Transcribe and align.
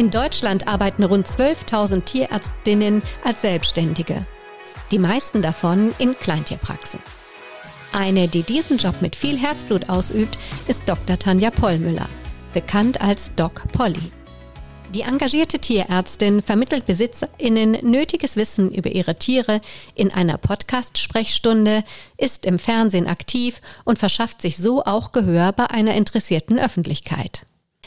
In 0.00 0.08
Deutschland 0.08 0.66
arbeiten 0.66 1.04
rund 1.04 1.26
12.000 1.26 2.06
Tierärztinnen 2.06 3.02
als 3.22 3.42
Selbstständige. 3.42 4.26
Die 4.90 4.98
meisten 4.98 5.42
davon 5.42 5.94
in 5.98 6.18
Kleintierpraxen. 6.18 7.00
Eine, 7.92 8.26
die 8.26 8.42
diesen 8.42 8.78
Job 8.78 9.02
mit 9.02 9.14
viel 9.14 9.36
Herzblut 9.36 9.90
ausübt, 9.90 10.38
ist 10.68 10.88
Dr. 10.88 11.18
Tanja 11.18 11.50
Pollmüller, 11.50 12.08
bekannt 12.54 13.02
als 13.02 13.30
Doc 13.36 13.70
Polly. 13.72 14.10
Die 14.94 15.02
engagierte 15.02 15.58
Tierärztin 15.58 16.40
vermittelt 16.40 16.86
BesitzerInnen 16.86 17.72
nötiges 17.82 18.36
Wissen 18.36 18.72
über 18.72 18.88
ihre 18.88 19.16
Tiere 19.16 19.60
in 19.94 20.10
einer 20.14 20.38
Podcast-Sprechstunde, 20.38 21.84
ist 22.16 22.46
im 22.46 22.58
Fernsehen 22.58 23.06
aktiv 23.06 23.60
und 23.84 23.98
verschafft 23.98 24.40
sich 24.40 24.56
so 24.56 24.82
auch 24.82 25.12
Gehör 25.12 25.52
bei 25.52 25.66
einer 25.66 25.94
interessierten 25.94 26.58
Öffentlichkeit. 26.58 27.42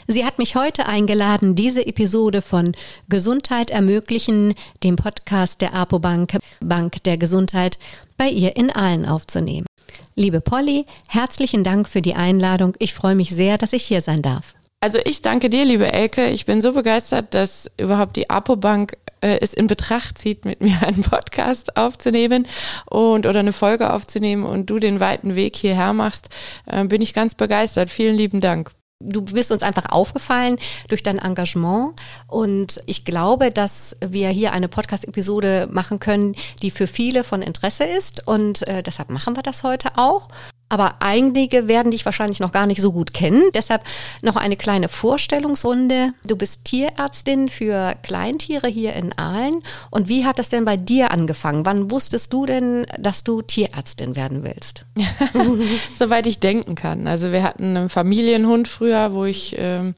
Sie 0.06 0.24
hat 0.24 0.38
mich 0.38 0.54
heute 0.54 0.86
eingeladen, 0.86 1.54
diese 1.54 1.86
Episode 1.86 2.42
von 2.42 2.72
Gesundheit 3.08 3.70
ermöglichen, 3.70 4.54
dem 4.82 4.96
Podcast 4.96 5.62
der 5.62 5.72
Apobank 5.72 6.36
Bank 6.60 7.02
der 7.04 7.16
Gesundheit, 7.16 7.78
bei 8.18 8.28
ihr 8.28 8.56
in 8.56 8.70
Aalen 8.70 9.06
aufzunehmen. 9.06 9.66
Liebe 10.14 10.40
Polly, 10.40 10.84
herzlichen 11.08 11.64
Dank 11.64 11.88
für 11.88 12.02
die 12.02 12.14
Einladung. 12.14 12.74
Ich 12.78 12.92
freue 12.92 13.14
mich 13.14 13.30
sehr, 13.30 13.56
dass 13.56 13.72
ich 13.72 13.84
hier 13.84 14.02
sein 14.02 14.20
darf. 14.20 14.54
Also 14.80 14.98
ich 15.02 15.22
danke 15.22 15.48
dir, 15.48 15.64
liebe 15.64 15.90
Elke. 15.90 16.28
Ich 16.28 16.44
bin 16.44 16.60
so 16.60 16.72
begeistert, 16.72 17.32
dass 17.32 17.70
überhaupt 17.78 18.16
die 18.16 18.28
Apobank 18.28 18.98
äh, 19.22 19.38
es 19.40 19.54
in 19.54 19.66
Betracht 19.66 20.18
zieht, 20.18 20.44
mit 20.44 20.60
mir 20.60 20.82
einen 20.82 21.02
Podcast 21.02 21.78
aufzunehmen 21.78 22.46
und 22.90 23.24
oder 23.24 23.40
eine 23.40 23.54
Folge 23.54 23.90
aufzunehmen 23.90 24.44
und 24.44 24.68
du 24.68 24.78
den 24.78 25.00
weiten 25.00 25.34
Weg 25.34 25.56
hierher 25.56 25.94
machst. 25.94 26.28
Äh, 26.66 26.84
bin 26.84 27.00
ich 27.00 27.14
ganz 27.14 27.34
begeistert. 27.34 27.88
Vielen 27.88 28.16
lieben 28.16 28.42
Dank 28.42 28.72
du 29.00 29.22
bist 29.22 29.50
uns 29.50 29.62
einfach 29.62 29.86
aufgefallen 29.90 30.58
durch 30.88 31.02
dein 31.02 31.18
Engagement. 31.18 31.94
Und 32.26 32.80
ich 32.86 33.04
glaube, 33.04 33.50
dass 33.50 33.94
wir 34.04 34.28
hier 34.30 34.52
eine 34.52 34.68
Podcast-Episode 34.68 35.68
machen 35.70 35.98
können, 35.98 36.34
die 36.62 36.70
für 36.70 36.86
viele 36.86 37.24
von 37.24 37.42
Interesse 37.42 37.84
ist. 37.84 38.26
Und 38.26 38.66
äh, 38.68 38.82
deshalb 38.82 39.10
machen 39.10 39.36
wir 39.36 39.42
das 39.42 39.62
heute 39.62 39.96
auch 39.96 40.28
aber 40.74 40.96
einige 40.98 41.68
werden 41.68 41.92
dich 41.92 42.04
wahrscheinlich 42.04 42.40
noch 42.40 42.50
gar 42.50 42.66
nicht 42.66 42.80
so 42.80 42.90
gut 42.90 43.14
kennen. 43.14 43.44
Deshalb 43.54 43.84
noch 44.22 44.34
eine 44.34 44.56
kleine 44.56 44.88
Vorstellungsrunde. 44.88 46.12
Du 46.26 46.34
bist 46.34 46.64
Tierärztin 46.64 47.48
für 47.48 47.94
Kleintiere 48.02 48.66
hier 48.66 48.94
in 48.94 49.16
Aalen. 49.16 49.62
Und 49.92 50.08
wie 50.08 50.24
hat 50.24 50.40
das 50.40 50.48
denn 50.48 50.64
bei 50.64 50.76
dir 50.76 51.12
angefangen? 51.12 51.64
Wann 51.64 51.92
wusstest 51.92 52.32
du 52.32 52.44
denn, 52.44 52.86
dass 52.98 53.22
du 53.22 53.40
Tierärztin 53.40 54.16
werden 54.16 54.42
willst? 54.42 54.84
Soweit 55.96 56.26
ich 56.26 56.40
denken 56.40 56.74
kann. 56.74 57.06
Also 57.06 57.30
wir 57.30 57.44
hatten 57.44 57.76
einen 57.76 57.88
Familienhund 57.88 58.66
früher, 58.66 59.14
wo 59.14 59.24
ich 59.24 59.54
ähm, 59.56 59.94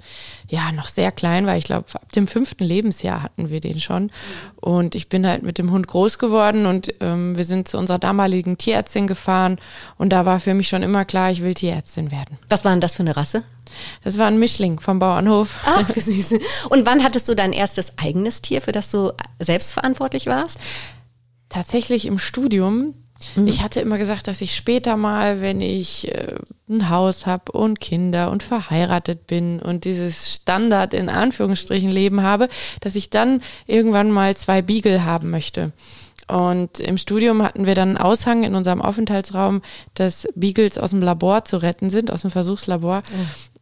ja 0.48 0.72
noch 0.72 0.88
sehr 0.88 1.12
klein 1.12 1.46
war. 1.46 1.56
Ich 1.56 1.64
glaube, 1.64 1.86
ab 1.94 2.12
dem 2.12 2.26
fünften 2.26 2.64
Lebensjahr 2.64 3.22
hatten 3.22 3.50
wir 3.50 3.60
den 3.60 3.80
schon. 3.80 4.10
Und 4.56 4.94
ich 4.94 5.08
bin 5.08 5.26
halt 5.26 5.42
mit 5.42 5.58
dem 5.58 5.70
Hund 5.70 5.86
groß 5.88 6.18
geworden 6.18 6.66
und 6.66 6.94
ähm, 7.00 7.36
wir 7.36 7.44
sind 7.44 7.68
zu 7.68 7.78
unserer 7.78 7.98
damaligen 7.98 8.58
Tierärztin 8.58 9.06
gefahren. 9.06 9.58
Und 9.98 10.10
da 10.10 10.24
war 10.24 10.40
für 10.40 10.54
mich 10.54 10.68
schon 10.68 10.82
immer 10.82 11.04
klar, 11.04 11.30
ich 11.30 11.42
will 11.42 11.54
Tierärztin 11.54 12.10
werden. 12.10 12.38
Was 12.48 12.64
war 12.64 12.72
denn 12.72 12.80
das 12.80 12.94
für 12.94 13.00
eine 13.00 13.16
Rasse? 13.16 13.44
Das 14.04 14.18
war 14.18 14.26
ein 14.26 14.38
Mischling 14.38 14.80
vom 14.80 14.98
Bauernhof. 14.98 15.58
Ach, 15.64 15.88
wie 15.94 16.00
süß. 16.22 16.38
Und 16.70 16.86
wann 16.86 17.02
hattest 17.02 17.28
du 17.28 17.34
dein 17.34 17.52
erstes 17.52 17.98
eigenes 17.98 18.42
Tier, 18.42 18.62
für 18.62 18.72
das 18.72 18.90
du 18.90 19.12
selbstverantwortlich 19.38 20.26
warst? 20.26 20.58
Tatsächlich 21.48 22.06
im 22.06 22.18
Studium 22.18 22.94
Mhm. 23.34 23.46
Ich 23.46 23.62
hatte 23.62 23.80
immer 23.80 23.98
gesagt, 23.98 24.28
dass 24.28 24.40
ich 24.40 24.54
später 24.54 24.96
mal, 24.96 25.40
wenn 25.40 25.60
ich 25.60 26.08
äh, 26.08 26.34
ein 26.68 26.90
Haus 26.90 27.26
habe 27.26 27.52
und 27.52 27.80
Kinder 27.80 28.30
und 28.30 28.42
verheiratet 28.42 29.26
bin 29.26 29.60
und 29.60 29.84
dieses 29.84 30.32
Standard 30.34 30.94
in 30.94 31.08
Anführungsstrichen 31.08 31.90
Leben 31.90 32.22
habe, 32.22 32.48
dass 32.80 32.94
ich 32.94 33.10
dann 33.10 33.42
irgendwann 33.66 34.10
mal 34.10 34.36
zwei 34.36 34.62
Beagle 34.62 35.04
haben 35.04 35.30
möchte. 35.30 35.72
Und 36.28 36.80
im 36.80 36.98
Studium 36.98 37.42
hatten 37.42 37.66
wir 37.66 37.74
dann 37.74 37.90
einen 37.90 37.98
Aushang 37.98 38.42
in 38.42 38.54
unserem 38.54 38.82
Aufenthaltsraum, 38.82 39.62
dass 39.94 40.26
Beagles 40.34 40.78
aus 40.78 40.90
dem 40.90 41.00
Labor 41.00 41.44
zu 41.44 41.58
retten 41.58 41.88
sind, 41.88 42.10
aus 42.10 42.22
dem 42.22 42.30
Versuchslabor. 42.30 43.02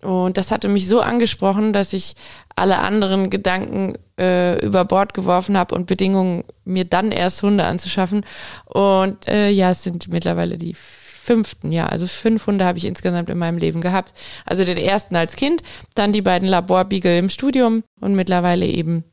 Mhm. 0.02 0.08
Und 0.08 0.36
das 0.36 0.50
hatte 0.50 0.68
mich 0.68 0.88
so 0.88 1.00
angesprochen, 1.00 1.72
dass 1.72 1.92
ich 1.92 2.14
alle 2.56 2.78
anderen 2.78 3.30
Gedanken 3.30 3.96
äh, 4.18 4.58
über 4.64 4.84
Bord 4.84 5.14
geworfen 5.14 5.58
habe 5.58 5.74
und 5.74 5.86
Bedingungen, 5.86 6.44
mir 6.64 6.84
dann 6.84 7.12
erst 7.12 7.42
Hunde 7.42 7.64
anzuschaffen. 7.64 8.24
Und 8.64 9.28
äh, 9.28 9.50
ja, 9.50 9.70
es 9.70 9.82
sind 9.82 10.08
mittlerweile 10.08 10.56
die 10.56 10.74
fünften, 10.74 11.72
ja, 11.72 11.86
also 11.86 12.06
fünf 12.06 12.46
Hunde 12.46 12.64
habe 12.64 12.78
ich 12.78 12.84
insgesamt 12.84 13.30
in 13.30 13.38
meinem 13.38 13.58
Leben 13.58 13.80
gehabt. 13.80 14.12
Also 14.44 14.64
den 14.64 14.76
ersten 14.76 15.16
als 15.16 15.36
Kind, 15.36 15.62
dann 15.94 16.12
die 16.12 16.22
beiden 16.22 16.48
Laborbeagle 16.48 17.18
im 17.18 17.30
Studium 17.30 17.82
und 18.00 18.14
mittlerweile 18.14 18.66
eben 18.66 19.04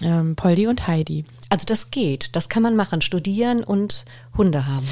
ähm, 0.00 0.36
Poldi 0.36 0.66
und 0.66 0.86
Heidi. 0.86 1.24
Also 1.48 1.66
das 1.66 1.90
geht, 1.90 2.34
das 2.36 2.48
kann 2.48 2.62
man 2.62 2.76
machen, 2.76 3.02
studieren 3.02 3.62
und 3.62 4.04
Hunde 4.36 4.66
haben. 4.66 4.86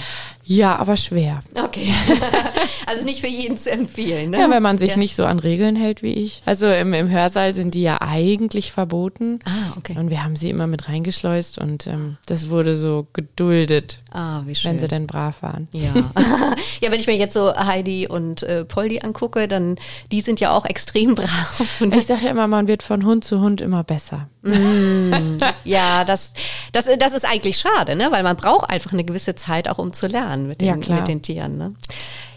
Ja, 0.45 0.77
aber 0.77 0.97
schwer. 0.97 1.43
Okay. 1.63 1.95
also 2.87 3.05
nicht 3.05 3.21
für 3.21 3.29
jeden 3.29 3.57
zu 3.57 3.71
empfehlen. 3.71 4.31
Ne? 4.31 4.41
Ja, 4.41 4.51
wenn 4.51 4.63
man 4.63 4.77
sich 4.77 4.91
ja. 4.91 4.97
nicht 4.97 5.15
so 5.15 5.25
an 5.25 5.39
Regeln 5.39 5.77
hält 5.77 6.03
wie 6.03 6.13
ich. 6.13 6.43
Also 6.45 6.67
im, 6.67 6.93
im 6.95 7.09
Hörsaal 7.09 7.55
sind 7.55 7.75
die 7.75 7.83
ja 7.83 7.99
eigentlich 8.01 8.73
verboten. 8.73 9.39
Ah, 9.45 9.77
okay. 9.77 9.97
Und 9.97 10.11
wir 10.11 10.25
haben 10.25 10.35
sie 10.35 10.51
immer 10.51 10.67
mit 10.67 10.89
reingeschleust 10.89 11.59
und 11.59 11.87
ähm, 11.87 12.17
das 12.27 12.51
wurde 12.51 12.77
so 12.77 13.07
geduldet. 13.13 14.01
Ah, 14.11 14.43
wie 14.45 14.55
schön. 14.55 14.73
Wenn 14.73 14.79
sie 14.81 14.89
denn 14.89 15.07
brav 15.07 15.43
waren. 15.43 15.69
Ja. 15.73 15.95
ja, 16.81 16.91
wenn 16.91 17.01
ich 17.01 17.07
mir 17.07 17.17
jetzt 17.17 17.35
so 17.35 17.55
Heidi 17.55 18.09
und 18.09 18.43
äh, 18.43 18.65
Poldi 18.65 19.01
angucke, 19.01 19.47
dann 19.47 19.77
die 20.11 20.23
sind 20.23 20.41
ja 20.41 20.51
auch 20.51 20.67
extrem 20.67 21.15
brav. 21.15 21.81
ich 21.81 22.07
sage 22.07 22.25
ja 22.25 22.31
immer, 22.31 22.49
man 22.49 22.67
wird 22.67 22.83
von 22.83 23.07
Hund 23.07 23.25
zu 23.25 23.41
Hund 23.41 23.61
immer 23.61 23.85
besser. 23.85 24.29
Mm, 24.43 25.39
ja, 25.65 26.05
das, 26.05 26.33
das, 26.73 26.87
das 26.99 27.13
ist 27.13 27.25
eigentlich 27.25 27.59
schade, 27.59 27.95
ne? 27.95 28.09
weil 28.11 28.25
man 28.25 28.37
braucht 28.37 28.69
einfach 28.69 28.93
eine 28.93 29.05
gewisse 29.05 29.32
Zeit 29.35 29.69
auch, 29.69 29.79
um 29.79 29.93
zu 29.93 30.07
lernen 30.07 30.49
mit 30.49 30.61
den, 30.61 30.83
ja, 30.83 30.95
mit 30.97 31.09
den 31.09 31.23
Tieren. 31.23 31.59
Ne? 31.59 31.75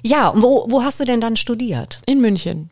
Ja, 0.03 0.29
und 0.29 0.41
wo, 0.41 0.65
wo 0.69 0.83
hast 0.83 0.99
du 0.99 1.05
denn 1.05 1.21
dann 1.21 1.35
studiert? 1.35 1.99
In 2.05 2.21
München. 2.21 2.69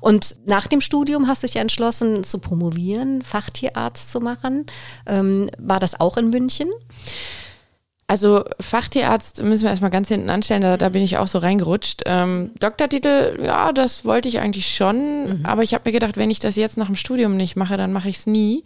Und 0.00 0.34
nach 0.44 0.66
dem 0.66 0.80
Studium 0.80 1.28
hast 1.28 1.42
du 1.42 1.46
dich 1.46 1.54
ja 1.54 1.62
entschlossen 1.62 2.24
zu 2.24 2.38
promovieren, 2.38 3.22
Fachtierarzt 3.22 4.10
zu 4.10 4.20
machen. 4.20 4.66
Ähm, 5.06 5.50
war 5.58 5.78
das 5.78 6.00
auch 6.00 6.16
in 6.16 6.30
München? 6.30 6.68
Also 8.12 8.44
Fachtierarzt 8.60 9.42
müssen 9.42 9.62
wir 9.62 9.70
erstmal 9.70 9.90
ganz 9.90 10.08
hinten 10.08 10.28
anstellen, 10.28 10.60
da, 10.60 10.76
da 10.76 10.90
bin 10.90 11.02
ich 11.02 11.16
auch 11.16 11.26
so 11.26 11.38
reingerutscht. 11.38 12.02
Ähm, 12.04 12.50
Doktortitel, 12.60 13.42
ja, 13.42 13.72
das 13.72 14.04
wollte 14.04 14.28
ich 14.28 14.38
eigentlich 14.38 14.74
schon, 14.74 15.38
mhm. 15.38 15.46
aber 15.46 15.62
ich 15.62 15.72
habe 15.72 15.84
mir 15.86 15.92
gedacht, 15.92 16.18
wenn 16.18 16.28
ich 16.28 16.38
das 16.38 16.56
jetzt 16.56 16.76
nach 16.76 16.88
dem 16.88 16.94
Studium 16.94 17.38
nicht 17.38 17.56
mache, 17.56 17.78
dann 17.78 17.90
mache 17.90 18.10
ich 18.10 18.18
es 18.18 18.26
nie. 18.26 18.64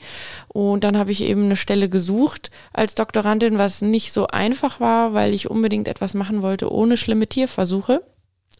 Und 0.49 0.83
dann 0.83 0.99
habe 0.99 1.13
ich 1.13 1.23
eben 1.23 1.45
eine 1.45 1.55
Stelle 1.55 1.89
gesucht 1.89 2.51
als 2.73 2.97
Doktorandin, 2.97 3.57
was 3.57 3.83
nicht 3.83 4.13
so 4.13 4.27
einfach 4.27 4.81
war, 4.81 5.15
weil 5.15 5.33
ich 5.33 5.49
unbedingt 5.49 5.87
etwas 5.87 6.15
machen 6.15 6.43
wollte 6.43 6.73
ohne 6.73 6.97
schlimme 6.97 7.29
Tierversuche. 7.29 8.03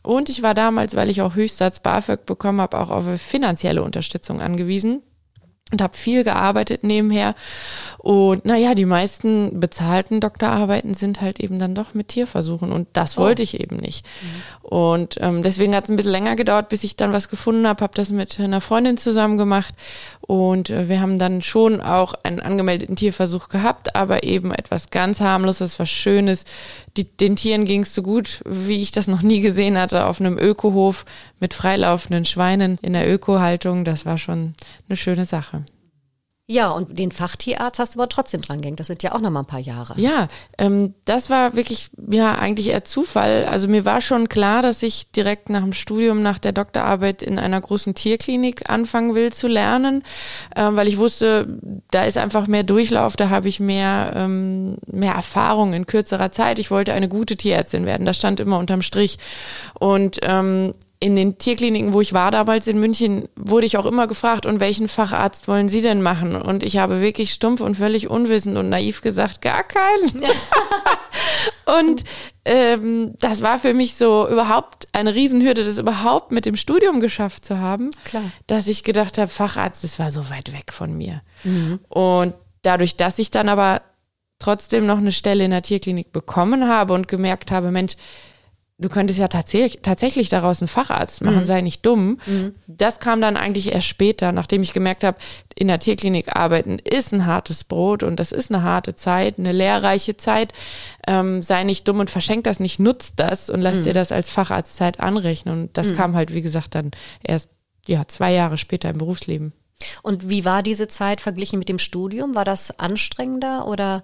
Und 0.05 0.29
ich 0.29 0.45
war 0.45 0.55
damals, 0.55 0.95
weil 0.95 1.11
ich 1.11 1.21
auch 1.21 1.35
Höchstsatz 1.35 1.81
BAföG 1.81 2.27
bekommen 2.27 2.61
habe, 2.61 2.79
auch 2.79 2.91
auf 2.91 3.07
finanzielle 3.21 3.83
Unterstützung 3.83 4.41
angewiesen 4.41 5.03
und 5.73 5.83
habe 5.83 5.97
viel 5.97 6.23
gearbeitet 6.23 6.85
nebenher. 6.85 7.35
Und 7.99 8.45
naja, 8.45 8.77
die 8.77 8.85
meisten 8.85 9.59
bezahlten 9.59 10.21
Doktorarbeiten 10.21 10.95
sind 10.95 11.21
halt 11.21 11.41
eben 11.41 11.59
dann 11.59 11.75
doch 11.75 11.93
mit 11.93 12.09
Tierversuchen 12.09 12.71
und 12.71 12.87
das 12.93 13.19
oh. 13.19 13.23
wollte 13.23 13.43
ich 13.43 13.59
eben 13.59 13.77
nicht. 13.77 14.07
Mhm. 14.07 14.69
Und 14.69 15.17
ähm, 15.21 15.43
deswegen 15.43 15.75
hat 15.75 15.85
es 15.85 15.91
ein 15.91 15.97
bisschen 15.97 16.13
länger 16.13 16.37
gedauert, 16.37 16.69
bis 16.69 16.85
ich 16.85 16.95
dann 16.95 17.13
was 17.13 17.29
gefunden 17.29 17.67
habe, 17.67 17.83
habe 17.83 17.95
das 17.97 18.11
mit 18.11 18.39
einer 18.39 18.61
Freundin 18.61 18.97
zusammen 18.97 19.39
gemacht 19.39 19.75
und 20.27 20.71
äh, 20.71 20.89
wir 20.89 21.01
haben 21.01 21.19
dann 21.19 21.41
schon 21.41 21.81
auch 21.81 22.15
einen 22.23 22.41
angemeldeten 22.41 22.97
Tierversuch 22.97 23.49
gehabt, 23.49 23.95
aber 23.95 24.25
eben 24.25 24.53
etwas 24.53 24.91
ganz 24.91 25.21
harmloses, 25.21 25.79
was 25.79 25.89
Schönes. 25.89 26.45
Die, 26.97 27.05
den 27.05 27.37
Tieren 27.37 27.65
ging 27.65 27.83
es 27.83 27.95
so 27.95 28.03
gut, 28.03 28.43
wie 28.45 28.83
ich 28.83 28.91
das 28.91 29.07
noch 29.07 29.23
nie 29.23 29.41
gesehen 29.41 29.79
hatte, 29.79 30.07
auf 30.07 30.21
einem 30.21 30.39
Ökohof 30.39 31.05
mit 31.39 31.55
freilaufenden 31.55 32.25
Schweinen 32.25 32.79
in 32.83 32.93
der 32.93 33.13
Ökohaltung. 33.13 33.85
Das 33.85 34.05
war 34.05 34.19
schon 34.19 34.55
eine 34.89 34.97
schöne 34.97 35.27
Sache. 35.27 35.65
Ja, 36.49 36.71
und 36.71 36.97
den 36.97 37.11
Fachtierarzt 37.11 37.81
hast 37.81 37.97
du 37.97 37.99
aber 37.99 38.09
trotzdem 38.09 38.41
dran 38.41 38.61
gehängt. 38.61 38.79
Das 38.79 38.87
sind 38.87 39.03
ja 39.03 39.13
auch 39.13 39.21
noch 39.21 39.31
mal 39.31 39.41
ein 39.41 39.47
paar 39.47 39.59
Jahre. 39.59 39.95
Ja, 40.01 40.29
ähm, 40.59 40.95
das 41.05 41.29
war 41.29 41.57
wirklich 41.57 41.91
ja 42.09 42.37
eigentlich 42.37 42.69
eher 42.69 42.85
Zufall. 42.85 43.47
Also 43.47 43.67
mir 43.67 43.85
war 43.85 44.01
schon 44.01 44.29
klar, 44.29 44.63
dass 44.63 44.85
ich 44.85 45.11
direkt 45.11 45.51
nach 45.51 45.63
dem 45.63 45.73
Studium, 45.73 46.23
nach 46.23 46.39
der 46.39 46.53
Doktorarbeit 46.53 47.21
in 47.21 47.41
einer 47.41 47.61
großen 47.61 47.97
Tierklinik 47.97 48.71
anfangen 48.71 49.17
will 49.17 49.33
zu 49.33 49.49
lernen, 49.49 50.05
ähm, 50.55 50.77
weil 50.77 50.87
ich 50.87 50.99
wusste, 50.99 51.59
da 51.91 52.05
ist 52.05 52.17
einfach 52.17 52.47
mehr 52.47 52.63
Durchlauf, 52.63 53.17
da 53.17 53.29
habe 53.29 53.49
ich 53.49 53.59
mehr 53.59 54.13
ähm, 54.15 54.77
mehr 54.87 55.15
Erfahrung 55.15 55.73
in 55.73 55.87
kürzerer 55.87 56.31
Zeit. 56.31 56.61
Ich 56.61 56.71
wollte 56.71 56.93
eine 56.93 57.09
gute 57.09 57.37
Tierärztin 57.37 57.87
werden. 57.87 58.07
Das 58.07 58.19
stand 58.19 58.39
immer 58.39 58.61
unterm 58.61 58.83
Strich. 58.83 59.19
Und 59.75 60.21
ähm, 60.23 60.75
in 60.99 61.15
den 61.15 61.37
Tierkliniken, 61.37 61.93
wo 61.93 62.01
ich 62.01 62.13
war 62.13 62.31
damals 62.31 62.67
in 62.67 62.81
München, 62.81 63.29
wurde 63.37 63.67
ich 63.67 63.77
auch 63.77 63.85
immer 63.85 64.07
gefragt, 64.07 64.47
und 64.47 64.61
welchen 64.61 64.89
Facharzt 64.89 65.47
wollen 65.47 65.69
Sie 65.69 65.83
denn 65.83 66.01
machen? 66.01 66.37
Und 66.37 66.63
ich 66.63 66.79
habe 66.79 67.01
wirklich 67.01 67.33
stumpf 67.33 67.61
und 67.61 67.77
völlig 67.77 68.09
unwissend 68.09 68.57
und 68.57 68.71
naiv 68.71 69.03
gesagt, 69.03 69.43
gar 69.43 69.63
keinen. 69.63 70.23
und 71.79 72.05
ähm, 72.47 73.13
das 73.19 73.43
war 73.43 73.59
für 73.59 73.75
mich 73.75 73.97
so 73.97 74.27
überhaupt 74.27 74.87
eine 74.93 75.15
Riesenhürde, 75.15 75.65
das 75.65 75.77
überhaupt 75.77 76.33
mit 76.33 76.47
dem 76.47 76.57
Studium 76.57 77.01
geschafft 77.01 77.45
zu 77.45 77.59
haben, 77.59 77.91
Klar. 78.05 78.25
dass 78.47 78.67
ich 78.67 78.83
gedacht 78.83 79.19
habe, 79.19 79.29
Facharzt, 79.29 79.85
das 79.85 79.99
war 79.99 80.11
so 80.11 80.31
weit 80.31 80.53
weg 80.55 80.73
von 80.73 80.97
mir. 80.97 81.21
Mhm. 81.45 81.81
Und 81.89 82.35
dadurch, 82.63 82.97
dass 82.97 83.19
ich 83.19 83.31
dann 83.31 83.51
aber 83.51 83.83
trotzdem 84.39 84.87
noch 84.87 84.99
eine 84.99 85.13
Stelle 85.13 85.45
in 85.45 85.51
der 85.51 85.63
Tierklinik 85.63 86.13
bekommen 86.13 86.69
habe 86.69 86.95
und 86.95 87.09
gemerkt 87.09 87.51
habe, 87.51 87.71
Mensch, 87.71 87.97
du 88.79 88.89
könntest 88.91 89.19
ja 89.19 89.29
tatsächlich, 89.29 89.81
tatsächlich 89.83 90.29
daraus 90.29 90.61
einen 90.61 90.69
Facharzt 90.69 91.23
machen, 91.23 91.41
mhm. 91.41 91.45
sei 91.45 91.61
nicht 91.63 91.87
dumm. 91.87 92.19
Mhm. 92.27 92.55
Das 92.67 93.01
kam 93.01 93.21
dann 93.21 93.37
eigentlich 93.37 93.73
erst 93.73 93.87
später, 93.87 94.33
nachdem 94.33 94.63
ich 94.63 94.75
gemerkt 94.75 95.03
habe, 95.03 95.19
in 95.55 95.69
der 95.69 95.79
Tierklinik 95.79 96.37
arbeiten 96.37 96.79
ist 96.79 97.15
ein 97.15 97.25
hartes 97.25 97.65
Brot 97.65 98.03
und 98.03 98.21
das 98.21 98.33
ist 98.33 98.53
eine 98.53 98.63
harte 98.63 98.95
Zeit, 98.95 99.39
eine 99.39 99.53
lehrreiche 99.53 100.17
Zeit. 100.17 100.53
Ähm, 101.07 101.43
sei 101.43 101.65
nicht 101.65 101.89
dumm 101.89 102.01
und 102.01 102.11
verschenk 102.11 102.45
das 102.45 102.61
nicht, 102.61 102.79
nutzt 102.79 103.15
das 103.19 103.49
und 103.49 103.63
lass 103.63 103.79
mhm. 103.79 103.85
dir 103.85 103.95
das 103.95 104.13
als 104.13 104.29
Facharztzeit 104.29 105.01
anrechnen. 105.01 105.63
Und 105.63 105.79
das 105.79 105.91
mhm. 105.91 105.97
kam 105.97 106.15
halt, 106.15 106.35
wie 106.35 106.43
gesagt, 106.43 106.75
dann 106.75 106.91
erst 107.23 107.49
ja, 107.87 108.07
zwei 108.07 108.33
Jahre 108.33 108.59
später 108.59 108.91
im 108.91 108.99
Berufsleben. 108.99 109.53
Und 110.03 110.29
wie 110.29 110.45
war 110.45 110.63
diese 110.63 110.89
Zeit 110.89 111.21
verglichen 111.21 111.59
mit 111.59 111.69
dem 111.69 111.79
Studium? 111.79 112.35
War 112.35 112.45
das 112.45 112.79
anstrengender 112.79 113.67
oder? 113.69 114.03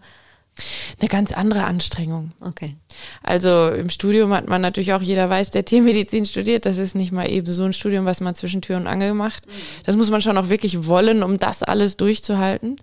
Eine 0.99 1.09
ganz 1.09 1.33
andere 1.33 1.65
Anstrengung. 1.65 2.33
Okay. 2.41 2.77
Also 3.23 3.71
im 3.71 3.89
Studium 3.89 4.33
hat 4.33 4.49
man 4.49 4.61
natürlich 4.61 4.93
auch, 4.93 5.03
jeder 5.03 5.29
weiß, 5.29 5.51
der 5.51 5.65
Tiermedizin 5.65 6.27
studiert, 6.27 6.67
das 6.67 6.79
ist 6.79 6.95
nicht 6.95 7.13
mal 7.13 7.31
eben 7.31 7.51
so 7.51 7.65
ein 7.65 7.73
Studium, 7.73 8.05
was 8.05 8.21
man 8.21 8.35
zwischen 8.35 8.63
Tür 8.63 8.77
und 8.77 8.87
Angel 8.87 9.15
macht. 9.15 9.45
Das 9.85 9.97
muss 9.97 10.11
man 10.11 10.23
schon 10.23 10.37
auch 10.39 10.49
wirklich 10.49 10.87
wollen, 10.87 11.23
um 11.23 11.39
das 11.39 11.63
alles 11.63 11.97
durchzuhalten. 11.97 12.77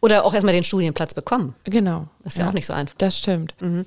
Oder 0.00 0.24
auch 0.24 0.34
erstmal 0.34 0.54
den 0.54 0.64
Studienplatz 0.64 1.14
bekommen. 1.14 1.54
Genau. 1.64 2.08
Das 2.22 2.34
ist 2.34 2.38
ja, 2.38 2.44
ja 2.44 2.50
auch 2.50 2.54
nicht 2.54 2.66
so 2.66 2.74
einfach. 2.74 2.94
Das 2.98 3.18
stimmt. 3.18 3.54
Mhm. 3.60 3.86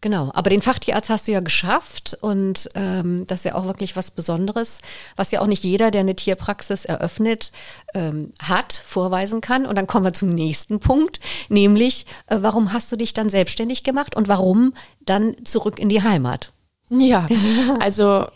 Genau, 0.00 0.30
aber 0.32 0.50
den 0.50 0.62
Fachtierarzt 0.62 1.10
hast 1.10 1.26
du 1.26 1.32
ja 1.32 1.40
geschafft 1.40 2.16
und 2.20 2.68
ähm, 2.76 3.26
das 3.26 3.40
ist 3.40 3.44
ja 3.46 3.54
auch 3.56 3.64
wirklich 3.64 3.96
was 3.96 4.12
Besonderes, 4.12 4.78
was 5.16 5.32
ja 5.32 5.40
auch 5.40 5.48
nicht 5.48 5.64
jeder, 5.64 5.90
der 5.90 6.02
eine 6.02 6.14
Tierpraxis 6.14 6.84
eröffnet, 6.84 7.50
ähm, 7.94 8.32
hat, 8.40 8.72
vorweisen 8.72 9.40
kann. 9.40 9.66
Und 9.66 9.76
dann 9.76 9.88
kommen 9.88 10.04
wir 10.04 10.12
zum 10.12 10.28
nächsten 10.28 10.78
Punkt, 10.78 11.18
nämlich 11.48 12.06
äh, 12.28 12.38
warum 12.40 12.72
hast 12.72 12.92
du 12.92 12.96
dich 12.96 13.12
dann 13.12 13.28
selbstständig 13.28 13.82
gemacht 13.82 14.14
und 14.14 14.28
warum 14.28 14.72
dann 15.00 15.34
zurück 15.44 15.80
in 15.80 15.88
die 15.88 16.02
Heimat? 16.02 16.52
Ja, 16.90 17.28
also 17.80 18.26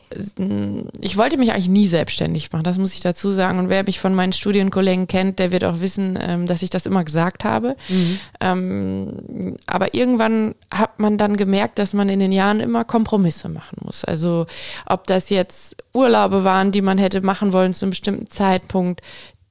ich 1.00 1.16
wollte 1.16 1.38
mich 1.38 1.52
eigentlich 1.52 1.70
nie 1.70 1.88
selbstständig 1.88 2.52
machen, 2.52 2.64
das 2.64 2.78
muss 2.78 2.92
ich 2.92 3.00
dazu 3.00 3.30
sagen. 3.30 3.58
Und 3.58 3.68
wer 3.68 3.82
mich 3.84 3.98
von 3.98 4.14
meinen 4.14 4.32
Studienkollegen 4.32 5.06
kennt, 5.06 5.38
der 5.38 5.52
wird 5.52 5.64
auch 5.64 5.80
wissen, 5.80 6.18
ähm, 6.20 6.46
dass 6.46 6.62
ich 6.62 6.70
das 6.70 6.84
immer 6.84 7.02
gesagt 7.04 7.44
habe. 7.44 7.76
Mhm. 7.88 8.18
Ähm, 8.40 9.56
aber 9.66 9.94
irgendwann 9.94 10.54
hat 10.72 10.98
man 10.98 11.16
dann 11.16 11.36
gemerkt, 11.36 11.78
dass 11.78 11.94
man 11.94 12.08
in 12.08 12.20
den 12.20 12.32
Jahren 12.32 12.60
immer 12.60 12.84
Kompromisse 12.84 13.48
machen 13.48 13.78
muss. 13.84 14.04
Also 14.04 14.46
ob 14.86 15.06
das 15.06 15.30
jetzt 15.30 15.76
Urlaube 15.94 16.44
waren, 16.44 16.72
die 16.72 16.82
man 16.82 16.98
hätte 16.98 17.22
machen 17.22 17.52
wollen 17.52 17.72
zu 17.72 17.86
einem 17.86 17.90
bestimmten 17.90 18.28
Zeitpunkt, 18.28 19.00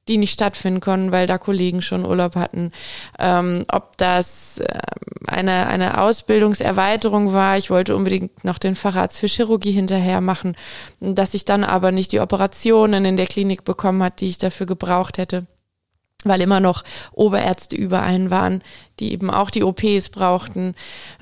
die 0.08 0.18
nicht 0.18 0.32
stattfinden 0.32 0.80
konnten, 0.80 1.12
weil 1.12 1.26
da 1.26 1.38
Kollegen 1.38 1.80
schon 1.80 2.04
Urlaub 2.04 2.34
hatten. 2.34 2.72
Ähm, 3.18 3.64
ob 3.70 3.96
das 3.98 4.58
äh, 4.58 4.78
eine, 5.28 5.68
eine 5.68 6.00
Ausbildungserweiterung 6.00 7.32
war, 7.32 7.56
ich 7.56 7.70
wollte 7.70 7.94
unbedingt 7.94 8.44
noch 8.44 8.58
den 8.58 8.74
Facharzt 8.74 9.20
für 9.20 9.28
Chirurgie 9.28 9.72
hinterher 9.72 10.20
machen, 10.20 10.56
dass 11.00 11.34
ich 11.34 11.44
dann 11.44 11.62
aber 11.62 11.92
nicht 11.92 12.12
die 12.12 12.20
Operationen 12.20 13.04
in 13.04 13.16
der 13.16 13.26
Klinik 13.26 13.64
bekommen 13.64 14.02
hat, 14.02 14.20
die 14.20 14.28
ich 14.28 14.38
dafür 14.38 14.66
gebraucht 14.66 15.18
hätte 15.18 15.46
weil 16.24 16.40
immer 16.40 16.60
noch 16.60 16.82
Oberärzte 17.12 17.76
über 17.76 18.02
einen 18.02 18.30
waren, 18.30 18.62
die 19.00 19.12
eben 19.12 19.30
auch 19.30 19.50
die 19.50 19.64
OPs 19.64 20.10
brauchten. 20.10 20.74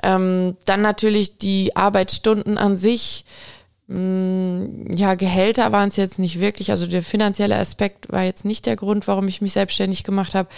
Ähm, 0.02 0.56
dann 0.66 0.82
natürlich 0.82 1.38
die 1.38 1.74
Arbeitsstunden 1.76 2.58
an 2.58 2.76
sich, 2.76 3.24
ja, 3.92 5.16
Gehälter 5.16 5.72
waren 5.72 5.88
es 5.88 5.96
jetzt 5.96 6.20
nicht 6.20 6.38
wirklich. 6.38 6.70
Also 6.70 6.86
der 6.86 7.02
finanzielle 7.02 7.56
Aspekt 7.56 8.12
war 8.12 8.22
jetzt 8.22 8.44
nicht 8.44 8.66
der 8.66 8.76
Grund, 8.76 9.08
warum 9.08 9.26
ich 9.26 9.40
mich 9.40 9.52
selbstständig 9.52 10.04
gemacht 10.04 10.36
habe. 10.36 10.48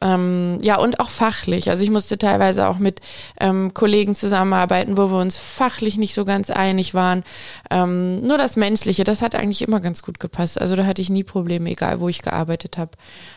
Ähm, 0.00 0.58
ja, 0.62 0.80
und 0.80 0.98
auch 0.98 1.08
fachlich. 1.08 1.70
Also 1.70 1.84
ich 1.84 1.90
musste 1.90 2.18
teilweise 2.18 2.66
auch 2.66 2.78
mit 2.78 3.00
ähm, 3.38 3.72
Kollegen 3.72 4.16
zusammenarbeiten, 4.16 4.96
wo 4.96 5.12
wir 5.12 5.20
uns 5.20 5.38
fachlich 5.38 5.96
nicht 5.96 6.12
so 6.12 6.24
ganz 6.24 6.50
einig 6.50 6.92
waren. 6.92 7.22
Ähm, 7.70 8.16
nur 8.16 8.36
das 8.36 8.56
Menschliche, 8.56 9.04
das 9.04 9.22
hat 9.22 9.36
eigentlich 9.36 9.62
immer 9.62 9.78
ganz 9.78 10.02
gut 10.02 10.18
gepasst. 10.18 10.60
Also 10.60 10.74
da 10.74 10.84
hatte 10.84 11.02
ich 11.02 11.10
nie 11.10 11.22
Probleme, 11.22 11.70
egal 11.70 12.00
wo 12.00 12.08
ich 12.08 12.22
gearbeitet 12.22 12.78
habe. 12.78 12.92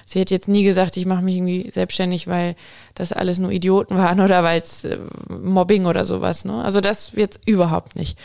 Sie 0.07 0.19
hat 0.19 0.31
jetzt 0.31 0.47
nie 0.47 0.63
gesagt, 0.63 0.97
ich 0.97 1.05
mache 1.05 1.21
mich 1.21 1.35
irgendwie 1.35 1.69
selbstständig, 1.71 2.25
weil 2.25 2.55
das 2.95 3.11
alles 3.11 3.37
nur 3.37 3.51
Idioten 3.51 3.95
waren 3.95 4.21
oder 4.21 4.43
weil 4.43 4.61
es 4.61 4.85
äh, 4.85 4.97
Mobbing 5.29 5.85
oder 5.85 6.03
sowas. 6.03 6.45
Ne? 6.45 6.63
Also 6.63 6.81
das 6.81 7.11
jetzt 7.15 7.41
überhaupt 7.45 7.95
nicht. 7.95 8.17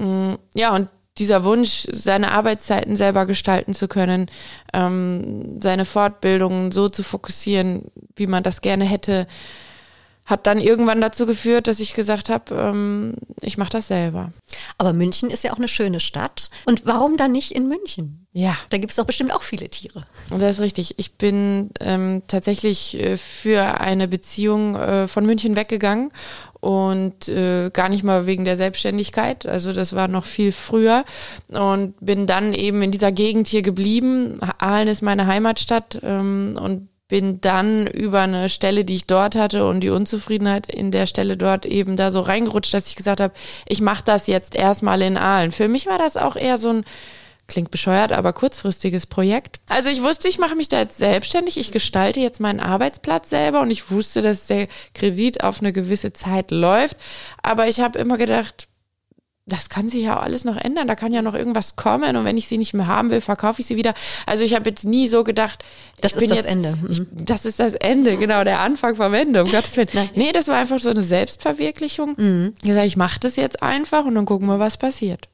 Mm, 0.00 0.34
ja, 0.54 0.74
und 0.74 0.88
dieser 1.18 1.44
Wunsch, 1.44 1.86
seine 1.90 2.32
Arbeitszeiten 2.32 2.96
selber 2.96 3.26
gestalten 3.26 3.74
zu 3.74 3.88
können, 3.88 4.26
ähm, 4.72 5.60
seine 5.60 5.84
Fortbildungen 5.84 6.72
so 6.72 6.88
zu 6.88 7.02
fokussieren, 7.02 7.90
wie 8.16 8.26
man 8.26 8.42
das 8.42 8.62
gerne 8.62 8.84
hätte, 8.84 9.26
hat 10.30 10.46
dann 10.46 10.58
irgendwann 10.58 11.00
dazu 11.00 11.26
geführt, 11.26 11.66
dass 11.66 11.80
ich 11.80 11.94
gesagt 11.94 12.30
habe, 12.30 12.54
ähm, 12.54 13.14
ich 13.40 13.58
mache 13.58 13.70
das 13.70 13.88
selber. 13.88 14.32
Aber 14.78 14.92
München 14.92 15.30
ist 15.30 15.44
ja 15.44 15.52
auch 15.52 15.58
eine 15.58 15.68
schöne 15.68 16.00
Stadt. 16.00 16.50
Und 16.64 16.86
warum 16.86 17.16
dann 17.16 17.32
nicht 17.32 17.52
in 17.52 17.68
München? 17.68 18.26
Ja. 18.32 18.56
Da 18.70 18.78
gibt 18.78 18.90
es 18.90 18.96
doch 18.96 19.06
bestimmt 19.06 19.34
auch 19.34 19.42
viele 19.42 19.68
Tiere. 19.68 20.00
Das 20.30 20.56
ist 20.56 20.60
richtig. 20.60 20.94
Ich 20.98 21.16
bin 21.16 21.70
ähm, 21.80 22.22
tatsächlich 22.28 22.98
äh, 22.98 23.16
für 23.16 23.80
eine 23.80 24.06
Beziehung 24.06 24.76
äh, 24.76 25.08
von 25.08 25.26
München 25.26 25.56
weggegangen 25.56 26.12
und 26.60 27.28
äh, 27.28 27.70
gar 27.70 27.88
nicht 27.88 28.04
mal 28.04 28.26
wegen 28.26 28.44
der 28.44 28.56
Selbstständigkeit. 28.56 29.46
Also 29.46 29.72
das 29.72 29.94
war 29.94 30.06
noch 30.06 30.26
viel 30.26 30.52
früher 30.52 31.04
und 31.48 31.94
bin 32.00 32.26
dann 32.26 32.54
eben 32.54 32.82
in 32.82 32.92
dieser 32.92 33.10
Gegend 33.10 33.48
hier 33.48 33.62
geblieben. 33.62 34.38
Aalen 34.58 34.88
ist 34.88 35.02
meine 35.02 35.26
Heimatstadt 35.26 35.98
ähm, 36.02 36.56
und 36.60 36.89
bin 37.10 37.40
dann 37.40 37.86
über 37.86 38.20
eine 38.20 38.48
Stelle, 38.48 38.84
die 38.84 38.94
ich 38.94 39.06
dort 39.06 39.34
hatte 39.34 39.66
und 39.66 39.80
die 39.80 39.90
Unzufriedenheit 39.90 40.72
in 40.72 40.90
der 40.90 41.06
Stelle 41.06 41.36
dort 41.36 41.66
eben 41.66 41.96
da 41.96 42.10
so 42.10 42.20
reingerutscht, 42.20 42.72
dass 42.72 42.88
ich 42.88 42.96
gesagt 42.96 43.20
habe, 43.20 43.34
ich 43.66 43.82
mache 43.82 44.04
das 44.04 44.26
jetzt 44.26 44.54
erstmal 44.54 45.02
in 45.02 45.18
Aalen. 45.18 45.52
Für 45.52 45.68
mich 45.68 45.86
war 45.86 45.98
das 45.98 46.16
auch 46.16 46.36
eher 46.36 46.56
so 46.56 46.70
ein 46.70 46.84
klingt 47.50 47.72
bescheuert, 47.72 48.12
aber 48.12 48.32
kurzfristiges 48.32 49.06
Projekt. 49.06 49.60
Also 49.68 49.88
ich 49.88 50.02
wusste, 50.02 50.28
ich 50.28 50.38
mache 50.38 50.54
mich 50.54 50.68
da 50.68 50.78
jetzt 50.78 50.98
selbstständig, 50.98 51.58
ich 51.58 51.72
gestalte 51.72 52.20
jetzt 52.20 52.40
meinen 52.40 52.60
Arbeitsplatz 52.60 53.28
selber 53.28 53.60
und 53.60 53.72
ich 53.72 53.90
wusste, 53.90 54.22
dass 54.22 54.46
der 54.46 54.68
Kredit 54.94 55.42
auf 55.42 55.60
eine 55.60 55.72
gewisse 55.72 56.12
Zeit 56.12 56.52
läuft, 56.52 56.96
aber 57.42 57.66
ich 57.66 57.80
habe 57.80 57.98
immer 57.98 58.16
gedacht, 58.16 58.68
das 59.52 59.68
kann 59.68 59.88
sich 59.88 60.02
ja 60.02 60.18
alles 60.18 60.44
noch 60.44 60.56
ändern, 60.56 60.86
da 60.86 60.94
kann 60.94 61.12
ja 61.12 61.22
noch 61.22 61.34
irgendwas 61.34 61.76
kommen 61.76 62.16
und 62.16 62.24
wenn 62.24 62.36
ich 62.36 62.48
sie 62.48 62.58
nicht 62.58 62.74
mehr 62.74 62.86
haben 62.86 63.10
will, 63.10 63.20
verkaufe 63.20 63.60
ich 63.60 63.66
sie 63.66 63.76
wieder. 63.76 63.94
Also 64.26 64.44
ich 64.44 64.54
habe 64.54 64.70
jetzt 64.70 64.84
nie 64.84 65.08
so 65.08 65.24
gedacht, 65.24 65.64
das 66.00 66.12
ist 66.12 66.30
das 66.30 66.38
jetzt, 66.38 66.48
Ende. 66.48 66.76
Mhm. 66.76 66.90
Ich, 66.90 67.02
das 67.12 67.44
ist 67.44 67.60
das 67.60 67.74
Ende, 67.74 68.16
genau, 68.16 68.44
der 68.44 68.60
Anfang 68.60 68.94
vom 68.94 69.12
Ende, 69.14 69.42
um 69.44 69.50
Gottes 69.52 69.76
Willen. 69.76 69.88
Nee, 70.14 70.32
das 70.32 70.48
war 70.48 70.56
einfach 70.56 70.78
so 70.78 70.90
eine 70.90 71.02
Selbstverwirklichung. 71.02 72.14
Mhm. 72.16 72.54
Ich 72.62 72.72
sage, 72.72 72.86
ich 72.86 72.96
mache 72.96 73.20
das 73.20 73.36
jetzt 73.36 73.62
einfach 73.62 74.04
und 74.04 74.14
dann 74.14 74.26
gucken 74.26 74.48
wir, 74.48 74.58
was 74.58 74.76
passiert. 74.76 75.28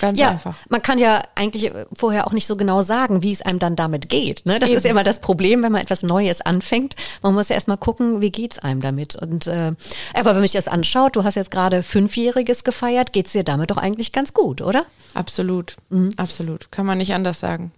Ganz 0.00 0.18
ja, 0.18 0.30
einfach. 0.30 0.56
Man 0.68 0.82
kann 0.82 0.98
ja 0.98 1.22
eigentlich 1.34 1.72
vorher 1.92 2.26
auch 2.26 2.32
nicht 2.32 2.46
so 2.46 2.56
genau 2.56 2.82
sagen, 2.82 3.22
wie 3.22 3.32
es 3.32 3.42
einem 3.42 3.58
dann 3.58 3.76
damit 3.76 4.08
geht. 4.08 4.44
Ne? 4.46 4.58
Das 4.58 4.68
Eben. 4.68 4.78
ist 4.78 4.84
ja 4.84 4.90
immer 4.90 5.04
das 5.04 5.20
Problem, 5.20 5.62
wenn 5.62 5.72
man 5.72 5.80
etwas 5.80 6.02
Neues 6.02 6.40
anfängt. 6.40 6.94
Man 7.22 7.34
muss 7.34 7.48
ja 7.48 7.54
erstmal 7.54 7.78
gucken, 7.78 8.20
wie 8.20 8.30
geht's 8.30 8.58
einem 8.58 8.80
damit. 8.80 9.16
Und 9.16 9.46
äh, 9.46 9.72
aber 10.14 10.30
wenn 10.30 10.36
man 10.36 10.42
sich 10.42 10.52
das 10.52 10.68
anschaut, 10.68 11.16
du 11.16 11.24
hast 11.24 11.34
jetzt 11.34 11.50
gerade 11.50 11.82
Fünfjähriges 11.82 12.64
gefeiert, 12.64 13.12
geht's 13.12 13.32
dir 13.32 13.44
damit 13.44 13.70
doch 13.70 13.76
eigentlich 13.76 14.12
ganz 14.12 14.34
gut, 14.34 14.60
oder? 14.60 14.84
Absolut, 15.14 15.76
mhm. 15.90 16.10
absolut. 16.16 16.70
Kann 16.70 16.86
man 16.86 16.98
nicht 16.98 17.14
anders 17.14 17.40
sagen. 17.40 17.72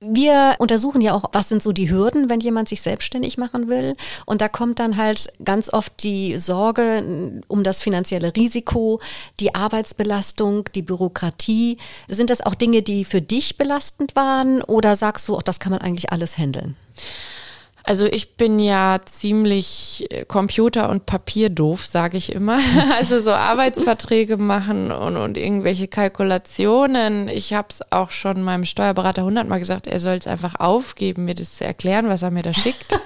Wir 0.00 0.56
untersuchen 0.58 1.00
ja 1.00 1.14
auch, 1.14 1.24
was 1.32 1.48
sind 1.48 1.62
so 1.62 1.72
die 1.72 1.90
Hürden, 1.90 2.28
wenn 2.28 2.40
jemand 2.40 2.68
sich 2.68 2.82
selbstständig 2.82 3.38
machen 3.38 3.68
will. 3.68 3.96
Und 4.26 4.42
da 4.42 4.48
kommt 4.48 4.78
dann 4.78 4.98
halt 4.98 5.32
ganz 5.42 5.72
oft 5.72 6.02
die 6.02 6.36
Sorge 6.36 7.42
um 7.48 7.64
das 7.64 7.80
finanzielle 7.80 8.36
Risiko, 8.36 9.00
die 9.40 9.54
Arbeitsbelastung, 9.54 10.68
die 10.74 10.82
Bürokratie. 10.82 11.78
Sind 12.08 12.28
das 12.28 12.42
auch 12.42 12.54
Dinge, 12.54 12.82
die 12.82 13.06
für 13.06 13.22
dich 13.22 13.56
belastend 13.56 14.14
waren 14.14 14.60
oder 14.62 14.96
sagst 14.96 15.28
du, 15.28 15.34
auch 15.34 15.42
das 15.42 15.60
kann 15.60 15.72
man 15.72 15.80
eigentlich 15.80 16.12
alles 16.12 16.36
handeln? 16.36 16.76
Also 17.88 18.06
ich 18.06 18.34
bin 18.34 18.58
ja 18.58 18.98
ziemlich 19.04 20.08
äh, 20.10 20.24
Computer- 20.24 20.88
und 20.88 21.06
Papierdoof, 21.06 21.86
sage 21.86 22.16
ich 22.16 22.32
immer. 22.32 22.58
Also 22.98 23.20
so 23.20 23.30
Arbeitsverträge 23.30 24.36
machen 24.36 24.90
und, 24.90 25.16
und 25.16 25.36
irgendwelche 25.36 25.86
Kalkulationen. 25.86 27.28
Ich 27.28 27.52
habe 27.52 27.68
es 27.70 27.80
auch 27.92 28.10
schon 28.10 28.42
meinem 28.42 28.64
Steuerberater 28.64 29.22
hundertmal 29.22 29.60
gesagt, 29.60 29.86
er 29.86 30.00
soll 30.00 30.14
es 30.14 30.26
einfach 30.26 30.56
aufgeben, 30.58 31.26
mir 31.26 31.34
das 31.34 31.56
zu 31.56 31.64
erklären, 31.64 32.08
was 32.08 32.22
er 32.22 32.30
mir 32.30 32.42
da 32.42 32.54
schickt. 32.54 32.98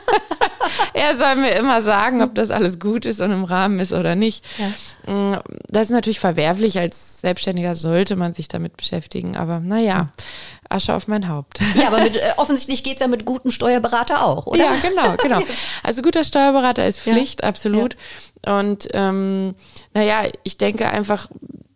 er 0.95 1.17
soll 1.17 1.37
mir 1.37 1.51
immer 1.53 1.83
sagen, 1.83 2.23
ob 2.23 2.35
das 2.35 2.51
alles 2.51 2.79
gut 2.79 3.05
ist 3.05 3.21
und 3.21 3.33
im 3.33 3.45
Rahmen 3.45 3.81
ist 3.81 3.93
oder 3.93 4.15
nicht. 4.15 4.45
Ja. 4.59 5.13
Mm, 5.13 5.41
das 5.69 5.85
ist 5.85 5.91
natürlich 5.91 6.21
verwerflich. 6.21 6.79
Als 6.79 7.21
Selbstständiger 7.21 7.75
sollte 7.75 8.17
man 8.17 8.33
sich 8.33 8.49
damit 8.49 8.77
beschäftigen. 8.77 9.37
Aber 9.37 9.61
naja, 9.61 10.09
Asche 10.71 10.95
auf 10.95 11.09
mein 11.09 11.29
Haupt. 11.29 11.59
Ja, 11.75 11.89
aber 11.89 12.01
mit, 12.01 12.17
äh, 12.17 12.33
offensichtlich 12.37 12.83
geht's 12.85 13.01
ja 13.01 13.09
mit 13.09 13.25
gutem 13.25 13.51
Steuerberater 13.51 14.25
auch, 14.25 14.47
oder? 14.47 14.65
Ja, 14.65 14.73
genau, 14.83 15.17
genau. 15.17 15.41
Also 15.83 16.03
guter 16.03 16.25
Steuerberater 16.25 16.87
ist 16.87 17.01
Pflicht, 17.01 17.43
ja. 17.43 17.49
absolut. 17.49 17.97
Ja. 18.47 18.61
Und 18.61 18.89
ähm, 18.93 19.55
naja, 19.95 20.23
ich 20.45 20.57
denke 20.59 20.89
einfach, 20.89 21.29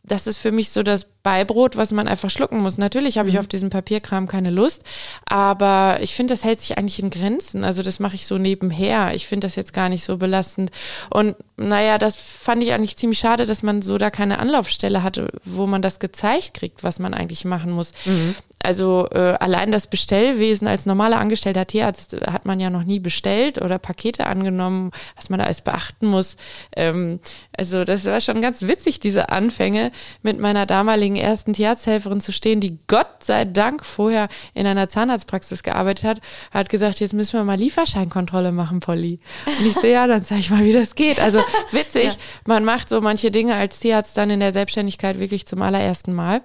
das 0.03 0.27
ist 0.27 0.39
für 0.39 0.53
mich 0.53 0.71
so 0.71 0.83
das 0.83 1.07
Beibrot, 1.25 1.77
was 1.77 1.91
man 1.91 2.07
einfach 2.07 2.31
schlucken 2.31 2.61
muss. 2.61 2.79
Natürlich 2.79 3.19
habe 3.19 3.29
ich 3.29 3.35
mhm. 3.35 3.41
auf 3.41 3.47
diesen 3.49 3.71
Papierkram 3.71 4.29
keine 4.29 4.51
Lust, 4.51 4.85
aber 5.25 5.99
ich 6.01 6.15
finde, 6.15 6.35
das 6.35 6.45
hält 6.45 6.61
sich 6.61 6.79
eigentlich 6.79 7.03
in 7.03 7.11
Grenzen. 7.11 7.65
Also 7.65 7.83
das 7.83 7.99
mache 7.99 8.15
ich 8.15 8.27
so 8.27 8.39
nebenher. 8.39 9.13
Ich 9.15 9.27
finde 9.27 9.47
das 9.47 9.57
jetzt 9.57 9.73
gar 9.73 9.89
nicht 9.89 10.05
so 10.05 10.19
belastend. 10.19 10.71
Und 11.11 11.35
naja, 11.57 11.99
das 11.99 12.17
fand 12.17 12.63
ich 12.63 12.73
eigentlich 12.73 12.97
ziemlich 12.99 13.19
schade, 13.19 13.47
dass 13.47 13.63
man 13.63 13.83
so 13.83 13.99
da 13.99 14.11
keine 14.11 14.39
Anlaufstelle 14.39 15.03
hatte, 15.03 15.29
wo 15.45 15.67
man 15.67 15.83
das 15.83 15.99
gezeigt 15.99 16.55
kriegt, 16.55 16.85
was 16.85 16.99
man 16.99 17.15
eigentlich 17.15 17.45
machen 17.47 17.73
muss. 17.73 17.93
Mhm. 18.05 18.37
Also 18.65 19.07
äh, 19.13 19.37
allein 19.41 19.71
das 19.73 19.87
Bestellwesen 19.87 20.67
als 20.67 20.87
normaler 20.87 21.21
angestellter 21.21 21.67
Tierarzt 21.67 22.17
hat 22.27 22.47
man 22.47 22.61
ja 22.61 22.71
noch 22.71 22.85
nie 22.85 22.99
bestellt 22.99 23.61
oder 23.61 23.79
Pakete 23.79 24.27
angenommen, 24.27 24.91
was 25.17 25.29
man 25.29 25.39
da 25.39 25.45
alles 25.45 25.61
beachten 25.61 26.07
muss. 26.07 26.37
Ähm, 26.75 27.21
also 27.57 27.85
das 27.85 28.07
war 28.07 28.23
schon 28.23 28.41
ganz 28.41 28.63
witzig, 28.63 29.01
diese 29.01 29.29
Anfänge 29.29 29.93
mit 30.23 30.41
meiner 30.41 30.65
damaligen 30.65 31.14
ersten 31.17 31.53
Tierarzthelferin 31.53 32.21
zu 32.21 32.33
stehen, 32.33 32.61
die 32.61 32.79
Gott 32.87 33.25
sei 33.25 33.45
Dank 33.45 33.85
vorher 33.85 34.29
in 34.55 34.67
einer 34.67 34.89
Zahnarztpraxis 34.89 35.63
gearbeitet 35.63 36.05
hat, 36.05 36.21
hat 36.51 36.69
gesagt, 36.69 37.01
jetzt 37.01 37.15
müssen 37.15 37.39
wir 37.39 37.45
mal 37.45 37.59
Lieferscheinkontrolle 37.59 38.53
machen, 38.53 38.81
Polly. 38.81 39.21
Und 39.47 39.67
ich 39.67 39.75
so, 39.75 39.87
ja, 39.87 40.07
dann 40.07 40.23
zeige 40.23 40.41
ich 40.41 40.51
mal, 40.51 40.65
wie 40.65 40.73
das 40.73 40.95
geht. 40.95 41.21
Also 41.21 41.41
witzig, 41.71 42.05
ja. 42.05 42.13
man 42.47 42.65
macht 42.65 42.89
so 42.89 43.01
manche 43.01 43.31
Dinge 43.31 43.55
als 43.55 43.79
Tierarzt 43.79 44.17
dann 44.17 44.31
in 44.31 44.41
der 44.41 44.53
Selbstständigkeit 44.53 45.19
wirklich 45.19 45.47
zum 45.47 45.63
allerersten 45.63 46.13
Mal. 46.13 46.43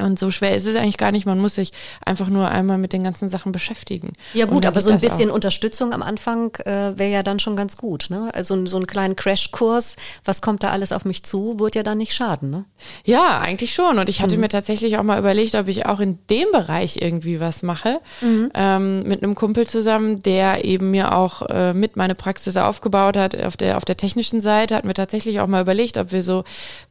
Und 0.00 0.18
so 0.18 0.32
schwer 0.32 0.56
ist 0.56 0.66
es 0.66 0.74
eigentlich 0.74 0.96
gar 0.96 1.12
nicht. 1.12 1.24
Man 1.24 1.38
muss 1.38 1.54
sich 1.54 1.70
einfach 2.04 2.28
nur 2.28 2.48
einmal 2.48 2.78
mit 2.78 2.92
den 2.92 3.04
ganzen 3.04 3.28
Sachen 3.28 3.52
beschäftigen. 3.52 4.12
Ja 4.32 4.46
gut, 4.46 4.66
aber 4.66 4.80
so 4.80 4.90
ein 4.90 4.98
bisschen 4.98 5.30
auch. 5.30 5.34
Unterstützung 5.36 5.92
am 5.92 6.02
Anfang 6.02 6.52
äh, 6.64 6.98
wäre 6.98 7.12
ja 7.12 7.22
dann 7.22 7.38
schon 7.38 7.54
ganz 7.54 7.76
gut. 7.76 8.06
Ne? 8.08 8.28
Also 8.34 8.66
so 8.66 8.76
einen 8.76 8.88
kleinen 8.88 9.14
Crashkurs, 9.14 9.94
was 10.24 10.42
kommt 10.42 10.64
da 10.64 10.70
alles 10.70 10.90
auf 10.90 11.04
mich 11.04 11.22
zu, 11.22 11.60
wird 11.60 11.76
ja 11.76 11.84
dann 11.84 11.98
nicht 11.98 12.12
schaden. 12.12 12.50
Ne? 12.50 12.64
Ja, 13.04 13.38
eigentlich 13.38 13.72
schon. 13.72 14.00
Und 14.00 14.08
ich 14.08 14.20
hatte 14.20 14.34
mhm. 14.34 14.40
mir 14.40 14.48
tatsächlich 14.48 14.98
auch 14.98 15.04
mal 15.04 15.16
überlegt, 15.16 15.54
ob 15.54 15.68
ich 15.68 15.86
auch 15.86 16.00
in 16.00 16.18
dem 16.28 16.50
Bereich 16.50 17.00
irgendwie 17.00 17.38
was 17.38 17.62
mache. 17.62 18.00
Mhm. 18.20 18.50
Ähm, 18.52 19.02
mit 19.04 19.22
einem 19.22 19.36
Kumpel 19.36 19.68
zusammen, 19.68 20.18
der 20.18 20.64
eben 20.64 20.90
mir 20.90 21.16
auch 21.16 21.42
äh, 21.42 21.72
mit 21.72 21.94
meine 21.96 22.16
Praxis 22.16 22.56
aufgebaut 22.56 23.16
hat. 23.16 23.40
Auf 23.40 23.56
der, 23.56 23.76
auf 23.76 23.84
der 23.84 23.96
technischen 23.96 24.40
Seite 24.40 24.74
hat 24.74 24.84
mir 24.84 24.94
tatsächlich 24.94 25.38
auch 25.38 25.46
mal 25.46 25.62
überlegt, 25.62 25.98
ob 25.98 26.10
wir 26.10 26.24
so 26.24 26.42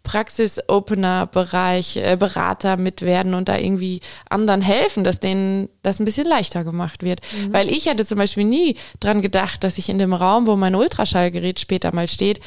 Praxis-Opener-Bereich, 0.03 1.97
äh, 1.97 2.15
Berater 2.17 2.77
mit 2.77 2.92
werden 3.01 3.33
und 3.33 3.49
da 3.49 3.57
irgendwie 3.57 4.01
anderen 4.29 4.61
helfen, 4.61 5.03
dass 5.03 5.19
denen 5.19 5.69
das 5.81 5.99
ein 5.99 6.05
bisschen 6.05 6.27
leichter 6.27 6.63
gemacht 6.63 7.03
wird. 7.03 7.21
Mhm. 7.21 7.53
Weil 7.53 7.69
ich 7.69 7.87
hätte 7.87 8.05
zum 8.05 8.17
Beispiel 8.17 8.45
nie 8.45 8.75
dran 8.99 9.21
gedacht, 9.21 9.63
dass 9.63 9.77
ich 9.77 9.89
in 9.89 9.97
dem 9.97 10.13
Raum, 10.13 10.47
wo 10.47 10.55
mein 10.55 10.75
Ultraschallgerät 10.75 11.59
später 11.59 11.93
mal 11.93 12.07
steht, 12.07 12.39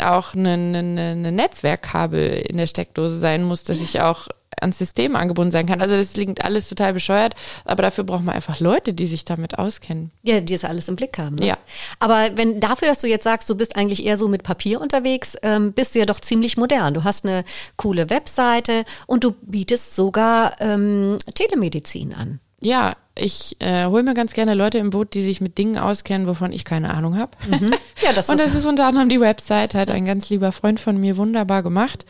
auch 0.00 0.34
eine 0.34 0.82
Netzwerkkabel 0.82 2.44
in 2.48 2.56
der 2.56 2.66
Steckdose 2.66 3.20
sein 3.20 3.44
muss, 3.44 3.64
dass 3.64 3.80
ich 3.80 4.00
auch 4.00 4.28
ans 4.60 4.78
System 4.78 5.16
angebunden 5.16 5.50
sein 5.50 5.66
kann. 5.66 5.80
Also 5.80 5.96
das 5.96 6.12
klingt 6.12 6.44
alles 6.44 6.68
total 6.68 6.92
bescheuert, 6.92 7.34
aber 7.64 7.82
dafür 7.82 8.04
braucht 8.04 8.24
man 8.24 8.34
einfach 8.34 8.60
Leute, 8.60 8.92
die 8.92 9.06
sich 9.06 9.24
damit 9.24 9.58
auskennen. 9.58 10.10
Ja, 10.22 10.40
die 10.40 10.54
es 10.54 10.64
alles 10.64 10.88
im 10.88 10.96
Blick 10.96 11.18
haben. 11.18 11.36
Ne? 11.36 11.46
Ja. 11.46 11.58
Aber 11.98 12.30
wenn 12.34 12.60
dafür, 12.60 12.88
dass 12.88 12.98
du 12.98 13.06
jetzt 13.06 13.24
sagst, 13.24 13.48
du 13.48 13.54
bist 13.54 13.76
eigentlich 13.76 14.04
eher 14.04 14.16
so 14.16 14.28
mit 14.28 14.42
Papier 14.42 14.80
unterwegs, 14.80 15.36
ähm, 15.42 15.72
bist 15.72 15.94
du 15.94 15.98
ja 15.98 16.06
doch 16.06 16.20
ziemlich 16.20 16.56
modern. 16.56 16.94
Du 16.94 17.04
hast 17.04 17.24
eine 17.24 17.44
coole 17.76 18.10
Webseite 18.10 18.84
und 19.06 19.24
du 19.24 19.32
bietest 19.42 19.94
sogar 19.94 20.60
ähm, 20.60 21.18
Telemedizin 21.34 22.14
an. 22.14 22.40
Ja, 22.60 22.96
ich 23.20 23.56
äh, 23.60 23.86
hole 23.86 24.02
mir 24.02 24.14
ganz 24.14 24.32
gerne 24.32 24.54
Leute 24.54 24.78
im 24.78 24.90
Boot, 24.90 25.14
die 25.14 25.22
sich 25.22 25.40
mit 25.40 25.58
Dingen 25.58 25.78
auskennen, 25.78 26.26
wovon 26.26 26.52
ich 26.52 26.64
keine 26.64 26.94
Ahnung 26.94 27.16
habe. 27.18 27.32
Mhm. 27.48 27.74
Ja, 28.02 28.14
das 28.14 28.30
und 28.30 28.40
das 28.40 28.54
ist 28.54 28.64
unter 28.64 28.86
anderem 28.86 29.10
die 29.10 29.20
Website, 29.20 29.74
hat 29.74 29.90
ein 29.90 30.06
ganz 30.06 30.30
lieber 30.30 30.52
Freund 30.52 30.80
von 30.80 30.98
mir 30.98 31.18
wunderbar 31.18 31.62
gemacht. 31.62 32.06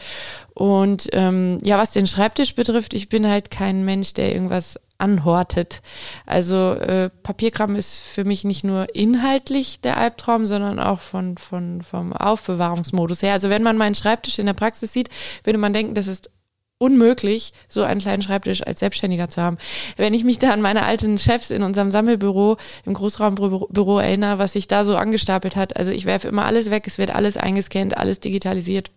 Und 0.54 1.08
ähm, 1.12 1.58
ja, 1.62 1.78
was 1.78 1.90
den 1.90 2.06
Schreibtisch 2.06 2.54
betrifft, 2.54 2.94
ich 2.94 3.08
bin 3.08 3.26
halt 3.26 3.50
kein 3.50 3.84
Mensch, 3.84 4.14
der 4.14 4.32
irgendwas 4.32 4.78
anhortet. 4.98 5.82
Also 6.26 6.74
äh, 6.74 7.10
Papierkram 7.22 7.74
ist 7.74 7.98
für 8.00 8.24
mich 8.24 8.44
nicht 8.44 8.62
nur 8.62 8.94
inhaltlich 8.94 9.80
der 9.80 9.96
Albtraum, 9.96 10.46
sondern 10.46 10.78
auch 10.78 11.00
von, 11.00 11.36
von, 11.38 11.82
vom 11.82 12.12
Aufbewahrungsmodus 12.12 13.22
her. 13.22 13.32
Also 13.32 13.50
wenn 13.50 13.62
man 13.62 13.76
meinen 13.76 13.94
Schreibtisch 13.94 14.38
in 14.38 14.46
der 14.46 14.52
Praxis 14.52 14.92
sieht, 14.92 15.08
würde 15.42 15.58
man 15.58 15.72
denken, 15.72 15.94
das 15.94 16.06
ist 16.06 16.30
unmöglich, 16.80 17.52
so 17.68 17.82
einen 17.82 18.00
kleinen 18.00 18.22
Schreibtisch 18.22 18.66
als 18.66 18.80
Selbstständiger 18.80 19.28
zu 19.28 19.42
haben. 19.42 19.58
Wenn 19.96 20.14
ich 20.14 20.24
mich 20.24 20.38
da 20.38 20.50
an 20.50 20.62
meine 20.62 20.84
alten 20.84 21.18
Chefs 21.18 21.50
in 21.50 21.62
unserem 21.62 21.90
Sammelbüro, 21.90 22.56
im 22.86 22.94
Großraumbüro 22.94 23.98
erinnere, 23.98 24.38
was 24.38 24.54
sich 24.54 24.66
da 24.66 24.84
so 24.84 24.96
angestapelt 24.96 25.56
hat, 25.56 25.76
also 25.76 25.92
ich 25.92 26.06
werfe 26.06 26.28
immer 26.28 26.46
alles 26.46 26.70
weg, 26.70 26.84
es 26.86 26.96
wird 26.96 27.14
alles 27.14 27.36
eingescannt, 27.36 27.96
alles 27.98 28.20
digitalisiert. 28.20 28.90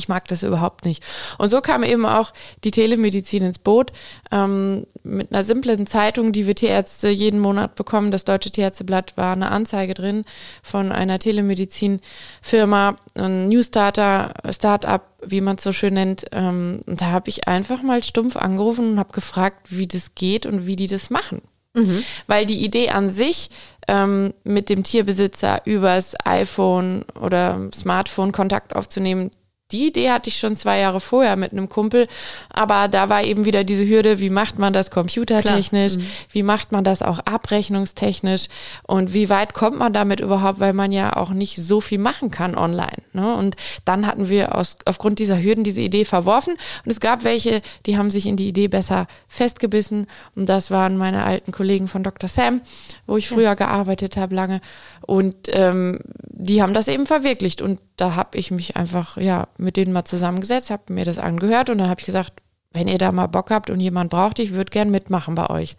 Ich 0.00 0.08
mag 0.08 0.26
das 0.28 0.42
überhaupt 0.42 0.86
nicht. 0.86 1.02
Und 1.36 1.50
so 1.50 1.60
kam 1.60 1.82
eben 1.82 2.06
auch 2.06 2.32
die 2.64 2.70
Telemedizin 2.70 3.42
ins 3.42 3.58
Boot 3.58 3.92
ähm, 4.32 4.86
mit 5.02 5.30
einer 5.30 5.44
simplen 5.44 5.86
Zeitung, 5.86 6.32
die 6.32 6.46
wir 6.46 6.54
Tierärzte 6.54 7.10
jeden 7.10 7.38
Monat 7.38 7.74
bekommen. 7.74 8.10
Das 8.10 8.24
Deutsche 8.24 8.50
Tierärzteblatt 8.50 9.18
war 9.18 9.34
eine 9.34 9.50
Anzeige 9.50 9.92
drin 9.92 10.24
von 10.62 10.90
einer 10.90 11.18
Telemedizin-Firma, 11.18 12.96
ein 13.14 13.48
Newstarter, 13.50 14.32
Startup, 14.50 15.02
wie 15.22 15.42
man 15.42 15.56
es 15.56 15.64
so 15.64 15.72
schön 15.72 15.92
nennt. 15.92 16.24
Ähm, 16.32 16.80
und 16.86 17.02
da 17.02 17.10
habe 17.10 17.28
ich 17.28 17.46
einfach 17.46 17.82
mal 17.82 18.02
stumpf 18.02 18.36
angerufen 18.36 18.92
und 18.92 18.98
habe 18.98 19.12
gefragt, 19.12 19.66
wie 19.68 19.86
das 19.86 20.14
geht 20.14 20.46
und 20.46 20.64
wie 20.64 20.76
die 20.76 20.86
das 20.86 21.10
machen. 21.10 21.42
Mhm. 21.74 22.02
Weil 22.26 22.46
die 22.46 22.64
Idee 22.64 22.88
an 22.88 23.10
sich, 23.10 23.50
ähm, 23.90 24.34
mit 24.44 24.68
dem 24.68 24.82
Tierbesitzer 24.84 25.62
übers 25.64 26.14
iPhone 26.24 27.04
oder 27.20 27.68
Smartphone 27.74 28.32
Kontakt 28.32 28.74
aufzunehmen, 28.76 29.30
die 29.72 29.88
Idee 29.88 30.10
hatte 30.10 30.28
ich 30.28 30.38
schon 30.38 30.56
zwei 30.56 30.78
Jahre 30.78 31.00
vorher 31.00 31.36
mit 31.36 31.52
einem 31.52 31.68
Kumpel, 31.68 32.06
aber 32.48 32.88
da 32.88 33.08
war 33.08 33.22
eben 33.22 33.44
wieder 33.44 33.64
diese 33.64 33.88
Hürde, 33.88 34.20
wie 34.20 34.30
macht 34.30 34.58
man 34.58 34.72
das 34.72 34.90
computertechnisch, 34.90 35.96
mhm. 35.96 36.06
wie 36.30 36.42
macht 36.42 36.72
man 36.72 36.84
das 36.84 37.02
auch 37.02 37.18
abrechnungstechnisch 37.20 38.48
und 38.82 39.14
wie 39.14 39.28
weit 39.28 39.54
kommt 39.54 39.78
man 39.78 39.92
damit 39.92 40.20
überhaupt, 40.20 40.60
weil 40.60 40.72
man 40.72 40.92
ja 40.92 41.16
auch 41.16 41.30
nicht 41.30 41.56
so 41.56 41.80
viel 41.80 41.98
machen 41.98 42.30
kann 42.30 42.56
online. 42.56 43.02
Ne? 43.12 43.34
Und 43.34 43.56
dann 43.84 44.06
hatten 44.06 44.28
wir 44.28 44.54
aus, 44.54 44.76
aufgrund 44.84 45.18
dieser 45.18 45.42
Hürden 45.42 45.64
diese 45.64 45.80
Idee 45.80 46.04
verworfen 46.04 46.54
und 46.84 46.90
es 46.90 47.00
gab 47.00 47.24
welche, 47.24 47.62
die 47.86 47.96
haben 47.96 48.10
sich 48.10 48.26
in 48.26 48.36
die 48.36 48.48
Idee 48.48 48.68
besser 48.68 49.06
festgebissen 49.28 50.06
und 50.34 50.48
das 50.48 50.70
waren 50.70 50.96
meine 50.96 51.24
alten 51.24 51.52
Kollegen 51.52 51.88
von 51.88 52.02
Dr. 52.02 52.28
Sam, 52.28 52.60
wo 53.06 53.16
ich 53.16 53.28
früher 53.28 53.44
ja. 53.44 53.54
gearbeitet 53.54 54.16
habe 54.16 54.34
lange 54.34 54.60
und 55.06 55.36
ähm, 55.48 56.00
die 56.28 56.62
haben 56.62 56.74
das 56.74 56.88
eben 56.88 57.06
verwirklicht 57.06 57.62
und 57.62 57.80
da 58.00 58.14
habe 58.14 58.38
ich 58.38 58.50
mich 58.50 58.76
einfach 58.76 59.16
ja 59.16 59.48
mit 59.58 59.76
denen 59.76 59.92
mal 59.92 60.04
zusammengesetzt, 60.04 60.70
habe 60.70 60.92
mir 60.92 61.04
das 61.04 61.18
angehört 61.18 61.70
und 61.70 61.78
dann 61.78 61.90
habe 61.90 62.00
ich 62.00 62.06
gesagt, 62.06 62.32
wenn 62.72 62.88
ihr 62.88 62.98
da 62.98 63.12
mal 63.12 63.26
Bock 63.26 63.50
habt 63.50 63.68
und 63.68 63.80
jemand 63.80 64.10
braucht, 64.10 64.38
ich 64.38 64.52
würde 64.52 64.70
gern 64.70 64.90
mitmachen 64.90 65.34
bei 65.34 65.50
euch. 65.50 65.76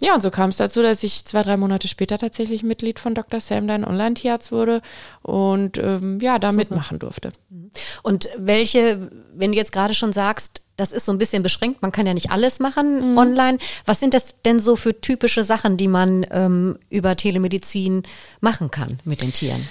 Ja, 0.00 0.14
und 0.14 0.22
so 0.22 0.30
kam 0.30 0.50
es 0.50 0.56
dazu, 0.56 0.82
dass 0.82 1.02
ich 1.02 1.24
zwei, 1.24 1.42
drei 1.42 1.56
Monate 1.56 1.86
später 1.86 2.18
tatsächlich 2.18 2.62
Mitglied 2.62 2.98
von 2.98 3.14
Dr. 3.14 3.40
Sam, 3.40 3.68
dein 3.68 3.84
Online-Tierarzt 3.84 4.50
wurde 4.50 4.82
und 5.22 5.78
ähm, 5.78 6.18
ja, 6.20 6.38
da 6.38 6.50
Super. 6.50 6.62
mitmachen 6.62 6.98
durfte. 6.98 7.32
Mhm. 7.50 7.70
Und 8.02 8.28
welche, 8.36 9.10
wenn 9.34 9.52
du 9.52 9.58
jetzt 9.58 9.72
gerade 9.72 9.94
schon 9.94 10.12
sagst, 10.12 10.62
das 10.76 10.90
ist 10.90 11.04
so 11.04 11.12
ein 11.12 11.18
bisschen 11.18 11.44
beschränkt, 11.44 11.82
man 11.82 11.92
kann 11.92 12.06
ja 12.06 12.14
nicht 12.14 12.32
alles 12.32 12.58
machen 12.58 13.12
mhm. 13.12 13.18
online. 13.18 13.58
Was 13.86 14.00
sind 14.00 14.14
das 14.14 14.34
denn 14.44 14.58
so 14.58 14.74
für 14.74 15.00
typische 15.00 15.44
Sachen, 15.44 15.76
die 15.76 15.88
man 15.88 16.26
ähm, 16.30 16.78
über 16.90 17.16
Telemedizin 17.16 18.02
machen 18.40 18.72
kann 18.72 18.98
mit 19.04 19.22
den 19.22 19.32
Tieren? 19.32 19.68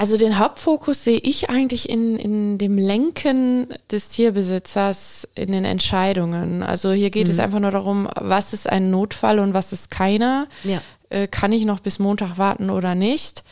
Also 0.00 0.16
den 0.16 0.38
Hauptfokus 0.38 1.02
sehe 1.02 1.18
ich 1.18 1.50
eigentlich 1.50 1.88
in, 1.88 2.16
in 2.16 2.56
dem 2.56 2.78
Lenken 2.78 3.66
des 3.90 4.10
Tierbesitzers 4.10 5.26
in 5.34 5.50
den 5.50 5.64
Entscheidungen. 5.64 6.62
Also 6.62 6.92
hier 6.92 7.10
geht 7.10 7.26
mhm. 7.26 7.32
es 7.32 7.40
einfach 7.40 7.58
nur 7.58 7.72
darum, 7.72 8.08
was 8.14 8.52
ist 8.52 8.68
ein 8.68 8.92
Notfall 8.92 9.40
und 9.40 9.54
was 9.54 9.72
ist 9.72 9.90
keiner. 9.90 10.46
Ja. 10.62 10.80
Äh, 11.10 11.26
kann 11.26 11.50
ich 11.50 11.64
noch 11.64 11.80
bis 11.80 11.98
Montag 11.98 12.38
warten 12.38 12.70
oder 12.70 12.94
nicht? 12.94 13.42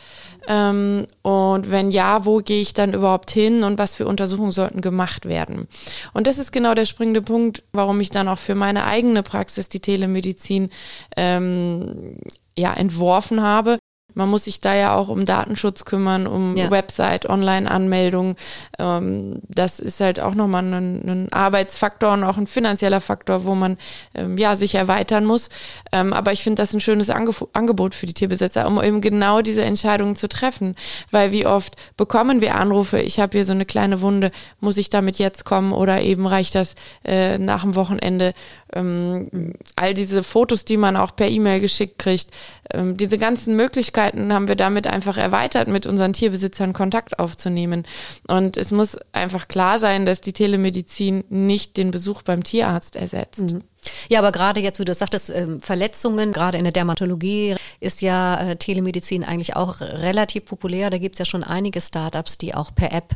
Ähm, 0.47 1.07
und 1.21 1.69
wenn 1.69 1.91
ja, 1.91 2.23
wo 2.23 2.37
gehe 2.37 2.61
ich 2.61 2.73
dann 2.73 2.93
überhaupt 2.93 3.29
hin 3.29 3.63
und 3.63 3.77
was 3.77 3.95
für 3.95 4.07
Untersuchungen 4.07 4.53
sollten 4.53 4.79
gemacht 4.79 5.25
werden? 5.25 5.67
Und 6.13 6.27
das 6.27 6.37
ist 6.37 6.53
genau 6.53 6.75
der 6.75 6.85
springende 6.85 7.21
Punkt, 7.21 7.61
warum 7.73 7.99
ich 7.99 8.09
dann 8.09 8.29
auch 8.29 8.39
für 8.39 8.55
meine 8.55 8.85
eigene 8.85 9.21
Praxis 9.21 9.67
die 9.67 9.81
Telemedizin 9.81 10.69
ähm, 11.17 12.15
ja 12.57 12.73
entworfen 12.73 13.41
habe 13.41 13.79
man 14.17 14.29
muss 14.29 14.45
sich 14.45 14.61
da 14.61 14.73
ja 14.73 14.95
auch 14.95 15.09
um 15.09 15.25
Datenschutz 15.25 15.85
kümmern, 15.85 16.25
um 16.25 16.57
ja. 16.57 16.71
Website, 16.71 17.29
Online-Anmeldung. 17.29 18.35
Ähm, 18.79 19.41
das 19.47 19.79
ist 19.79 19.99
halt 19.99 20.19
auch 20.19 20.33
nochmal 20.33 20.63
ein, 20.63 21.07
ein 21.07 21.31
Arbeitsfaktor 21.31 22.13
und 22.13 22.23
auch 22.23 22.37
ein 22.37 22.47
finanzieller 22.47 22.99
Faktor, 22.99 23.45
wo 23.45 23.53
man 23.53 23.77
ähm, 24.15 24.39
ja 24.39 24.55
sich 24.55 24.73
erweitern 24.73 25.23
muss. 25.23 25.49
Ähm, 25.91 26.13
aber 26.13 26.31
ich 26.31 26.41
finde 26.41 26.61
das 26.61 26.73
ein 26.73 26.81
schönes 26.81 27.11
Angef 27.11 27.45
Angebot 27.53 27.93
für 27.93 28.07
die 28.07 28.13
Tierbesitzer, 28.15 28.65
um 28.65 28.81
eben 28.81 29.01
genau 29.01 29.41
diese 29.43 29.63
Entscheidungen 29.63 30.15
zu 30.15 30.27
treffen. 30.27 30.75
Weil 31.11 31.31
wie 31.31 31.45
oft 31.45 31.75
bekommen 31.95 32.41
wir 32.41 32.55
Anrufe, 32.55 32.99
ich 32.99 33.19
habe 33.19 33.37
hier 33.37 33.45
so 33.45 33.51
eine 33.51 33.65
kleine 33.65 34.01
Wunde, 34.01 34.31
muss 34.59 34.77
ich 34.77 34.89
damit 34.89 35.19
jetzt 35.19 35.45
kommen 35.45 35.73
oder 35.73 36.01
eben 36.01 36.25
reicht 36.25 36.55
das 36.55 36.73
äh, 37.05 37.37
nach 37.37 37.61
dem 37.61 37.75
Wochenende? 37.75 38.33
Ähm, 38.73 39.53
all 39.75 39.93
diese 39.93 40.23
Fotos, 40.23 40.65
die 40.65 40.77
man 40.77 40.97
auch 40.97 41.15
per 41.15 41.29
E-Mail 41.29 41.59
geschickt 41.59 41.99
kriegt, 41.99 42.31
ähm, 42.73 42.97
diese 42.97 43.17
ganzen 43.17 43.55
Möglichkeiten 43.55 44.06
haben 44.13 44.47
wir 44.47 44.55
damit 44.55 44.87
einfach 44.87 45.17
erweitert, 45.17 45.67
mit 45.67 45.85
unseren 45.85 46.13
Tierbesitzern 46.13 46.73
Kontakt 46.73 47.19
aufzunehmen. 47.19 47.83
Und 48.27 48.57
es 48.57 48.71
muss 48.71 48.97
einfach 49.11 49.47
klar 49.47 49.79
sein, 49.79 50.05
dass 50.05 50.21
die 50.21 50.33
Telemedizin 50.33 51.23
nicht 51.29 51.77
den 51.77 51.91
Besuch 51.91 52.21
beim 52.21 52.43
Tierarzt 52.43 52.95
ersetzt. 52.95 53.53
Mhm. 53.53 53.63
Ja, 54.09 54.19
aber 54.19 54.31
gerade 54.31 54.59
jetzt, 54.59 54.79
wie 54.79 54.85
du 54.85 54.93
sagtest, 54.93 55.29
ähm, 55.29 55.61
Verletzungen, 55.61 56.33
gerade 56.33 56.57
in 56.57 56.63
der 56.63 56.73
Dermatologie 56.73 57.55
ist 57.79 58.01
ja 58.01 58.39
äh, 58.39 58.55
Telemedizin 58.55 59.23
eigentlich 59.23 59.55
auch 59.55 59.81
relativ 59.81 60.45
populär. 60.45 60.89
Da 60.89 60.97
gibt 60.97 61.15
es 61.15 61.19
ja 61.19 61.25
schon 61.25 61.43
einige 61.43 61.81
Startups, 61.81 62.37
die 62.37 62.53
auch 62.53 62.73
per 62.73 62.91
App 62.91 63.15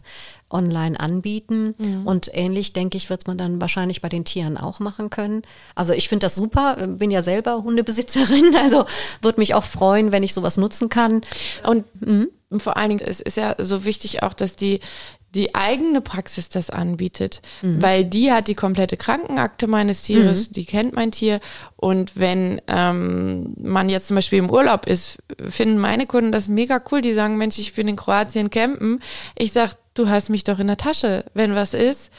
online 0.51 0.99
anbieten. 0.99 1.75
Mhm. 1.77 2.07
Und 2.07 2.29
ähnlich, 2.33 2.73
denke 2.73 2.97
ich, 2.97 3.09
wird 3.09 3.27
man 3.27 3.37
dann 3.37 3.61
wahrscheinlich 3.61 4.01
bei 4.01 4.09
den 4.09 4.25
Tieren 4.25 4.57
auch 4.57 4.79
machen 4.79 5.09
können. 5.09 5.41
Also 5.75 5.93
ich 5.93 6.09
finde 6.09 6.25
das 6.25 6.35
super, 6.35 6.75
bin 6.87 7.11
ja 7.11 7.21
selber 7.21 7.63
Hundebesitzerin, 7.63 8.55
also 8.61 8.85
würde 9.21 9.39
mich 9.39 9.53
auch 9.53 9.63
freuen, 9.63 10.11
wenn 10.11 10.23
ich 10.23 10.33
sowas 10.33 10.57
nutzen 10.57 10.89
kann. 10.89 11.21
Und 11.63 11.85
mhm. 12.01 12.29
vor 12.57 12.77
allen 12.77 12.89
Dingen, 12.89 13.05
es 13.05 13.19
ist 13.19 13.37
ja 13.37 13.55
so 13.57 13.85
wichtig 13.85 14.23
auch, 14.23 14.33
dass 14.33 14.55
die 14.55 14.79
die 15.33 15.55
eigene 15.55 16.01
Praxis 16.01 16.49
das 16.49 16.69
anbietet, 16.69 17.41
mhm. 17.61 17.81
weil 17.81 18.05
die 18.05 18.31
hat 18.31 18.47
die 18.47 18.55
komplette 18.55 18.97
Krankenakte 18.97 19.67
meines 19.67 20.01
Tieres, 20.01 20.49
mhm. 20.49 20.53
die 20.53 20.65
kennt 20.65 20.93
mein 20.93 21.11
Tier 21.11 21.39
und 21.77 22.13
wenn 22.15 22.61
ähm, 22.67 23.53
man 23.57 23.89
jetzt 23.89 24.07
zum 24.07 24.15
Beispiel 24.15 24.39
im 24.39 24.49
Urlaub 24.49 24.87
ist, 24.87 25.19
finden 25.47 25.77
meine 25.77 26.05
Kunden 26.05 26.31
das 26.31 26.47
mega 26.47 26.81
cool, 26.91 27.01
die 27.01 27.13
sagen, 27.13 27.37
Mensch, 27.37 27.57
ich 27.59 27.73
bin 27.73 27.87
in 27.87 27.95
Kroatien 27.95 28.49
campen, 28.49 28.99
ich 29.37 29.53
sag, 29.53 29.77
du 29.93 30.09
hast 30.09 30.29
mich 30.29 30.43
doch 30.43 30.59
in 30.59 30.67
der 30.67 30.77
Tasche, 30.77 31.23
wenn 31.33 31.55
was 31.55 31.73
ist, 31.73 32.11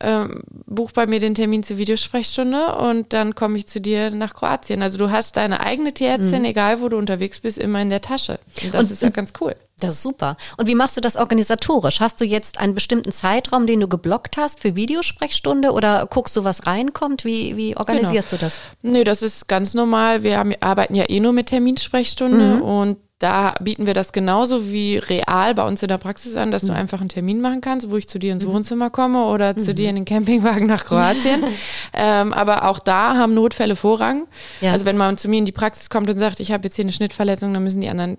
ähm, 0.00 0.42
buch 0.66 0.92
bei 0.92 1.06
mir 1.06 1.20
den 1.20 1.34
Termin 1.34 1.62
zur 1.62 1.78
Videosprechstunde 1.78 2.74
und 2.76 3.12
dann 3.12 3.34
komme 3.34 3.56
ich 3.56 3.66
zu 3.66 3.80
dir 3.80 4.10
nach 4.10 4.34
Kroatien. 4.34 4.82
Also 4.82 4.98
du 4.98 5.10
hast 5.10 5.36
deine 5.36 5.60
eigene 5.60 5.94
Tierärztin, 5.94 6.40
mhm. 6.40 6.46
egal 6.46 6.80
wo 6.80 6.88
du 6.88 6.98
unterwegs 6.98 7.40
bist, 7.40 7.58
immer 7.58 7.80
in 7.80 7.90
der 7.90 8.02
Tasche. 8.02 8.38
Und 8.62 8.74
das 8.74 8.86
und, 8.86 8.90
ist 8.92 9.02
ja 9.02 9.08
ganz 9.08 9.32
cool. 9.40 9.54
Das 9.78 9.94
ist 9.94 10.02
super. 10.02 10.36
Und 10.56 10.68
wie 10.68 10.74
machst 10.74 10.96
du 10.96 11.02
das 11.02 11.16
organisatorisch? 11.16 12.00
Hast 12.00 12.20
du 12.20 12.24
jetzt 12.24 12.58
einen 12.58 12.74
bestimmten 12.74 13.12
Zeitraum, 13.12 13.66
den 13.66 13.80
du 13.80 13.88
geblockt 13.88 14.38
hast 14.38 14.60
für 14.60 14.74
Videosprechstunde 14.74 15.72
oder 15.72 16.06
guckst 16.06 16.34
du, 16.34 16.44
was 16.44 16.66
reinkommt? 16.66 17.26
Wie, 17.26 17.56
wie 17.58 17.76
organisierst 17.76 18.30
genau. 18.30 18.40
du 18.40 18.46
das? 18.46 18.60
Nee, 18.80 19.04
das 19.04 19.20
ist 19.20 19.48
ganz 19.48 19.74
normal. 19.74 20.22
Wir 20.22 20.38
haben, 20.38 20.54
arbeiten 20.60 20.94
ja 20.94 21.04
eh 21.08 21.20
nur 21.20 21.32
mit 21.32 21.48
Terminsprechstunde 21.48 22.56
mhm. 22.56 22.62
und 22.62 22.96
da 23.18 23.54
bieten 23.60 23.86
wir 23.86 23.94
das 23.94 24.12
genauso 24.12 24.70
wie 24.70 24.98
real 24.98 25.54
bei 25.54 25.66
uns 25.66 25.82
in 25.82 25.88
der 25.88 25.96
Praxis 25.96 26.36
an, 26.36 26.50
dass 26.50 26.64
mhm. 26.64 26.68
du 26.68 26.74
einfach 26.74 27.00
einen 27.00 27.08
Termin 27.08 27.40
machen 27.40 27.60
kannst, 27.62 27.90
wo 27.90 27.96
ich 27.96 28.08
zu 28.08 28.18
dir 28.18 28.32
ins 28.32 28.44
mhm. 28.44 28.52
Wohnzimmer 28.52 28.90
komme 28.90 29.24
oder 29.24 29.54
mhm. 29.54 29.58
zu 29.58 29.74
dir 29.74 29.88
in 29.88 29.96
den 29.96 30.04
Campingwagen 30.04 30.66
nach 30.66 30.84
Kroatien. 30.84 31.42
ähm, 31.94 32.32
aber 32.32 32.68
auch 32.68 32.78
da 32.78 33.16
haben 33.16 33.32
Notfälle 33.34 33.76
Vorrang. 33.76 34.26
Ja. 34.60 34.72
Also 34.72 34.84
wenn 34.84 34.98
man 34.98 35.16
zu 35.16 35.28
mir 35.28 35.38
in 35.38 35.46
die 35.46 35.52
Praxis 35.52 35.88
kommt 35.88 36.10
und 36.10 36.18
sagt, 36.18 36.40
ich 36.40 36.52
habe 36.52 36.64
jetzt 36.64 36.76
hier 36.76 36.84
eine 36.84 36.92
Schnittverletzung, 36.92 37.54
dann 37.54 37.62
müssen 37.62 37.80
die 37.80 37.88
anderen 37.88 38.18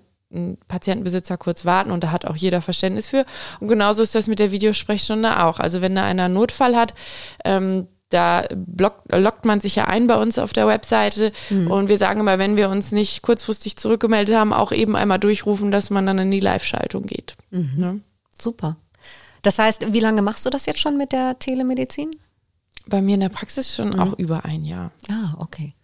Patientenbesitzer 0.68 1.38
kurz 1.38 1.64
warten 1.64 1.90
und 1.90 2.04
da 2.04 2.12
hat 2.12 2.26
auch 2.26 2.36
jeder 2.36 2.60
Verständnis 2.60 3.08
für. 3.08 3.24
Und 3.60 3.68
genauso 3.68 4.02
ist 4.02 4.14
das 4.14 4.26
mit 4.26 4.38
der 4.38 4.52
Videosprechstunde 4.52 5.42
auch. 5.44 5.58
Also 5.58 5.80
wenn 5.80 5.94
da 5.94 6.04
einer 6.04 6.24
einen 6.24 6.34
Notfall 6.34 6.76
hat, 6.76 6.94
ähm, 7.44 7.88
da 8.10 8.44
blockt, 8.54 9.14
lockt 9.14 9.44
man 9.44 9.60
sich 9.60 9.76
ja 9.76 9.84
ein 9.86 10.06
bei 10.06 10.16
uns 10.16 10.38
auf 10.38 10.52
der 10.52 10.66
Webseite 10.66 11.32
mhm. 11.50 11.70
und 11.70 11.88
wir 11.88 11.98
sagen 11.98 12.20
immer, 12.20 12.38
wenn 12.38 12.56
wir 12.56 12.70
uns 12.70 12.92
nicht 12.92 13.22
kurzfristig 13.22 13.76
zurückgemeldet 13.76 14.34
haben, 14.34 14.52
auch 14.52 14.72
eben 14.72 14.96
einmal 14.96 15.18
durchrufen, 15.18 15.70
dass 15.70 15.90
man 15.90 16.06
dann 16.06 16.18
in 16.18 16.30
die 16.30 16.40
Live-Schaltung 16.40 17.04
geht. 17.04 17.36
Mhm. 17.50 17.72
Ne? 17.76 18.00
Super. 18.40 18.76
Das 19.42 19.58
heißt, 19.58 19.92
wie 19.92 20.00
lange 20.00 20.22
machst 20.22 20.44
du 20.46 20.50
das 20.50 20.66
jetzt 20.66 20.80
schon 20.80 20.96
mit 20.96 21.12
der 21.12 21.38
Telemedizin? 21.38 22.10
Bei 22.86 23.02
mir 23.02 23.14
in 23.14 23.20
der 23.20 23.28
Praxis 23.28 23.74
schon 23.74 23.90
mhm. 23.90 24.00
auch 24.00 24.18
über 24.18 24.44
ein 24.44 24.64
Jahr. 24.64 24.92
Ah, 25.10 25.34
okay. 25.38 25.74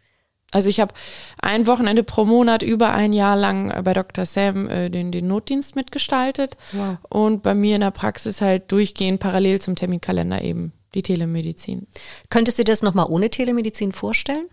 Also 0.55 0.69
ich 0.69 0.79
habe 0.79 0.95
ein 1.43 1.67
Wochenende 1.67 2.05
pro 2.05 2.25
Monat 2.25 2.63
über 2.63 2.95
ein 2.95 3.13
Jahr 3.13 3.35
lang 3.35 3.83
bei 3.83 3.93
Dr. 3.93 4.25
Sam 4.25 4.69
äh, 4.69 4.89
den, 4.89 5.11
den 5.11 5.27
Notdienst 5.27 5.75
mitgestaltet 5.75 6.57
wow. 6.71 6.97
und 7.09 7.43
bei 7.43 7.55
mir 7.55 7.75
in 7.75 7.81
der 7.81 7.91
Praxis 7.91 8.41
halt 8.41 8.71
durchgehend 8.71 9.19
parallel 9.19 9.61
zum 9.61 9.75
Terminkalender 9.75 10.43
eben 10.43 10.73
die 10.95 11.03
Telemedizin. 11.03 11.89
Könntest 12.31 12.61
du 12.61 12.63
dir 12.65 12.71
das 12.71 12.83
nochmal 12.83 13.07
ohne 13.09 13.31
Telemedizin 13.31 13.91
vorstellen? 13.91 14.47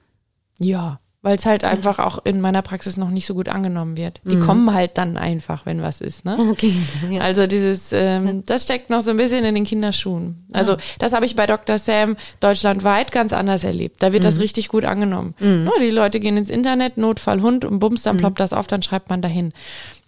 Ja, 0.57 0.99
weil 1.23 1.37
es 1.37 1.45
halt 1.45 1.63
einfach 1.63 1.99
auch 1.99 2.19
in 2.25 2.41
meiner 2.41 2.63
Praxis 2.63 2.97
noch 2.97 3.09
nicht 3.11 3.27
so 3.27 3.35
gut 3.35 3.47
angenommen 3.47 3.95
wird. 3.95 4.21
Die 4.23 4.37
mhm. 4.37 4.41
kommen 4.41 4.73
halt 4.73 4.97
dann 4.97 5.17
einfach, 5.17 5.67
wenn 5.67 5.81
was 5.81 6.01
ist. 6.01 6.25
Ne? 6.25 6.37
Okay, 6.51 6.73
ja. 7.11 7.21
Also 7.21 7.45
dieses, 7.45 7.91
ähm, 7.91 8.43
das 8.45 8.63
steckt 8.63 8.89
noch 8.89 9.01
so 9.01 9.11
ein 9.11 9.17
bisschen 9.17 9.45
in 9.45 9.53
den 9.53 9.63
Kinderschuhen. 9.63 10.43
Also 10.51 10.73
ja. 10.73 10.77
das 10.97 11.13
habe 11.13 11.25
ich 11.25 11.35
bei 11.35 11.45
Dr. 11.45 11.77
Sam 11.77 12.17
deutschlandweit 12.39 13.11
ganz 13.11 13.33
anders 13.33 13.63
erlebt. 13.63 14.01
Da 14.01 14.13
wird 14.13 14.23
mhm. 14.23 14.27
das 14.27 14.39
richtig 14.39 14.67
gut 14.67 14.83
angenommen. 14.83 15.35
Mhm. 15.39 15.63
No, 15.65 15.73
die 15.79 15.91
Leute 15.91 16.19
gehen 16.19 16.37
ins 16.37 16.49
Internet, 16.49 16.97
Notfall 16.97 17.41
Hund 17.41 17.65
und 17.65 17.79
bums, 17.79 18.01
dann 18.01 18.15
mhm. 18.15 18.21
ploppt 18.21 18.39
das 18.39 18.53
auf, 18.53 18.65
dann 18.65 18.81
schreibt 18.81 19.09
man 19.09 19.21
dahin. 19.21 19.53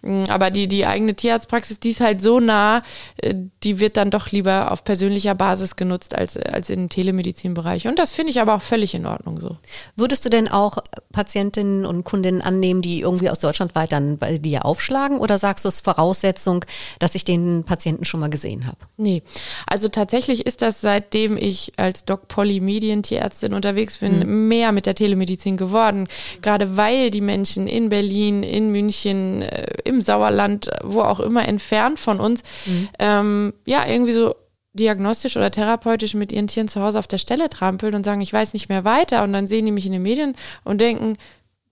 Mm, 0.03 0.25
aber 0.29 0.51
die, 0.51 0.67
die 0.67 0.85
eigene 0.85 1.15
Tierarztpraxis, 1.15 1.79
die 1.79 1.91
ist 1.91 2.01
halt 2.01 2.21
so 2.21 2.39
nah, 2.39 2.83
äh, 3.17 3.33
die 3.63 3.79
wird 3.79 3.97
dann 3.97 4.11
doch 4.11 4.31
lieber 4.31 4.71
auf 4.71 4.83
persönlicher 4.83 5.33
Basis 5.33 5.75
genutzt 5.75 6.15
als, 6.15 6.37
als 6.37 6.69
im 6.69 6.89
Telemedizinbereich. 6.89 7.87
Und 7.87 7.97
das 7.99 8.11
finde 8.11 8.31
ich 8.31 8.41
aber 8.41 8.55
auch 8.55 8.61
völlig 8.61 8.93
in 8.93 9.05
Ordnung 9.05 9.39
so. 9.39 9.57
Würdest 9.95 10.25
du 10.25 10.29
denn 10.29 10.47
auch 10.47 10.77
Patientinnen 11.11 11.85
und 11.85 12.03
Kundinnen 12.03 12.41
annehmen, 12.41 12.81
die 12.81 13.01
irgendwie 13.01 13.29
aus 13.29 13.39
Deutschland 13.39 13.75
weit 13.75 13.91
dann 13.93 14.17
bei 14.17 14.37
dir 14.37 14.65
aufschlagen? 14.65 15.19
Oder 15.19 15.37
sagst 15.37 15.63
du 15.65 15.69
es 15.69 15.79
Voraussetzung, 15.79 16.65
dass 16.99 17.15
ich 17.15 17.23
den 17.23 17.63
Patienten 17.63 18.05
schon 18.05 18.19
mal 18.19 18.29
gesehen 18.29 18.67
habe? 18.67 18.77
Nee. 18.97 19.23
Also 19.67 19.87
tatsächlich 19.87 20.45
ist 20.45 20.61
das, 20.61 20.81
seitdem 20.81 21.37
ich 21.37 21.73
als 21.77 22.03
Doc 22.03 22.27
Poly 22.27 22.59
Medientierärztin 22.59 23.53
unterwegs 23.53 23.99
bin, 23.99 24.19
mhm. 24.19 24.47
mehr 24.49 24.71
mit 24.73 24.85
der 24.85 24.95
Telemedizin 24.95 25.55
geworden. 25.55 26.07
Gerade 26.41 26.75
weil 26.75 27.09
die 27.09 27.21
Menschen 27.21 27.67
in 27.67 27.87
Berlin, 27.89 28.43
in 28.43 28.71
München, 28.71 29.41
äh, 29.43 29.92
im 29.93 30.01
Sauerland, 30.01 30.69
wo 30.83 31.01
auch 31.01 31.19
immer 31.19 31.47
entfernt 31.47 31.99
von 31.99 32.19
uns, 32.19 32.41
mhm. 32.65 32.89
ähm, 32.99 33.53
ja, 33.65 33.87
irgendwie 33.87 34.13
so 34.13 34.35
diagnostisch 34.73 35.37
oder 35.37 35.51
therapeutisch 35.51 36.15
mit 36.15 36.31
ihren 36.31 36.47
Tieren 36.47 36.67
zu 36.67 36.81
Hause 36.81 36.99
auf 36.99 37.07
der 37.07 37.19
Stelle 37.19 37.49
trampeln 37.49 37.93
und 37.93 38.03
sagen, 38.03 38.21
ich 38.21 38.33
weiß 38.33 38.53
nicht 38.53 38.69
mehr 38.69 38.83
weiter. 38.83 39.23
Und 39.23 39.33
dann 39.33 39.47
sehen 39.47 39.65
die 39.65 39.71
mich 39.71 39.85
in 39.85 39.91
den 39.91 40.01
Medien 40.01 40.35
und 40.63 40.81
denken, 40.81 41.17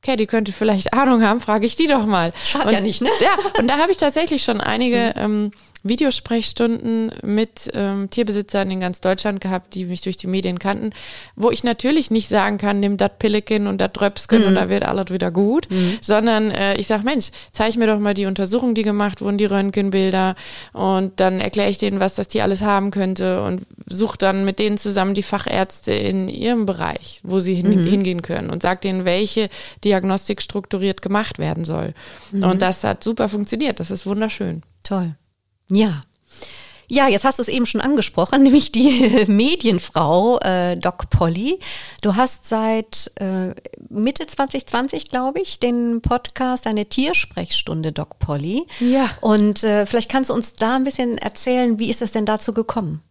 okay, 0.03 0.15
die 0.15 0.27
könnte 0.27 0.51
vielleicht 0.51 0.93
Ahnung 0.93 1.23
haben, 1.23 1.39
frage 1.39 1.65
ich 1.65 1.75
die 1.75 1.87
doch 1.87 2.05
mal. 2.05 2.31
Schadet 2.35 2.71
ja 2.71 2.81
nicht, 2.81 3.01
ne? 3.01 3.09
Ja, 3.21 3.35
und 3.59 3.67
da 3.67 3.77
habe 3.77 3.91
ich 3.91 3.97
tatsächlich 3.97 4.43
schon 4.43 4.61
einige 4.61 5.13
mhm. 5.15 5.21
ähm, 5.23 5.51
Videosprechstunden 5.83 7.11
mit 7.23 7.71
ähm, 7.73 8.09
Tierbesitzern 8.09 8.69
in 8.69 8.79
ganz 8.79 9.01
Deutschland 9.01 9.41
gehabt, 9.41 9.73
die 9.73 9.85
mich 9.85 10.01
durch 10.01 10.17
die 10.17 10.27
Medien 10.27 10.59
kannten, 10.59 10.91
wo 11.35 11.49
ich 11.49 11.63
natürlich 11.63 12.11
nicht 12.11 12.29
sagen 12.29 12.57
kann, 12.57 12.79
nimm 12.79 12.97
das 12.97 13.11
Pillekin 13.17 13.67
und 13.67 13.79
das 13.79 13.91
Dröpsken 13.93 14.41
mhm. 14.41 14.47
und 14.47 14.55
da 14.55 14.69
wird 14.69 14.83
alles 14.83 15.09
wieder 15.09 15.31
gut, 15.31 15.69
mhm. 15.69 15.97
sondern 16.01 16.51
äh, 16.51 16.75
ich 16.75 16.87
sag, 16.87 17.03
Mensch, 17.03 17.31
zeig 17.51 17.75
mir 17.77 17.87
doch 17.87 17.99
mal 17.99 18.13
die 18.13 18.27
Untersuchung, 18.27 18.75
die 18.75 18.83
gemacht 18.83 19.21
wurden, 19.21 19.37
die 19.37 19.45
Röntgenbilder 19.45 20.35
und 20.73 21.19
dann 21.19 21.39
erkläre 21.39 21.69
ich 21.69 21.79
denen, 21.79 21.99
was 21.99 22.15
das 22.15 22.27
Tier 22.27 22.43
alles 22.43 22.61
haben 22.61 22.91
könnte 22.91 23.41
und 23.43 23.65
suche 23.87 24.17
dann 24.17 24.45
mit 24.45 24.59
denen 24.59 24.77
zusammen 24.77 25.15
die 25.15 25.23
Fachärzte 25.23 25.91
in 25.91 26.27
ihrem 26.27 26.65
Bereich, 26.65 27.21
wo 27.23 27.39
sie 27.39 27.55
hin, 27.55 27.69
mhm. 27.69 27.85
hingehen 27.85 28.21
können 28.21 28.51
und 28.51 28.61
sag 28.61 28.81
denen, 28.81 29.05
welche 29.05 29.49
Diagnostik 29.83 30.41
strukturiert 30.41 31.01
gemacht 31.01 31.39
werden 31.39 31.63
soll. 31.63 31.93
Mhm. 32.31 32.43
Und 32.43 32.61
das 32.61 32.83
hat 32.83 33.03
super 33.03 33.29
funktioniert, 33.29 33.79
das 33.79 33.89
ist 33.89 34.05
wunderschön. 34.05 34.61
Toll. 34.83 35.15
Ja. 35.71 36.03
Ja, 36.93 37.07
jetzt 37.07 37.23
hast 37.23 37.39
du 37.39 37.43
es 37.43 37.47
eben 37.47 37.65
schon 37.65 37.79
angesprochen, 37.79 38.43
nämlich 38.43 38.73
die 38.73 39.25
Medienfrau 39.27 40.39
äh, 40.39 40.75
Doc 40.75 41.09
Polly. 41.09 41.57
Du 42.01 42.17
hast 42.17 42.49
seit 42.49 43.11
äh, 43.15 43.55
Mitte 43.89 44.27
2020, 44.27 45.07
glaube 45.09 45.39
ich, 45.39 45.59
den 45.59 46.01
Podcast 46.01 46.67
eine 46.67 46.85
Tiersprechstunde 46.87 47.93
Doc 47.93 48.19
Polly. 48.19 48.67
Ja. 48.81 49.09
Und 49.21 49.63
äh, 49.63 49.85
vielleicht 49.85 50.09
kannst 50.09 50.29
du 50.29 50.33
uns 50.33 50.53
da 50.55 50.75
ein 50.75 50.83
bisschen 50.83 51.17
erzählen, 51.17 51.79
wie 51.79 51.89
ist 51.89 52.01
es 52.01 52.11
denn 52.11 52.25
dazu 52.25 52.53
gekommen? 52.53 53.01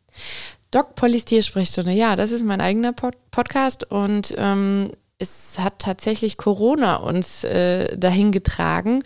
Doc 0.71 0.95
Pollys 0.95 1.25
Tiersprechstunde, 1.25 1.91
ja, 1.93 2.15
das 2.15 2.31
ist 2.31 2.45
mein 2.45 2.61
eigener 2.61 2.93
Pod 2.93 3.15
Podcast 3.31 3.91
und 3.91 4.35
ähm, 4.37 4.91
es 5.21 5.59
hat 5.59 5.79
tatsächlich 5.79 6.39
Corona 6.39 6.97
uns 6.97 7.45
äh, 7.45 7.97
dahin 7.97 8.33
getragen 8.33 9.05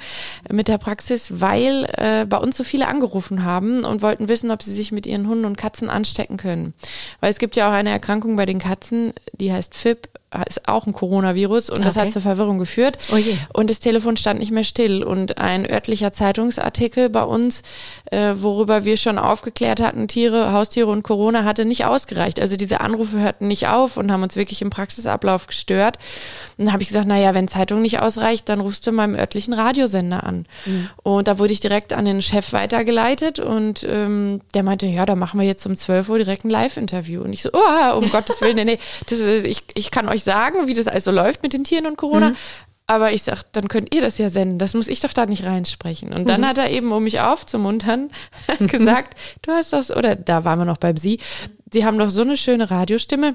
mit 0.51 0.69
der 0.69 0.79
Praxis, 0.79 1.41
weil 1.41 1.87
äh, 1.97 2.25
bei 2.25 2.37
uns 2.37 2.57
so 2.57 2.65
viele 2.65 2.87
angerufen 2.87 3.45
haben 3.45 3.85
und 3.85 4.01
wollten 4.01 4.29
wissen, 4.29 4.51
ob 4.51 4.63
sie 4.63 4.73
sich 4.73 4.93
mit 4.93 5.07
ihren 5.07 5.29
Hunden 5.29 5.45
und 5.45 5.59
Katzen 5.59 5.91
anstecken 5.91 6.37
können. 6.37 6.73
Weil 7.21 7.31
es 7.31 7.39
gibt 7.39 7.57
ja 7.57 7.69
auch 7.69 7.73
eine 7.73 7.91
Erkrankung 7.91 8.37
bei 8.37 8.47
den 8.47 8.61
Katzen, 8.61 9.13
die 9.33 9.53
heißt 9.53 9.75
FIP, 9.75 10.09
ist 10.43 10.69
auch 10.69 10.87
ein 10.87 10.93
Coronavirus 10.93 11.71
und 11.71 11.79
okay. 11.79 11.87
das 11.87 11.97
hat 11.97 12.13
zur 12.13 12.23
Verwirrung 12.23 12.59
geführt. 12.59 12.97
Oh. 13.13 13.19
Und 13.53 13.71
das 13.71 13.79
Telefon 13.79 14.17
stand 14.17 14.41
nicht 14.41 14.51
mehr 14.51 14.65
still 14.65 15.03
und 15.03 15.39
ein 15.39 15.69
örtlicher 15.69 16.13
Zeitungsartikel 16.13 17.09
bei 17.09 17.23
uns, 17.23 17.63
äh, 18.11 18.35
worüber 18.37 18.85
wir 18.85 18.97
schon 18.97 19.19
aufgeklärt 19.19 19.81
hatten, 19.81 20.09
Tiere, 20.09 20.53
Haustiere 20.53 20.91
und 20.91 21.03
Corona 21.03 21.45
hatte 21.45 21.65
nicht 21.65 21.85
ausgereicht. 21.85 22.41
Also 22.41 22.57
diese 22.57 22.81
Anrufe 22.81 23.19
hörten 23.19 23.49
nicht 23.49 23.69
auf 23.69 23.97
und 23.97 24.11
haben 24.11 24.23
uns 24.23 24.37
wirklich 24.37 24.63
im 24.63 24.71
Praxisablauf 24.71 25.47
gestört. 25.47 25.99
Und 26.57 26.67
dann 26.67 26.73
habe 26.73 26.83
ich 26.83 26.89
gesagt, 26.89 27.07
naja, 27.07 27.35
wenn 27.35 27.49
Zeitung 27.49 27.83
nicht 27.83 28.01
ausreicht, 28.01 28.49
dann 28.49 28.61
rufst 28.61 28.87
du 28.87 28.93
meinem 28.93 29.15
örtlichen 29.15 29.55
Radiosender 29.55 30.25
an. 30.25 30.47
Mhm. 30.67 30.89
Und 31.03 31.29
da 31.29 31.39
wurde 31.39 31.53
ich 31.53 31.61
direkt 31.61 31.93
an 31.93 32.05
den 32.05 32.23
Chef 32.23 32.53
weitergeleitet 32.53 33.39
und 33.39 33.87
ähm, 33.89 34.41
der 34.55 34.63
meinte, 34.63 34.87
ja, 34.87 35.07
da 35.07 35.15
machen 35.15 35.39
wir 35.39 35.47
jetzt 35.47 35.67
um 35.67 35.77
12 35.77 36.09
Uhr 36.09 36.19
direkt 36.19 36.45
ein 36.45 36.51
Live-Interview. 36.51 37.23
Und 37.23 37.33
ich 37.33 37.43
so, 37.43 37.51
oh, 37.53 37.97
um 37.97 38.11
Gottes 38.11 38.41
Willen, 38.41 38.57
nee, 38.57 38.65
nee, 38.65 38.79
das, 39.09 39.21
ich, 39.21 39.63
ich 39.75 39.91
kann 39.91 40.09
euch 40.09 40.24
sagen, 40.25 40.67
wie 40.67 40.75
das 40.75 40.87
also 40.87 41.11
läuft 41.11 41.43
mit 41.43 41.53
den 41.53 41.65
Tieren 41.65 41.87
und 41.87 41.97
Corona. 41.97 42.31
Mhm. 42.31 42.37
Aber 42.87 43.13
ich 43.13 43.23
sag, 43.23 43.45
dann 43.53 43.69
könnt 43.69 43.95
ihr 43.95 44.03
das 44.03 44.19
ja 44.19 44.29
senden. 44.29 44.59
Das 44.59 44.75
muss 44.75 44.89
ich 44.89 45.01
doch 45.01 45.15
da 45.15 45.25
nicht 45.25 45.45
reinsprechen. 45.45 46.13
Und 46.13 46.29
dann 46.29 46.43
mhm. 46.43 46.47
hat 46.47 46.59
er 46.59 46.71
eben, 46.71 46.93
um 46.93 47.05
mich 47.05 47.21
aufzumuntern, 47.21 48.11
gesagt, 48.59 49.19
du 49.43 49.53
hast 49.53 49.73
doch, 49.73 49.97
oder 49.97 50.17
da 50.17 50.45
waren 50.45 50.59
wir 50.59 50.67
noch 50.67 50.77
beim 50.77 50.97
Sie, 50.97 51.21
Sie 51.73 51.85
haben 51.85 51.99
doch 51.99 52.11
so 52.11 52.23
eine 52.23 52.37
schöne 52.37 52.71
Radiostimme. 52.71 53.35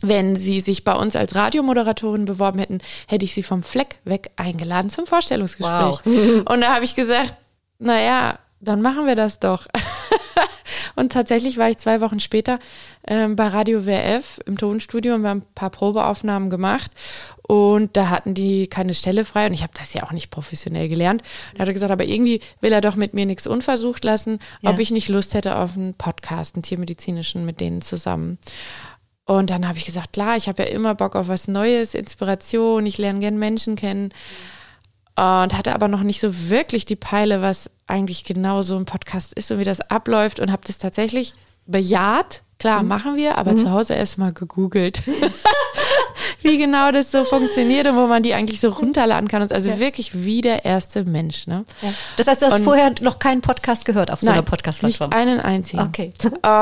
Wenn 0.00 0.34
Sie 0.36 0.60
sich 0.60 0.84
bei 0.84 0.94
uns 0.94 1.14
als 1.14 1.34
Radiomoderatorin 1.34 2.24
beworben 2.24 2.58
hätten, 2.58 2.78
hätte 3.06 3.24
ich 3.24 3.34
Sie 3.34 3.42
vom 3.42 3.62
Fleck 3.62 3.98
weg 4.04 4.30
eingeladen 4.36 4.90
zum 4.90 5.06
Vorstellungsgespräch. 5.06 6.00
Wow. 6.04 6.42
Und 6.48 6.60
da 6.60 6.74
habe 6.74 6.84
ich 6.84 6.96
gesagt, 6.96 7.34
naja, 7.78 8.38
dann 8.62 8.80
machen 8.80 9.06
wir 9.06 9.16
das 9.16 9.40
doch. 9.40 9.66
und 10.96 11.12
tatsächlich 11.12 11.58
war 11.58 11.68
ich 11.68 11.78
zwei 11.78 12.00
Wochen 12.00 12.20
später 12.20 12.58
ähm, 13.06 13.36
bei 13.36 13.48
Radio 13.48 13.84
WF 13.84 14.40
im 14.46 14.56
Tonstudio 14.56 15.14
und 15.14 15.22
wir 15.22 15.30
haben 15.30 15.40
ein 15.40 15.54
paar 15.54 15.70
Probeaufnahmen 15.70 16.48
gemacht. 16.48 16.92
Und 17.42 17.96
da 17.96 18.08
hatten 18.08 18.34
die 18.34 18.68
keine 18.68 18.94
Stelle 18.94 19.24
frei 19.24 19.46
und 19.46 19.52
ich 19.52 19.62
habe 19.62 19.72
das 19.78 19.92
ja 19.92 20.04
auch 20.04 20.12
nicht 20.12 20.30
professionell 20.30 20.88
gelernt. 20.88 21.22
Da 21.54 21.60
hat 21.60 21.68
er 21.68 21.74
gesagt, 21.74 21.92
aber 21.92 22.04
irgendwie 22.04 22.40
will 22.60 22.72
er 22.72 22.80
doch 22.80 22.94
mit 22.94 23.14
mir 23.14 23.26
nichts 23.26 23.46
unversucht 23.46 24.04
lassen, 24.04 24.38
ja. 24.62 24.70
ob 24.70 24.78
ich 24.78 24.92
nicht 24.92 25.08
Lust 25.08 25.34
hätte 25.34 25.56
auf 25.56 25.76
einen 25.76 25.94
Podcast, 25.94 26.54
einen 26.54 26.62
tiermedizinischen 26.62 27.44
mit 27.44 27.60
denen 27.60 27.82
zusammen. 27.82 28.38
Und 29.24 29.50
dann 29.50 29.66
habe 29.68 29.78
ich 29.78 29.86
gesagt, 29.86 30.12
klar, 30.12 30.36
ich 30.36 30.48
habe 30.48 30.62
ja 30.62 30.68
immer 30.68 30.94
Bock 30.94 31.16
auf 31.16 31.28
was 31.28 31.48
Neues, 31.48 31.94
Inspiration, 31.94 32.86
ich 32.86 32.98
lerne 32.98 33.20
gern 33.20 33.38
Menschen 33.38 33.76
kennen. 33.76 34.12
Und 35.14 35.56
hatte 35.56 35.74
aber 35.74 35.88
noch 35.88 36.02
nicht 36.02 36.20
so 36.20 36.48
wirklich 36.48 36.86
die 36.86 36.96
Peile, 36.96 37.42
was 37.42 37.70
eigentlich 37.86 38.24
genau 38.24 38.62
so 38.62 38.76
ein 38.76 38.86
Podcast 38.86 39.34
ist 39.34 39.50
und 39.50 39.58
wie 39.58 39.64
das 39.64 39.80
abläuft 39.80 40.40
und 40.40 40.50
habe 40.50 40.62
das 40.66 40.78
tatsächlich 40.78 41.34
bejaht. 41.66 42.42
Klar, 42.58 42.82
mhm. 42.82 42.88
machen 42.88 43.16
wir, 43.16 43.36
aber 43.36 43.52
mhm. 43.52 43.56
zu 43.58 43.70
Hause 43.70 43.94
erstmal 43.94 44.32
gegoogelt. 44.32 45.02
wie 46.42 46.58
genau 46.58 46.92
das 46.92 47.10
so 47.10 47.24
funktioniert 47.24 47.86
und 47.86 47.96
wo 47.96 48.06
man 48.06 48.22
die 48.22 48.34
eigentlich 48.34 48.60
so 48.60 48.68
runterladen 48.68 49.28
kann. 49.28 49.42
Also 49.42 49.70
ja. 49.70 49.78
wirklich 49.78 50.24
wie 50.24 50.40
der 50.40 50.64
erste 50.64 51.04
Mensch. 51.04 51.46
Ne? 51.46 51.64
Ja. 51.82 51.88
Das 52.16 52.26
heißt, 52.26 52.42
du 52.42 52.46
hast 52.46 52.58
und 52.58 52.64
vorher 52.64 52.92
noch 53.00 53.18
keinen 53.18 53.40
Podcast 53.40 53.84
gehört 53.84 54.12
auf 54.12 54.20
so 54.20 54.30
einer 54.30 54.42
Podcast-Plattform? 54.42 55.10
Nicht 55.10 55.18
einen 55.18 55.40
einzigen. 55.40 55.82
Okay. 55.82 56.12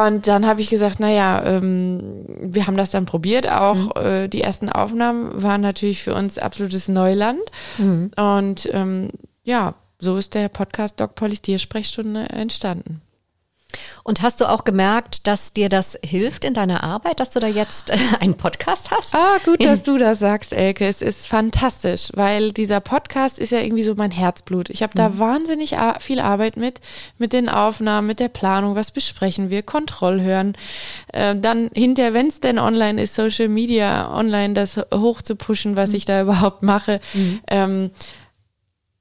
Und 0.04 0.26
dann 0.26 0.46
habe 0.46 0.60
ich 0.60 0.70
gesagt, 0.70 1.00
naja, 1.00 1.42
ähm, 1.44 2.24
wir 2.40 2.66
haben 2.66 2.76
das 2.76 2.90
dann 2.90 3.06
probiert. 3.06 3.50
Auch 3.50 3.76
mhm. 3.76 4.02
äh, 4.02 4.28
die 4.28 4.42
ersten 4.42 4.68
Aufnahmen 4.68 5.42
waren 5.42 5.60
natürlich 5.60 6.02
für 6.02 6.14
uns 6.14 6.38
absolutes 6.38 6.88
Neuland. 6.88 7.40
Mhm. 7.78 8.10
Und 8.16 8.68
ähm, 8.72 9.10
ja, 9.44 9.74
so 9.98 10.16
ist 10.16 10.34
der 10.34 10.48
Podcast 10.48 11.00
Doc 11.00 11.14
Polis 11.14 11.42
Tiersprechstunde 11.42 12.28
entstanden. 12.30 13.02
Und 14.04 14.22
hast 14.22 14.40
du 14.40 14.48
auch 14.48 14.64
gemerkt, 14.64 15.26
dass 15.26 15.52
dir 15.52 15.68
das 15.68 15.98
hilft 16.04 16.44
in 16.44 16.54
deiner 16.54 16.82
Arbeit, 16.82 17.20
dass 17.20 17.30
du 17.30 17.40
da 17.40 17.46
jetzt 17.46 17.90
äh, 17.90 17.96
einen 18.20 18.36
Podcast 18.36 18.90
hast? 18.90 19.14
Ah, 19.14 19.38
gut, 19.44 19.64
dass 19.64 19.82
du 19.82 19.98
das 19.98 20.18
sagst, 20.18 20.52
Elke. 20.52 20.86
Es 20.86 21.02
ist 21.02 21.26
fantastisch, 21.26 22.08
weil 22.14 22.52
dieser 22.52 22.80
Podcast 22.80 23.38
ist 23.38 23.50
ja 23.50 23.60
irgendwie 23.60 23.82
so 23.82 23.94
mein 23.94 24.10
Herzblut. 24.10 24.70
Ich 24.70 24.82
habe 24.82 24.94
da 24.94 25.10
mhm. 25.10 25.18
wahnsinnig 25.18 25.76
viel 26.00 26.20
Arbeit 26.20 26.56
mit, 26.56 26.80
mit 27.18 27.32
den 27.32 27.48
Aufnahmen, 27.48 28.06
mit 28.06 28.20
der 28.20 28.28
Planung, 28.28 28.74
was 28.74 28.90
besprechen 28.90 29.50
wir, 29.50 29.62
Kontrollhören. 29.62 30.54
Äh, 31.12 31.36
dann 31.36 31.70
hinterher, 31.74 32.14
wenn 32.14 32.28
es 32.28 32.40
denn 32.40 32.58
online 32.58 33.02
ist, 33.02 33.14
Social 33.14 33.48
Media 33.48 34.14
online, 34.14 34.54
das 34.54 34.78
hoch 34.92 35.22
zu 35.22 35.36
pushen, 35.36 35.76
was 35.76 35.90
mhm. 35.90 35.96
ich 35.96 36.04
da 36.04 36.22
überhaupt 36.22 36.62
mache. 36.62 37.00
Mhm. 37.14 37.40
Ähm, 37.48 37.90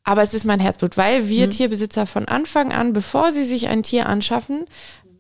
aber 0.10 0.24
es 0.24 0.34
ist 0.34 0.44
mein 0.44 0.60
Herzblut, 0.60 0.98
weil 0.98 1.30
wir 1.30 1.46
mhm. 1.46 1.52
Tierbesitzer 1.52 2.08
von 2.08 2.28
Anfang 2.28 2.74
an, 2.74 2.94
bevor 2.94 3.32
sie 3.32 3.44
sich 3.44 3.68
ein 3.68 3.84
Tier 3.84 4.08
anschaffen, 4.08 4.66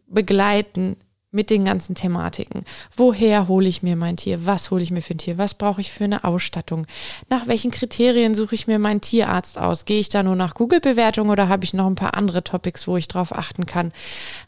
begleiten 0.08 0.96
mit 1.30 1.52
den 1.52 1.64
ganzen 1.64 1.94
Thematiken. 1.94 2.64
Woher 2.98 3.48
hole 3.48 3.70
ich 3.70 3.84
mir 3.84 3.96
mein 3.96 4.18
Tier? 4.18 4.48
Was 4.48 4.72
hole 4.72 4.82
ich 4.82 4.90
mir 4.90 5.04
für 5.04 5.14
ein 5.14 5.20
Tier? 5.20 5.38
Was 5.38 5.54
brauche 5.54 5.80
ich 5.80 5.92
für 5.92 6.06
eine 6.06 6.24
Ausstattung? 6.24 6.88
Nach 7.30 7.46
welchen 7.46 7.70
Kriterien 7.70 8.34
suche 8.34 8.56
ich 8.56 8.66
mir 8.66 8.80
meinen 8.80 9.00
Tierarzt 9.00 9.60
aus? 9.60 9.86
Gehe 9.86 10.00
ich 10.00 10.10
da 10.10 10.24
nur 10.24 10.36
nach 10.36 10.56
Google-Bewertung 10.56 11.30
oder 11.30 11.50
habe 11.50 11.66
ich 11.66 11.76
noch 11.76 11.86
ein 11.86 11.94
paar 11.94 12.16
andere 12.16 12.44
Topics, 12.44 12.88
wo 12.88 12.98
ich 12.98 13.08
drauf 13.08 13.32
achten 13.32 13.68
kann? 13.68 13.92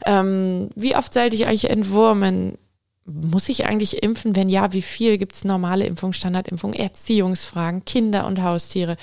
Ähm, 0.06 0.70
wie 0.74 0.96
oft 0.96 1.14
sollte 1.14 1.36
ich 1.36 1.46
eigentlich 1.46 1.70
entwurmen? 1.70 2.58
Muss 3.04 3.48
ich 3.48 3.64
eigentlich 3.64 4.02
impfen? 4.02 4.34
Wenn 4.34 4.48
ja, 4.48 4.72
wie 4.72 4.82
viel? 4.82 5.18
Gibt 5.18 5.36
es 5.36 5.44
normale 5.44 5.86
Impfung, 5.86 6.12
Standardimpfung, 6.12 6.72
Erziehungsfragen, 6.72 7.84
Kinder 7.84 8.26
und 8.26 8.42
Haustiere? 8.42 8.96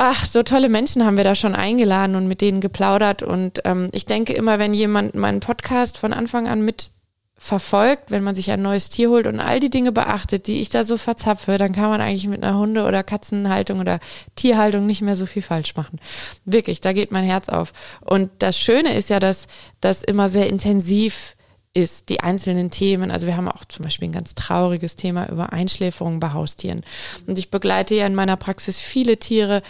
Ach, 0.00 0.26
so 0.26 0.44
tolle 0.44 0.68
Menschen 0.68 1.04
haben 1.04 1.16
wir 1.16 1.24
da 1.24 1.34
schon 1.34 1.56
eingeladen 1.56 2.14
und 2.14 2.28
mit 2.28 2.40
denen 2.40 2.60
geplaudert. 2.60 3.24
Und 3.24 3.62
ähm, 3.64 3.88
ich 3.92 4.06
denke 4.06 4.32
immer, 4.32 4.60
wenn 4.60 4.72
jemand 4.72 5.16
meinen 5.16 5.40
Podcast 5.40 5.98
von 5.98 6.12
Anfang 6.12 6.46
an 6.46 6.64
mit 6.64 6.92
verfolgt, 7.36 8.12
wenn 8.12 8.22
man 8.22 8.36
sich 8.36 8.50
ein 8.50 8.62
neues 8.62 8.90
Tier 8.90 9.10
holt 9.10 9.26
und 9.26 9.40
all 9.40 9.58
die 9.58 9.70
Dinge 9.70 9.90
beachtet, 9.90 10.46
die 10.46 10.60
ich 10.60 10.70
da 10.70 10.84
so 10.84 10.96
verzapfe, 10.96 11.58
dann 11.58 11.72
kann 11.72 11.90
man 11.90 12.00
eigentlich 12.00 12.28
mit 12.28 12.42
einer 12.44 12.58
Hunde- 12.58 12.84
oder 12.84 13.02
Katzenhaltung 13.02 13.80
oder 13.80 13.98
Tierhaltung 14.36 14.86
nicht 14.86 15.02
mehr 15.02 15.16
so 15.16 15.26
viel 15.26 15.42
falsch 15.42 15.74
machen. 15.74 15.98
Wirklich, 16.44 16.80
da 16.80 16.92
geht 16.92 17.10
mein 17.10 17.24
Herz 17.24 17.48
auf. 17.48 17.72
Und 18.00 18.30
das 18.38 18.56
Schöne 18.56 18.94
ist 18.94 19.10
ja, 19.10 19.18
dass 19.18 19.48
das 19.80 20.02
immer 20.02 20.28
sehr 20.28 20.48
intensiv 20.48 21.36
ist, 21.74 22.08
die 22.08 22.20
einzelnen 22.20 22.70
Themen. 22.70 23.10
Also 23.10 23.26
wir 23.26 23.36
haben 23.36 23.48
auch 23.48 23.64
zum 23.64 23.84
Beispiel 23.84 24.08
ein 24.08 24.12
ganz 24.12 24.34
trauriges 24.34 24.96
Thema 24.96 25.28
über 25.28 25.52
Einschläferung 25.52 26.20
bei 26.20 26.32
Haustieren. 26.32 26.82
Und 27.26 27.38
ich 27.38 27.50
begleite 27.50 27.94
ja 27.94 28.06
in 28.06 28.14
meiner 28.14 28.36
Praxis 28.36 28.78
viele 28.78 29.18
Tiere, 29.18 29.62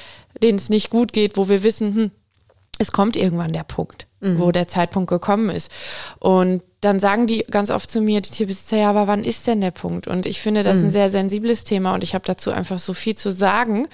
denen 0.43 0.59
es 0.59 0.71
nicht 0.71 0.91
gut 0.91 1.13
geht, 1.13 1.37
wo 1.37 1.49
wir 1.49 1.63
wissen, 1.63 1.95
hm, 1.95 2.11
es 2.79 2.93
kommt 2.93 3.17
irgendwann 3.17 3.53
der 3.53 3.65
Punkt, 3.65 4.07
mhm. 4.21 4.39
wo 4.39 4.53
der 4.53 4.69
Zeitpunkt 4.69 5.11
gekommen 5.11 5.51
ist. 5.51 5.71
Und 6.21 6.63
dann 6.81 7.01
sagen 7.01 7.27
die 7.27 7.45
ganz 7.51 7.71
oft 7.71 7.91
zu 7.91 8.01
mir, 8.01 8.21
die 8.21 8.31
Tierbesitzer, 8.31 8.77
ja, 8.77 8.91
aber 8.91 9.09
wann 9.09 9.25
ist 9.25 9.49
denn 9.49 9.61
der 9.61 9.73
Punkt? 9.73 10.07
Und 10.07 10.27
ich 10.27 10.41
finde 10.41 10.63
das 10.63 10.77
mhm. 10.79 10.85
ein 10.85 10.91
sehr 10.93 11.11
sensibles 11.11 11.65
Thema 11.65 11.95
und 11.95 12.05
ich 12.05 12.15
habe 12.15 12.25
dazu 12.25 12.53
einfach 12.53 12.79
so 12.79 12.95
viel 12.95 13.17
zu 13.17 13.33
sagen, 13.33 13.89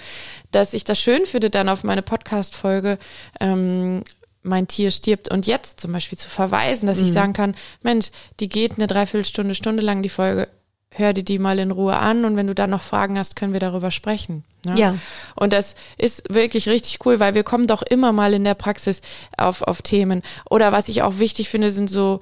dass 0.51 0.75
ich 0.75 0.85
das 0.85 1.01
schön 1.01 1.25
finde, 1.25 1.49
dann 1.49 1.71
auf 1.71 1.83
meine 1.83 2.03
Podcast-Folge 2.03 2.99
ähm, 3.41 4.03
mein 4.45 4.69
Tier 4.69 4.91
stirbt 4.91 5.31
und 5.31 5.47
jetzt 5.47 5.81
zum 5.81 5.93
Beispiel 5.93 6.19
zu 6.19 6.29
verweisen, 6.29 6.87
dass 6.87 7.01
mhm. 7.01 7.07
ich 7.07 7.13
sagen 7.13 7.33
kann, 7.33 7.57
Mensch, 7.83 8.11
die 8.41 8.49
geht 8.49 8.77
eine 8.77 8.87
Dreiviertelstunde, 8.87 9.55
Stunde 9.55 9.83
lang 9.83 10.03
die 10.03 10.09
Folge, 10.09 10.49
hör 10.91 11.13
dir 11.13 11.25
die 11.25 11.39
mal 11.39 11.59
in 11.59 11.71
Ruhe 11.71 11.97
an 11.97 12.25
und 12.25 12.37
wenn 12.37 12.47
du 12.47 12.55
dann 12.55 12.71
noch 12.71 12.83
Fragen 12.83 13.19
hast, 13.19 13.35
können 13.35 13.53
wir 13.53 13.61
darüber 13.61 13.91
sprechen. 13.91 14.45
Ne? 14.65 14.79
Ja. 14.79 14.95
Und 15.35 15.53
das 15.53 15.75
ist 15.99 16.23
wirklich 16.33 16.69
richtig 16.69 17.05
cool, 17.05 17.19
weil 17.19 17.35
wir 17.35 17.43
kommen 17.43 17.67
doch 17.67 17.83
immer 17.83 18.13
mal 18.13 18.33
in 18.33 18.45
der 18.45 18.55
Praxis 18.55 19.01
auf, 19.37 19.63
auf 19.63 19.83
Themen. 19.83 20.23
Oder 20.49 20.73
was 20.73 20.89
ich 20.89 21.03
auch 21.03 21.19
wichtig 21.19 21.49
finde, 21.49 21.71
sind 21.71 21.91
so 21.91 22.21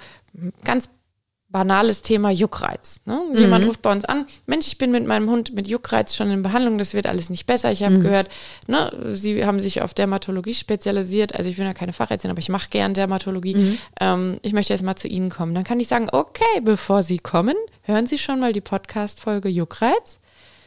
ganz 0.65 0.89
banales 1.53 2.03
Thema 2.03 2.31
Juckreiz. 2.31 3.01
Ne? 3.05 3.21
Mhm. 3.31 3.39
Jemand 3.39 3.67
ruft 3.67 3.83
bei 3.83 3.93
uns 3.93 4.05
an, 4.05 4.27
Mensch, 4.47 4.67
ich 4.67 4.79
bin 4.79 4.91
mit 4.91 5.07
meinem 5.07 5.31
Hund 5.31 5.55
mit 5.55 5.69
Juckreiz 5.69 6.17
schon 6.17 6.31
in 6.31 6.43
Behandlung, 6.43 6.79
das 6.79 6.95
wird 6.95 7.07
alles 7.07 7.31
nicht 7.31 7.47
besser. 7.47 7.71
Ich 7.71 7.85
habe 7.85 7.99
mhm. 7.99 8.03
gehört, 8.03 8.29
ne, 8.67 8.91
Sie 9.13 9.45
haben 9.45 9.61
sich 9.61 9.83
auf 9.83 9.95
Dermatologie 9.95 10.55
spezialisiert. 10.55 11.35
Also 11.35 11.51
ich 11.51 11.57
bin 11.57 11.67
ja 11.67 11.75
keine 11.75 11.93
Fachärztin, 11.93 12.31
aber 12.31 12.41
ich 12.41 12.49
mache 12.49 12.71
gern 12.71 12.95
Dermatologie. 12.95 13.55
Mhm. 13.55 13.79
Ähm, 14.01 14.35
ich 14.43 14.55
möchte 14.55 14.73
jetzt 14.73 14.83
mal 14.83 14.97
zu 14.97 15.09
Ihnen 15.09 15.31
kommen. 15.31 15.55
Dann 15.55 15.65
kann 15.65 15.79
ich 15.79 15.89
sagen, 15.89 16.09
okay, 16.11 16.61
bevor 16.63 17.03
Sie 17.03 17.19
kommen, 17.19 17.55
hören 17.83 18.07
Sie 18.07 18.19
schon 18.19 18.41
mal 18.41 18.53
die 18.53 18.61
Podcast-Folge 18.61 19.49
Juckreiz. 19.49 20.19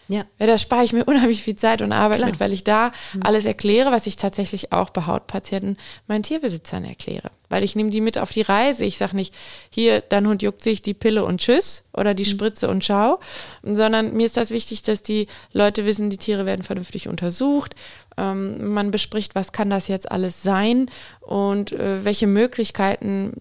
Ja. 0.07 0.25
ja. 0.39 0.47
Da 0.47 0.57
spare 0.57 0.83
ich 0.83 0.93
mir 0.93 1.03
unheimlich 1.05 1.43
viel 1.43 1.55
Zeit 1.55 1.81
und 1.81 1.91
Arbeit 1.91 2.17
Klar. 2.17 2.29
mit, 2.29 2.39
weil 2.39 2.53
ich 2.53 2.63
da 2.63 2.91
mhm. 3.13 3.23
alles 3.23 3.45
erkläre, 3.45 3.91
was 3.91 4.07
ich 4.07 4.15
tatsächlich 4.15 4.71
auch 4.71 4.89
bei 4.89 5.05
Hautpatienten 5.05 5.77
meinen 6.07 6.23
Tierbesitzern 6.23 6.85
erkläre. 6.85 7.31
Weil 7.49 7.63
ich 7.63 7.75
nehme 7.75 7.89
die 7.89 8.01
mit 8.01 8.17
auf 8.17 8.31
die 8.31 8.41
Reise. 8.41 8.85
Ich 8.85 8.97
sage 8.97 9.15
nicht, 9.15 9.33
hier, 9.69 10.01
dein 10.01 10.27
Hund 10.27 10.41
juckt 10.41 10.63
sich 10.63 10.81
die 10.81 10.93
Pille 10.93 11.25
und 11.25 11.41
tschüss 11.41 11.85
oder 11.93 12.13
die 12.13 12.23
mhm. 12.23 12.29
Spritze 12.29 12.69
und 12.69 12.83
schau, 12.83 13.19
sondern 13.63 14.13
mir 14.13 14.25
ist 14.25 14.37
das 14.37 14.51
wichtig, 14.51 14.81
dass 14.81 15.03
die 15.03 15.27
Leute 15.53 15.85
wissen, 15.85 16.09
die 16.09 16.17
Tiere 16.17 16.45
werden 16.45 16.63
vernünftig 16.63 17.07
untersucht. 17.07 17.75
Ähm, 18.17 18.73
man 18.73 18.91
bespricht, 18.91 19.35
was 19.35 19.51
kann 19.51 19.69
das 19.69 19.87
jetzt 19.87 20.11
alles 20.11 20.41
sein 20.41 20.89
und 21.21 21.71
äh, 21.71 22.03
welche 22.03 22.27
Möglichkeiten 22.27 23.33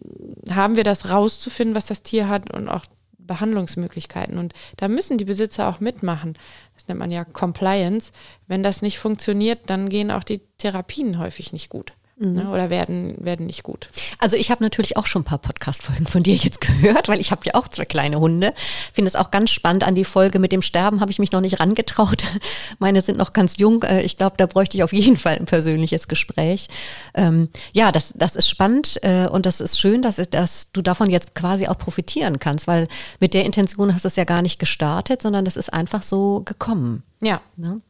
haben 0.50 0.77
wir, 0.77 0.85
das 0.85 1.11
rauszufinden, 1.11 1.74
was 1.74 1.87
das 1.87 2.03
Tier 2.03 2.29
hat 2.29 2.53
und 2.53 2.68
auch 2.68 2.85
Behandlungsmöglichkeiten. 3.26 4.38
Und 4.38 4.54
da 4.76 4.88
müssen 4.88 5.18
die 5.18 5.24
Besitzer 5.24 5.68
auch 5.68 5.80
mitmachen. 5.80 6.34
Das 6.74 6.88
nennt 6.88 7.00
man 7.00 7.10
ja 7.10 7.24
Compliance. 7.24 8.12
Wenn 8.46 8.62
das 8.62 8.82
nicht 8.82 8.98
funktioniert, 8.98 9.70
dann 9.70 9.88
gehen 9.88 10.10
auch 10.10 10.24
die 10.24 10.40
Therapien 10.58 11.18
häufig 11.18 11.52
nicht 11.52 11.68
gut. 11.68 11.92
Mhm. 12.16 12.35
ne, 12.35 12.50
oder 12.50 12.70
werden, 12.70 13.16
werden 13.18 13.46
nicht 13.46 13.62
gut. 13.62 13.88
Also 14.18 14.37
ich 14.37 14.50
habe 14.50 14.62
natürlich 14.62 14.96
auch 14.96 15.07
schon 15.07 15.22
ein 15.22 15.27
paar 15.27 15.38
Podcast-Folgen 15.38 16.07
von 16.07 16.22
dir 16.22 16.35
jetzt 16.35 16.61
gehört, 16.83 17.09
weil 17.09 17.20
ich 17.20 17.31
habe 17.31 17.42
ja 17.44 17.55
auch 17.55 17.68
zwei 17.68 17.85
kleine 17.85 18.20
Hunde. 18.20 18.55
Finde 18.92 19.09
es 19.09 19.16
auch 19.16 19.31
ganz 19.31 19.50
spannend 19.50 19.85
an 19.85 19.94
die 19.94 20.05
Folge 20.05 20.38
mit 20.38 20.53
dem 20.53 20.62
Sterben 20.62 21.00
habe 21.00 21.11
ich 21.11 21.18
mich 21.18 21.33
noch 21.33 21.40
nicht 21.40 21.61
rangetraut. 21.61 22.24
Meine 22.79 23.03
sind 23.03 23.18
noch 23.18 23.33
ganz 23.33 23.57
jung. 23.57 23.83
Äh, 23.83 24.03
ich 24.03 24.16
glaube, 24.16 24.37
da 24.37 24.46
bräuchte 24.46 24.77
ich 24.77 24.83
auf 24.83 24.92
jeden 24.92 25.16
Fall 25.16 25.37
ein 25.37 25.46
persönliches 25.46 26.09
Gespräch. 26.09 26.68
Ähm, 27.14 27.48
ja, 27.72 27.92
das, 27.92 28.12
das 28.14 28.37
ist 28.37 28.48
spannend 28.48 28.98
äh, 29.03 29.29
und 29.29 29.46
das 29.46 29.61
ist 29.61 29.79
schön, 29.79 30.03
dass, 30.03 30.16
dass 30.16 30.70
du 30.72 30.83
davon 30.83 31.11
jetzt 31.11 31.35
quasi 31.35 31.66
auch 31.66 31.79
profitieren 31.79 32.38
kannst, 32.38 32.66
weil 32.66 32.88
mit 33.20 33.35
der 33.35 33.44
Intention 33.44 33.94
hast 33.94 34.05
du 34.05 34.09
es 34.09 34.16
ja 34.16 34.24
gar 34.24 34.42
nicht 34.42 34.59
gestartet, 34.59 35.22
sondern 35.22 35.44
das 35.44 35.57
ist 35.57 35.72
einfach 35.72 36.03
so 36.03 36.42
gekommen. 36.44 37.03
Ja. 37.20 37.40
Ne? 37.57 37.81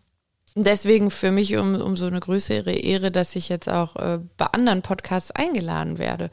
Deswegen 0.57 1.11
für 1.11 1.33
mich 1.33 1.57
um, 1.57 1.75
um 1.75 1.97
so 1.97 2.07
eine 2.07 2.21
größere 2.21 2.73
Ehre, 2.73 3.11
dass 3.11 3.35
ich 3.35 3.49
jetzt 3.49 3.69
auch 3.69 3.97
äh, 3.97 4.21
bei 4.37 4.47
anderen 4.47 4.83
Podcasts 4.83 5.33
eingeladen 5.33 5.99
werde. 5.99 6.31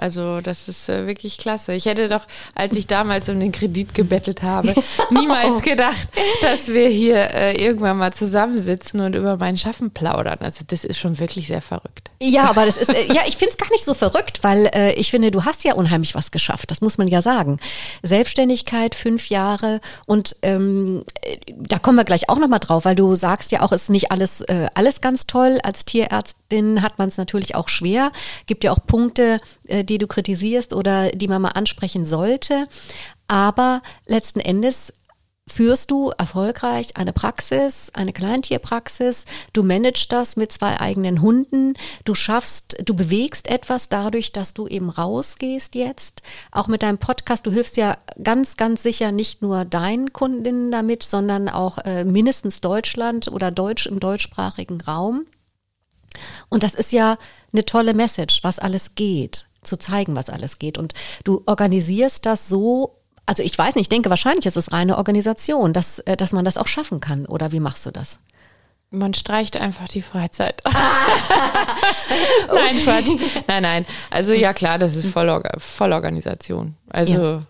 Also 0.00 0.40
das 0.40 0.66
ist 0.66 0.88
äh, 0.88 1.06
wirklich 1.06 1.36
klasse. 1.36 1.74
Ich 1.74 1.84
hätte 1.84 2.08
doch, 2.08 2.22
als 2.54 2.74
ich 2.74 2.86
damals 2.86 3.28
um 3.28 3.38
den 3.38 3.52
Kredit 3.52 3.92
gebettelt 3.92 4.42
habe, 4.42 4.74
niemals 5.10 5.60
gedacht, 5.62 6.08
dass 6.40 6.68
wir 6.68 6.88
hier 6.88 7.34
äh, 7.34 7.62
irgendwann 7.62 7.98
mal 7.98 8.12
zusammensitzen 8.12 9.00
und 9.00 9.14
über 9.14 9.36
mein 9.36 9.58
Schaffen 9.58 9.90
plaudern. 9.90 10.38
Also 10.40 10.64
das 10.66 10.84
ist 10.84 10.98
schon 10.98 11.18
wirklich 11.18 11.48
sehr 11.48 11.60
verrückt. 11.60 12.10
Ja, 12.22 12.44
aber 12.44 12.64
das 12.64 12.78
ist, 12.78 12.88
äh, 12.88 13.12
ja, 13.12 13.22
ich 13.26 13.36
finde 13.36 13.52
es 13.52 13.58
gar 13.58 13.70
nicht 13.70 13.84
so 13.84 13.92
verrückt, 13.92 14.42
weil 14.42 14.70
äh, 14.74 14.94
ich 14.94 15.10
finde, 15.10 15.30
du 15.30 15.44
hast 15.44 15.64
ja 15.64 15.74
unheimlich 15.74 16.14
was 16.14 16.30
geschafft. 16.30 16.70
Das 16.70 16.80
muss 16.80 16.96
man 16.96 17.06
ja 17.06 17.20
sagen. 17.20 17.58
Selbstständigkeit, 18.02 18.94
fünf 18.94 19.28
Jahre 19.28 19.80
und 20.06 20.34
ähm, 20.40 21.04
da 21.58 21.78
kommen 21.78 21.96
wir 21.96 22.04
gleich 22.04 22.28
auch 22.28 22.38
nochmal 22.38 22.60
drauf, 22.60 22.84
weil 22.84 22.94
du 22.94 23.14
sagst 23.14 23.52
ja 23.52 23.62
auch, 23.62 23.72
ist 23.72 23.90
nicht 23.90 24.10
alles, 24.10 24.40
äh, 24.42 24.68
alles 24.74 25.00
ganz 25.00 25.26
toll. 25.26 25.58
Als 25.62 25.84
Tierärztin 25.84 26.82
hat 26.82 26.98
man 26.98 27.08
es 27.08 27.16
natürlich 27.16 27.54
auch 27.54 27.68
schwer. 27.68 28.12
Gibt 28.46 28.64
ja 28.64 28.72
auch 28.72 28.86
Punkte, 28.86 29.38
äh, 29.66 29.84
die 29.84 29.98
du 29.98 30.06
kritisierst 30.06 30.72
oder 30.72 31.10
die 31.10 31.28
man 31.28 31.42
mal 31.42 31.50
ansprechen 31.50 32.06
sollte. 32.06 32.66
Aber 33.28 33.82
letzten 34.06 34.40
Endes 34.40 34.92
führst 35.50 35.90
du 35.90 36.10
erfolgreich 36.16 36.96
eine 36.96 37.12
Praxis, 37.12 37.90
eine 37.92 38.12
Kleintierpraxis, 38.12 39.24
du 39.52 39.62
managst 39.62 40.10
das 40.12 40.36
mit 40.36 40.52
zwei 40.52 40.80
eigenen 40.80 41.20
Hunden, 41.20 41.74
du 42.04 42.14
schaffst, 42.14 42.76
du 42.84 42.94
bewegst 42.94 43.48
etwas 43.48 43.88
dadurch, 43.88 44.32
dass 44.32 44.54
du 44.54 44.66
eben 44.66 44.90
rausgehst 44.90 45.74
jetzt, 45.74 46.22
auch 46.52 46.68
mit 46.68 46.82
deinem 46.82 46.98
Podcast, 46.98 47.46
du 47.46 47.50
hilfst 47.50 47.76
ja 47.76 47.98
ganz, 48.22 48.56
ganz 48.56 48.82
sicher 48.82 49.12
nicht 49.12 49.42
nur 49.42 49.64
deinen 49.64 50.12
Kundinnen 50.12 50.70
damit, 50.70 51.02
sondern 51.02 51.48
auch 51.48 51.78
äh, 51.78 52.04
mindestens 52.04 52.60
Deutschland 52.60 53.28
oder 53.28 53.50
Deutsch 53.50 53.86
im 53.86 54.00
deutschsprachigen 54.00 54.80
Raum. 54.80 55.26
Und 56.48 56.62
das 56.62 56.74
ist 56.74 56.92
ja 56.92 57.16
eine 57.52 57.64
tolle 57.64 57.94
Message, 57.94 58.42
was 58.42 58.58
alles 58.58 58.94
geht 58.94 59.46
zu 59.62 59.76
zeigen, 59.76 60.16
was 60.16 60.30
alles 60.30 60.58
geht. 60.58 60.78
Und 60.78 60.94
du 61.24 61.42
organisierst 61.46 62.24
das 62.26 62.48
so, 62.48 62.99
also 63.30 63.44
ich 63.44 63.56
weiß 63.56 63.76
nicht, 63.76 63.84
ich 63.84 63.88
denke 63.88 64.10
wahrscheinlich 64.10 64.44
ist 64.44 64.56
es 64.56 64.72
reine 64.72 64.98
Organisation, 64.98 65.72
dass, 65.72 66.00
äh, 66.00 66.16
dass 66.16 66.32
man 66.32 66.44
das 66.44 66.56
auch 66.56 66.66
schaffen 66.66 66.98
kann. 66.98 67.26
Oder 67.26 67.52
wie 67.52 67.60
machst 67.60 67.86
du 67.86 67.92
das? 67.92 68.18
Man 68.90 69.14
streicht 69.14 69.56
einfach 69.56 69.86
die 69.86 70.02
Freizeit. 70.02 70.60
nein, 72.48 72.76
Quatsch. 72.82 73.06
Nein, 73.46 73.62
nein. 73.62 73.86
Also 74.10 74.32
ja 74.32 74.52
klar, 74.52 74.80
das 74.80 74.96
ist 74.96 75.06
voll, 75.06 75.44
voll 75.58 75.92
Organisation. 75.92 76.74
Also 76.88 77.22
ja. 77.22 77.42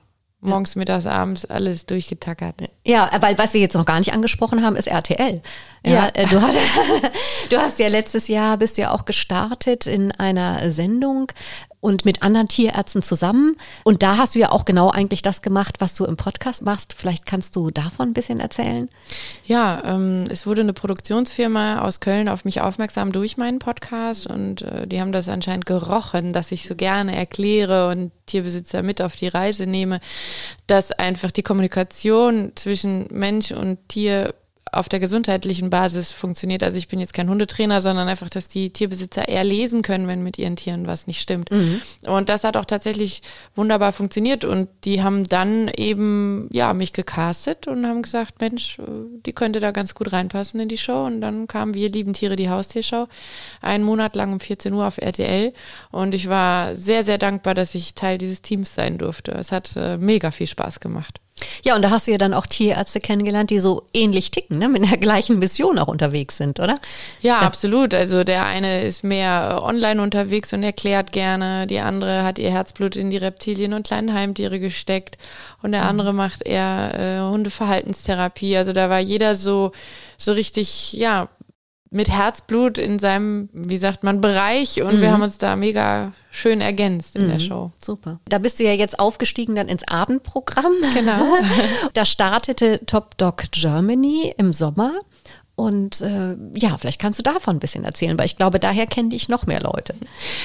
morgens, 0.43 0.77
mittags, 0.77 1.07
abends 1.07 1.47
alles 1.47 1.87
durchgetackert. 1.87 2.57
Ja, 2.85 3.09
weil 3.21 3.39
was 3.39 3.55
wir 3.55 3.63
jetzt 3.63 3.75
noch 3.75 3.87
gar 3.87 4.01
nicht 4.01 4.13
angesprochen 4.13 4.63
haben, 4.63 4.77
ist 4.77 4.87
RTL. 4.87 5.41
Ja, 5.83 5.93
ja. 5.93 6.09
Äh, 6.13 6.27
du, 6.27 6.43
hast, 6.43 6.59
du 7.49 7.57
hast 7.57 7.79
ja 7.79 7.89
letztes 7.89 8.29
Jahr 8.29 8.59
bist 8.59 8.77
du 8.77 8.83
ja 8.83 8.91
auch 8.91 9.07
gestartet 9.07 9.87
in 9.87 10.13
einer 10.13 10.73
Sendung 10.73 11.33
und 11.81 12.05
mit 12.05 12.23
anderen 12.23 12.49
Tierärzten 12.49 13.03
zusammen. 13.03 13.57
Und 13.85 14.03
da 14.03 14.19
hast 14.19 14.35
du 14.35 14.39
ja 14.39 14.53
auch 14.53 14.65
genau 14.65 14.91
eigentlich 14.91 15.23
das 15.23 15.43
gemacht, 15.43 15.77
was 15.79 15.95
du 15.95 16.05
im 16.05 16.17
Podcast 16.17 16.63
machst. 16.63 16.93
Vielleicht 16.93 17.27
kannst 17.27 17.57
du 17.57 17.71
davon 17.71 18.11
ein 18.11 18.15
bisschen 18.15 18.41
erzählen. 18.41 18.89
Ja, 19.45 19.83
ähm, 19.85 20.25
es 20.31 20.47
wurde 20.47 20.61
eine 20.61 20.75
Produktionsfirma 20.75 21.81
aus 21.81 22.01
Köln 22.01 22.29
auf 22.29 22.45
mich 22.45 22.61
aufmerksam 22.61 23.13
durch 23.13 23.37
meinen 23.37 23.59
Podcast 23.59 24.27
und 24.27 24.63
äh, 24.63 24.87
die 24.87 25.01
haben 25.01 25.13
das 25.13 25.29
anscheinend 25.29 25.67
gerochen, 25.67 26.33
dass 26.33 26.53
ich 26.53 26.69
so 26.69 26.77
gerne 26.77 27.17
erkläre 27.17 27.89
und 27.89 28.13
Tierbesitzer 28.27 28.83
mit 28.83 29.01
auf 29.01 29.17
die 29.17 29.29
Reise 29.29 29.67
nehme, 29.67 30.01
dass 30.67 30.93
einfach 30.93 31.31
die 31.31 31.43
Kommunikation 31.43 32.53
zwischen 32.55 33.09
Mensch 33.11 33.53
und 33.53 33.79
Tier 33.89 34.35
auf 34.73 34.89
der 34.89 35.01
gesundheitlichen 35.01 35.71
Basis 35.71 36.13
funktioniert. 36.13 36.63
Also 36.63 36.79
ich 36.79 36.89
bin 36.89 37.01
jetzt 37.01 37.15
kein 37.15 37.29
Hundetrainer, 37.29 37.81
sondern 37.81 38.09
einfach, 38.09 38.31
dass 38.31 38.49
die 38.49 38.71
Tierbesitzer 38.71 39.29
eher 39.29 39.45
lesen 39.45 39.83
können, 39.83 40.07
wenn 40.07 40.23
mit 40.23 40.39
ihren 40.39 40.57
Tieren 40.57 40.87
was 40.87 41.07
nicht 41.07 41.21
stimmt. 41.21 41.51
Mhm. 41.51 41.81
Und 42.07 42.29
das 42.29 42.45
hat 42.45 42.57
auch 42.57 42.65
tatsächlich 42.65 43.23
wunderbar 43.57 43.93
funktioniert. 43.93 44.45
Und 44.45 44.69
die 44.85 45.03
haben 45.03 45.25
dann 45.25 45.69
eben, 45.77 46.49
ja, 46.53 46.73
mich 46.73 46.93
gecastet 46.93 47.67
und 47.67 47.87
haben 47.87 48.03
gesagt, 48.03 48.41
Mensch, 48.41 48.79
die 49.27 49.33
könnte 49.33 49.61
da 49.61 49.73
ganz 49.73 49.95
gut 49.95 50.13
reinpassen 50.13 50.61
in 50.61 50.69
die 50.69 50.79
Show. 50.79 51.05
Und 51.05 51.21
dann 51.21 51.47
kam 51.47 51.75
Wir 51.75 51.91
lieben 51.91 52.13
Tiere, 52.13 52.37
die 52.37 52.51
Haustierschau, 52.51 53.09
einen 53.61 53.85
Monat 53.85 54.15
lang 54.15 54.33
um 54.33 54.41
14 54.41 54.73
Uhr 54.73 54.87
auf 54.87 54.99
RTL. 54.99 55.53
Und 55.91 56.15
ich 56.15 56.29
war 56.29 56.77
sehr, 56.77 57.03
sehr 57.03 57.19
dankbar, 57.19 57.55
dass 57.55 57.75
ich 57.75 57.95
Teil 57.95 58.19
dieses 58.19 58.43
Teams 58.43 58.75
sein 58.75 58.99
durfte. 58.99 59.33
Es 59.33 59.51
hat 59.51 59.75
äh, 59.77 59.99
mega 59.99 60.31
viel 60.31 60.47
Spaß 60.47 60.81
gemacht. 60.81 61.21
Ja, 61.65 61.77
und 61.77 61.83
da 61.83 61.91
hast 61.91 62.07
du 62.07 62.11
ja 62.11 62.19
dann 62.19 62.35
auch 62.35 62.47
Tierärzte 62.47 63.01
kennengelernt, 63.01 63.51
die 63.51 63.61
so 63.61 63.85
ähnlich 63.93 64.31
ticken, 64.31 64.59
ne? 64.59 64.69
mit 64.69 64.91
der 64.91 64.99
gleichen 64.99 65.39
Mission 65.39 65.79
auch 65.79 65.89
unterwegs 65.89 66.37
sind, 66.37 66.61
oder? 66.61 66.79
Ja, 67.21 67.31
ja, 67.31 67.39
absolut. 67.41 67.95
Also 67.95 68.25
der 68.25 68.47
eine 68.47 68.83
ist 68.83 69.05
mehr 69.05 69.59
äh, 69.59 69.63
online 69.63 70.03
unterwegs 70.03 70.53
und 70.53 70.63
erklärt 70.63 71.13
gerne, 71.13 71.67
die 71.67 71.81
andere 71.81 72.23
hat 72.25 72.39
ihr 72.39 72.51
Herzblut 72.51 72.97
in 72.97 73.11
die 73.11 73.17
Reptilien 73.17 73.73
und 73.73 73.87
kleinen 73.87 74.15
Heimtiere 74.15 74.61
gesteckt 74.61 75.19
und 75.63 75.73
der 75.73 75.83
mhm. 75.83 75.89
andere 75.89 76.13
macht 76.13 76.47
eher 76.47 76.95
äh, 76.95 77.31
Hundeverhaltenstherapie. 77.31 78.57
Also 78.57 78.73
da 78.73 78.91
war 78.91 79.01
jeder 79.01 79.35
so, 79.37 79.73
so 80.17 80.33
richtig, 80.33 80.93
ja, 80.93 81.29
mit 81.91 82.09
Herzblut 82.09 82.79
in 82.79 82.99
seinem, 82.99 83.49
wie 83.53 83.79
sagt 83.79 84.05
man, 84.05 84.21
Bereich 84.21 84.81
und 84.83 84.97
mhm. 84.97 85.01
wir 85.01 85.13
haben 85.13 85.23
uns 85.23 85.39
da 85.39 85.57
mega 85.57 86.13
schön 86.31 86.61
ergänzt 86.61 87.17
in 87.17 87.27
mhm. 87.27 87.31
der 87.31 87.39
Show. 87.41 87.73
Super. 87.85 88.21
Da 88.29 88.39
bist 88.39 88.61
du 88.61 88.65
ja 88.65 88.73
jetzt 88.73 88.99
aufgestiegen 88.99 89.55
dann 89.55 89.69
ins 89.69 89.87
Abendprogramm. 89.87 90.73
Genau. 90.95 91.21
da 91.95 92.05
startete 92.05 92.85
Top 92.87 93.17
Dog 93.19 93.45
Germany 93.53 94.35
im 94.37 94.53
Sommer. 94.53 94.93
Und 95.61 96.01
äh, 96.01 96.37
ja, 96.55 96.79
vielleicht 96.79 96.99
kannst 96.99 97.19
du 97.19 97.23
davon 97.23 97.57
ein 97.57 97.61
bisschen 97.61 97.85
erzählen, 97.85 98.19
weil 98.19 98.25
ich 98.25 98.39
glaube, 98.39 98.59
daher 98.59 98.87
kenne 98.87 99.15
ich 99.15 99.29
noch 99.29 99.45
mehr 99.45 99.61
Leute. 99.61 99.95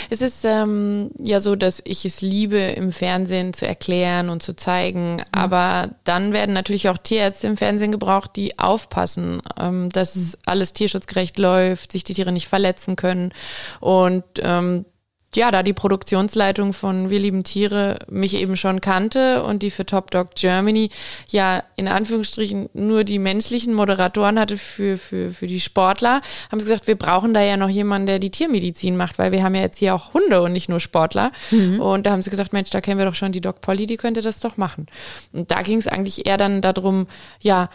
Es 0.10 0.22
ist 0.22 0.44
ähm, 0.44 1.10
ja 1.18 1.40
so, 1.40 1.56
dass 1.56 1.82
ich 1.86 2.04
es 2.04 2.20
liebe, 2.20 2.58
im 2.58 2.92
Fernsehen 2.92 3.54
zu 3.54 3.66
erklären 3.66 4.28
und 4.28 4.44
zu 4.44 4.58
zeigen. 4.58 5.16
Mhm. 5.16 5.22
Aber 5.32 5.92
dann 6.04 6.34
werden 6.34 6.52
natürlich 6.52 6.90
auch 6.90 6.98
Tierärzte 6.98 7.48
im 7.48 7.56
Fernsehen 7.56 7.94
gebraucht, 7.94 8.32
die 8.36 8.60
aufpassen, 8.60 9.42
ähm, 9.58 9.88
dass 9.90 10.18
mhm. 10.18 10.34
alles 10.46 10.74
tierschutzgerecht 10.74 11.40
läuft, 11.40 11.94
sich 11.94 12.04
die 12.04 12.14
Tiere 12.14 12.34
nicht 12.34 12.50
verletzen 12.50 12.98
können. 12.98 13.32
Und 13.80 14.26
ähm, 14.40 14.84
ja, 15.36 15.52
da 15.52 15.64
die 15.64 15.74
Produktionsleitung 15.74 16.74
von 16.74 17.10
Wir 17.10 17.20
lieben 17.20 17.44
Tiere 17.44 18.00
mich 18.10 18.36
eben 18.36 18.58
schon 18.58 18.82
kannte 18.82 19.44
und 19.44 19.64
die 19.64 19.72
für 19.72 19.86
Top 19.86 20.12
Dog 20.12 20.36
Germany 20.36 20.90
ja 21.30 21.64
in 21.76 21.88
Anführungsstrichen 21.88 22.70
nur 22.74 23.04
die 23.04 23.20
menschlichen 23.20 23.74
Moderatoren 23.74 24.40
hatte 24.40 24.58
für, 24.58 24.98
für, 24.98 25.32
für 25.32 25.48
die 25.48 25.60
Sportler, 25.60 26.22
haben 26.52 26.60
sie 26.60 26.66
gesagt, 26.66 26.88
wir 26.88 26.98
brauchen 26.98 27.34
da 27.34 27.42
ja 27.42 27.58
noch 27.58 27.70
jemanden, 27.70 28.08
der 28.08 28.20
die 28.20 28.32
Tiermedizin 28.32 28.98
macht, 28.98 29.20
weil 29.20 29.32
wir 29.32 29.44
haben 29.44 29.56
ja 29.56 29.62
jetzt 29.62 29.80
hier 29.80 29.96
auch 29.96 30.14
Hunde 30.14 30.42
und 30.42 30.54
nicht 30.54 30.70
nur 30.70 30.80
Sportler. 30.80 31.32
Mhm. 31.52 31.80
Und 31.80 32.06
da 32.06 32.12
haben 32.12 32.22
sie 32.22 32.30
gesagt, 32.30 32.54
Mensch, 32.54 32.70
da 32.70 32.82
kennen 32.82 32.98
wir 32.98 33.06
doch 33.06 33.16
schon 33.16 33.32
die 33.32 33.42
Doc 33.42 33.62
Polly, 33.62 33.86
die 33.86 33.98
könnte 33.98 34.22
das 34.22 34.40
doch 34.40 34.58
machen. 34.58 34.88
Und 35.34 35.52
da 35.52 35.62
ging 35.62 35.78
es 35.78 35.88
eigentlich 35.88 36.26
eher 36.26 36.38
dann 36.38 36.62
darum, 36.62 37.08
ja, 37.40 37.70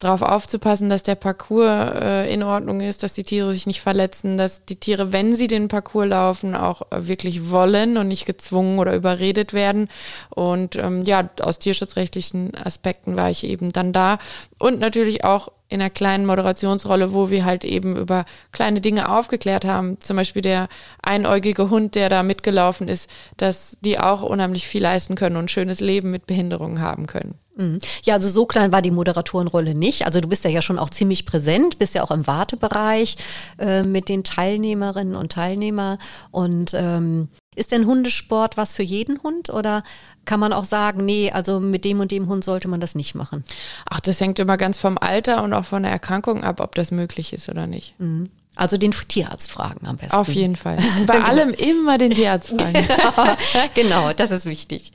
darauf 0.00 0.22
aufzupassen, 0.22 0.88
dass 0.88 1.02
der 1.02 1.14
Parcours 1.14 1.92
äh, 2.00 2.32
in 2.32 2.42
Ordnung 2.42 2.80
ist, 2.80 3.02
dass 3.02 3.12
die 3.12 3.22
Tiere 3.22 3.52
sich 3.52 3.66
nicht 3.66 3.82
verletzen, 3.82 4.38
dass 4.38 4.64
die 4.64 4.76
Tiere, 4.76 5.12
wenn 5.12 5.34
sie 5.34 5.46
den 5.46 5.68
Parcours 5.68 6.08
laufen, 6.08 6.56
auch 6.56 6.82
äh, 6.90 7.06
wirklich 7.06 7.50
wollen 7.50 7.98
und 7.98 8.08
nicht 8.08 8.24
gezwungen 8.26 8.78
oder 8.78 8.94
überredet 8.94 9.52
werden. 9.52 9.88
Und 10.30 10.76
ähm, 10.76 11.02
ja, 11.02 11.28
aus 11.42 11.58
tierschutzrechtlichen 11.58 12.54
Aspekten 12.56 13.16
war 13.16 13.30
ich 13.30 13.44
eben 13.44 13.72
dann 13.72 13.92
da. 13.92 14.18
Und 14.58 14.80
natürlich 14.80 15.22
auch 15.24 15.52
in 15.68 15.80
einer 15.80 15.90
kleinen 15.90 16.26
Moderationsrolle, 16.26 17.12
wo 17.12 17.30
wir 17.30 17.44
halt 17.44 17.64
eben 17.64 17.94
über 17.96 18.24
kleine 18.52 18.80
Dinge 18.80 19.10
aufgeklärt 19.10 19.64
haben. 19.64 20.00
Zum 20.00 20.16
Beispiel 20.16 20.42
der 20.42 20.68
einäugige 21.02 21.70
Hund, 21.70 21.94
der 21.94 22.08
da 22.08 22.22
mitgelaufen 22.22 22.88
ist, 22.88 23.10
dass 23.36 23.76
die 23.82 23.98
auch 23.98 24.22
unheimlich 24.22 24.66
viel 24.66 24.82
leisten 24.82 25.14
können 25.14 25.36
und 25.36 25.44
ein 25.44 25.48
schönes 25.48 25.80
Leben 25.80 26.10
mit 26.10 26.26
Behinderungen 26.26 26.80
haben 26.80 27.06
können. 27.06 27.39
Mhm. 27.56 27.78
Ja, 28.04 28.14
also 28.14 28.28
so 28.28 28.46
klein 28.46 28.72
war 28.72 28.82
die 28.82 28.90
Moderatorenrolle 28.90 29.74
nicht. 29.74 30.06
Also 30.06 30.20
du 30.20 30.28
bist 30.28 30.44
ja, 30.44 30.50
ja 30.50 30.62
schon 30.62 30.78
auch 30.78 30.90
ziemlich 30.90 31.26
präsent, 31.26 31.78
bist 31.78 31.94
ja 31.94 32.02
auch 32.02 32.10
im 32.10 32.26
Wartebereich 32.26 33.16
äh, 33.58 33.82
mit 33.82 34.08
den 34.08 34.24
Teilnehmerinnen 34.24 35.14
und 35.14 35.32
Teilnehmern. 35.32 35.98
Und 36.30 36.72
ähm, 36.74 37.28
ist 37.56 37.72
denn 37.72 37.86
Hundesport 37.86 38.56
was 38.56 38.74
für 38.74 38.82
jeden 38.82 39.22
Hund 39.22 39.50
oder 39.50 39.82
kann 40.24 40.40
man 40.40 40.52
auch 40.52 40.64
sagen, 40.64 41.04
nee, 41.04 41.30
also 41.30 41.60
mit 41.60 41.84
dem 41.84 42.00
und 42.00 42.10
dem 42.10 42.28
Hund 42.28 42.44
sollte 42.44 42.68
man 42.68 42.80
das 42.80 42.94
nicht 42.94 43.14
machen? 43.14 43.44
Ach, 43.88 44.00
das 44.00 44.20
hängt 44.20 44.38
immer 44.38 44.56
ganz 44.56 44.78
vom 44.78 44.96
Alter 44.98 45.42
und 45.42 45.52
auch 45.52 45.64
von 45.64 45.82
der 45.82 45.92
Erkrankung 45.92 46.44
ab, 46.44 46.60
ob 46.60 46.74
das 46.74 46.90
möglich 46.90 47.32
ist 47.32 47.48
oder 47.48 47.66
nicht. 47.66 47.98
Mhm. 47.98 48.30
Also 48.56 48.76
den 48.76 48.92
Tierarzt 48.92 49.50
fragen 49.50 49.86
am 49.86 49.96
besten. 49.96 50.16
Auf 50.16 50.28
jeden 50.28 50.56
Fall. 50.56 50.78
Bei 51.06 51.16
genau. 51.16 51.28
allem 51.28 51.50
immer 51.50 51.98
den 51.98 52.12
Tierarzt 52.12 52.50
fragen. 52.50 52.86
genau, 53.74 54.12
das 54.12 54.30
ist 54.30 54.44
wichtig. 54.44 54.92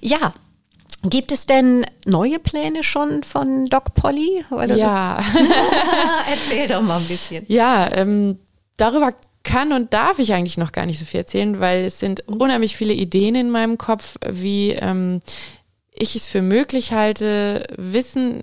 Ja, 0.00 0.32
Gibt 1.02 1.30
es 1.30 1.46
denn 1.46 1.86
neue 2.06 2.38
Pläne 2.38 2.82
schon 2.82 3.22
von 3.22 3.66
Doc 3.66 3.94
Polly? 3.94 4.44
ja. 4.74 5.20
So 5.32 5.38
Erzähl 6.30 6.68
doch 6.68 6.82
mal 6.82 6.98
ein 6.98 7.06
bisschen. 7.06 7.44
Ja, 7.48 7.88
ähm, 7.92 8.38
darüber 8.76 9.12
kann 9.44 9.72
und 9.72 9.92
darf 9.94 10.18
ich 10.18 10.34
eigentlich 10.34 10.58
noch 10.58 10.72
gar 10.72 10.86
nicht 10.86 10.98
so 10.98 11.04
viel 11.04 11.20
erzählen, 11.20 11.60
weil 11.60 11.84
es 11.84 12.00
sind 12.00 12.26
unheimlich 12.28 12.76
viele 12.76 12.92
Ideen 12.92 13.34
in 13.34 13.50
meinem 13.50 13.78
Kopf, 13.78 14.16
wie 14.28 14.72
ähm, 14.72 15.20
ich 15.92 16.16
es 16.16 16.26
für 16.26 16.42
möglich 16.42 16.92
halte, 16.92 17.66
Wissen 17.76 18.42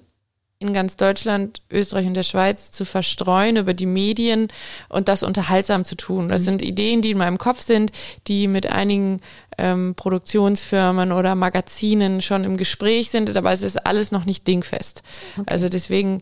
in 0.68 0.74
ganz 0.74 0.98
Deutschland, 0.98 1.62
Österreich 1.72 2.08
und 2.08 2.14
der 2.16 2.24
Schweiz 2.24 2.72
zu 2.72 2.86
verstreuen 2.86 3.58
über 3.58 3.74
die 3.74 3.86
Medien 3.86 4.48
und 4.90 5.08
das 5.08 5.24
unterhaltsam 5.24 5.86
zu 5.86 5.96
tun. 5.96 6.30
Das 6.30 6.42
mhm. 6.42 6.46
sind 6.46 6.62
Ideen, 6.62 7.02
die 7.02 7.12
in 7.12 7.18
meinem 7.18 7.38
Kopf 7.38 7.62
sind, 7.62 7.92
die 8.28 8.48
mit 8.48 8.72
einigen 8.72 9.22
ähm, 9.58 9.96
Produktionsfirmen 9.96 11.12
oder 11.12 11.36
Magazinen 11.36 12.22
schon 12.22 12.44
im 12.44 12.58
Gespräch 12.58 13.10
sind, 13.10 13.36
aber 13.36 13.52
es 13.52 13.62
ist 13.62 13.86
alles 13.86 14.12
noch 14.12 14.26
nicht 14.26 14.48
dingfest. 14.48 15.04
Okay. 15.38 15.44
Also 15.48 15.70
deswegen 15.70 16.22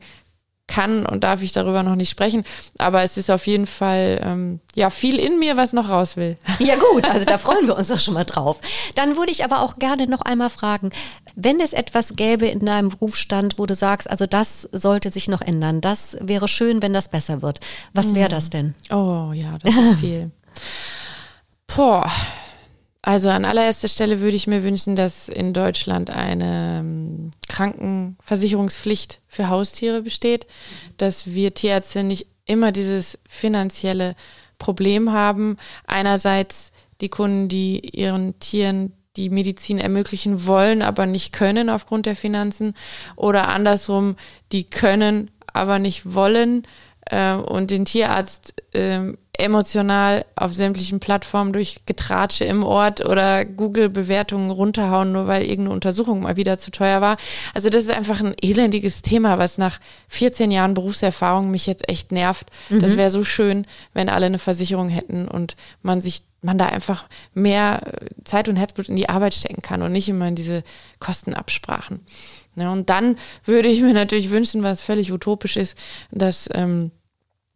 kann 0.67 1.05
und 1.05 1.23
darf 1.23 1.41
ich 1.41 1.51
darüber 1.51 1.83
noch 1.83 1.95
nicht 1.95 2.09
sprechen. 2.09 2.43
Aber 2.77 3.03
es 3.03 3.17
ist 3.17 3.29
auf 3.29 3.45
jeden 3.47 3.67
Fall 3.67 4.21
ähm, 4.23 4.59
ja 4.75 4.89
viel 4.89 5.19
in 5.19 5.37
mir, 5.39 5.57
was 5.57 5.73
noch 5.73 5.89
raus 5.89 6.15
will. 6.17 6.37
Ja 6.59 6.75
gut, 6.75 7.09
also 7.09 7.25
da 7.25 7.37
freuen 7.37 7.67
wir 7.67 7.75
uns 7.75 7.89
doch 7.89 7.99
schon 7.99 8.13
mal 8.13 8.23
drauf. 8.23 8.59
Dann 8.95 9.17
würde 9.17 9.31
ich 9.31 9.43
aber 9.43 9.61
auch 9.61 9.75
gerne 9.75 10.07
noch 10.07 10.21
einmal 10.21 10.49
fragen, 10.49 10.91
wenn 11.35 11.59
es 11.59 11.73
etwas 11.73 12.15
gäbe 12.15 12.47
in 12.47 12.59
deinem 12.59 12.89
Berufsstand, 12.89 13.59
wo 13.59 13.65
du 13.65 13.75
sagst, 13.75 14.09
also 14.09 14.25
das 14.25 14.61
sollte 14.71 15.11
sich 15.11 15.27
noch 15.27 15.41
ändern, 15.41 15.81
das 15.81 16.15
wäre 16.21 16.47
schön, 16.47 16.81
wenn 16.81 16.93
das 16.93 17.09
besser 17.09 17.41
wird. 17.41 17.59
Was 17.93 18.15
wäre 18.15 18.29
das 18.29 18.49
denn? 18.49 18.75
Oh 18.91 19.31
ja, 19.33 19.57
das 19.57 19.75
ist 19.75 19.99
viel. 19.99 20.31
Boah, 21.75 22.09
also 23.05 23.29
an 23.29 23.43
allererster 23.43 23.89
Stelle 23.89 24.21
würde 24.21 24.37
ich 24.37 24.47
mir 24.47 24.63
wünschen, 24.63 24.95
dass 24.95 25.27
in 25.27 25.51
Deutschland 25.51 26.09
eine 26.09 26.79
ähm, 26.79 27.31
Krankenversicherungspflicht 27.49 29.19
für 29.27 29.49
Haustiere 29.49 30.01
besteht, 30.01 30.47
dass 30.95 31.33
wir 31.33 31.53
Tierärzte 31.53 32.05
nicht 32.05 32.27
immer 32.45 32.71
dieses 32.71 33.19
finanzielle 33.27 34.15
Problem 34.57 35.11
haben. 35.11 35.57
Einerseits 35.85 36.71
die 37.01 37.09
Kunden, 37.09 37.49
die 37.49 37.79
ihren 37.79 38.39
Tieren 38.39 38.93
die 39.17 39.29
Medizin 39.29 39.79
ermöglichen 39.79 40.45
wollen, 40.45 40.81
aber 40.81 41.05
nicht 41.05 41.33
können 41.33 41.69
aufgrund 41.69 42.05
der 42.05 42.15
Finanzen. 42.15 42.73
Oder 43.17 43.49
andersrum, 43.49 44.15
die 44.53 44.63
können, 44.63 45.29
aber 45.51 45.77
nicht 45.77 46.13
wollen 46.13 46.65
äh, 47.05 47.33
und 47.33 47.71
den 47.71 47.85
Tierarzt 47.85 48.53
äh, 48.73 49.13
emotional 49.37 50.25
auf 50.35 50.53
sämtlichen 50.53 50.99
Plattformen 50.99 51.53
durch 51.53 51.85
Getratsche 51.85 52.45
im 52.45 52.63
Ort 52.63 53.03
oder 53.03 53.45
Google-Bewertungen 53.45 54.51
runterhauen, 54.51 55.11
nur 55.11 55.25
weil 55.25 55.41
irgendeine 55.43 55.73
Untersuchung 55.73 56.21
mal 56.21 56.37
wieder 56.37 56.59
zu 56.59 56.69
teuer 56.69 57.01
war. 57.01 57.17
Also 57.55 57.69
das 57.69 57.83
ist 57.83 57.91
einfach 57.91 58.21
ein 58.21 58.35
elendiges 58.41 59.01
Thema, 59.01 59.39
was 59.39 59.57
nach 59.57 59.79
14 60.09 60.51
Jahren 60.51 60.75
Berufserfahrung 60.75 61.49
mich 61.49 61.65
jetzt 61.65 61.89
echt 61.89 62.11
nervt. 62.11 62.51
Mhm. 62.69 62.81
Das 62.81 62.95
wäre 62.95 63.09
so 63.09 63.23
schön, 63.23 63.65
wenn 63.93 64.07
alle 64.07 64.27
eine 64.27 64.39
Versicherung 64.39 64.89
hätten 64.89 65.27
und 65.27 65.55
man 65.81 66.01
sich 66.01 66.23
man 66.45 66.57
da 66.57 66.65
einfach 66.65 67.05
mehr 67.33 67.93
Zeit 68.25 68.49
und 68.49 68.57
Herzblut 68.57 68.89
in 68.89 68.97
die 68.97 69.07
Arbeit 69.07 69.33
stecken 69.33 69.61
kann 69.61 69.81
und 69.81 69.93
nicht 69.93 70.09
immer 70.09 70.27
in 70.27 70.35
diese 70.35 70.63
Kostenabsprachen. 70.99 72.01
Ja, 72.55 72.71
und 72.71 72.89
dann 72.89 73.17
würde 73.45 73.69
ich 73.69 73.81
mir 73.81 73.93
natürlich 73.93 74.31
wünschen, 74.31 74.63
was 74.63 74.81
völlig 74.81 75.11
utopisch 75.11 75.57
ist, 75.57 75.77
dass 76.11 76.49
ähm, 76.53 76.91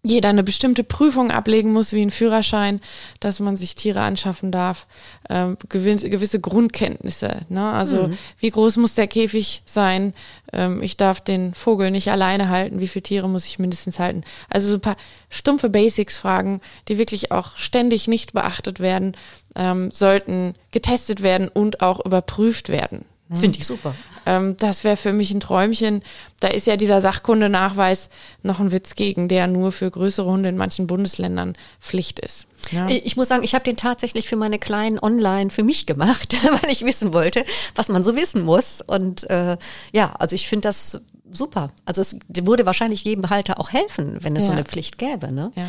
jeder 0.03 0.29
eine 0.29 0.43
bestimmte 0.43 0.83
Prüfung 0.83 1.31
ablegen 1.31 1.73
muss, 1.73 1.91
wie 1.91 2.01
ein 2.01 2.11
Führerschein, 2.11 2.79
dass 3.19 3.39
man 3.39 3.57
sich 3.57 3.75
Tiere 3.75 4.01
anschaffen 4.01 4.51
darf, 4.51 4.87
ähm, 5.29 5.57
gewisse 5.67 6.39
Grundkenntnisse. 6.39 7.41
Ne? 7.49 7.71
Also 7.71 8.07
mhm. 8.07 8.17
wie 8.39 8.49
groß 8.49 8.77
muss 8.77 8.95
der 8.95 9.07
Käfig 9.07 9.63
sein? 9.65 10.13
Ähm, 10.53 10.81
ich 10.81 10.97
darf 10.97 11.21
den 11.21 11.53
Vogel 11.53 11.91
nicht 11.91 12.09
alleine 12.09 12.49
halten. 12.49 12.79
Wie 12.79 12.87
viele 12.87 13.03
Tiere 13.03 13.29
muss 13.29 13.45
ich 13.45 13.59
mindestens 13.59 13.99
halten? 13.99 14.21
Also 14.49 14.69
so 14.69 14.75
ein 14.75 14.81
paar 14.81 14.97
stumpfe 15.29 15.69
Basics-Fragen, 15.69 16.61
die 16.87 16.97
wirklich 16.97 17.31
auch 17.31 17.57
ständig 17.57 18.07
nicht 18.07 18.33
beachtet 18.33 18.79
werden, 18.79 19.15
ähm, 19.55 19.91
sollten 19.91 20.53
getestet 20.71 21.21
werden 21.21 21.49
und 21.49 21.81
auch 21.81 22.05
überprüft 22.05 22.69
werden. 22.69 23.05
Ne? 23.29 23.37
Finde 23.37 23.59
ich 23.59 23.67
super. 23.67 23.93
Ähm, 24.25 24.55
das 24.57 24.83
wäre 24.83 24.97
für 24.97 25.13
mich 25.13 25.31
ein 25.31 25.39
Träumchen. 25.39 26.03
Da 26.39 26.47
ist 26.47 26.67
ja 26.67 26.77
dieser 26.77 27.01
Sachkundenachweis 27.01 28.09
noch 28.43 28.59
ein 28.59 28.71
Witz 28.71 28.95
gegen, 28.95 29.27
der 29.27 29.47
nur 29.47 29.71
für 29.71 29.89
größere 29.89 30.29
Hunde 30.29 30.49
in 30.49 30.57
manchen 30.57 30.87
Bundesländern 30.87 31.57
Pflicht 31.81 32.19
ist. 32.19 32.47
Ja. 32.71 32.87
Ich 32.89 33.17
muss 33.17 33.27
sagen, 33.27 33.43
ich 33.43 33.53
habe 33.53 33.63
den 33.63 33.77
tatsächlich 33.77 34.27
für 34.27 34.35
meine 34.35 34.59
Kleinen 34.59 34.99
online 34.99 35.49
für 35.49 35.63
mich 35.63 35.85
gemacht, 35.85 36.35
weil 36.61 36.71
ich 36.71 36.85
wissen 36.85 37.13
wollte, 37.13 37.45
was 37.75 37.89
man 37.89 38.03
so 38.03 38.15
wissen 38.15 38.43
muss. 38.43 38.81
Und 38.85 39.29
äh, 39.29 39.57
ja, 39.91 40.13
also 40.17 40.35
ich 40.35 40.47
finde 40.47 40.67
das 40.67 41.01
super. 41.31 41.71
Also 41.85 42.01
es 42.01 42.17
würde 42.27 42.65
wahrscheinlich 42.65 43.03
jedem 43.03 43.29
Halter 43.29 43.59
auch 43.59 43.71
helfen, 43.71 44.17
wenn 44.21 44.35
es 44.35 44.43
ja. 44.43 44.47
so 44.47 44.51
eine 44.53 44.63
Pflicht 44.63 44.97
gäbe. 44.97 45.31
Ne? 45.31 45.51
Ja. 45.55 45.67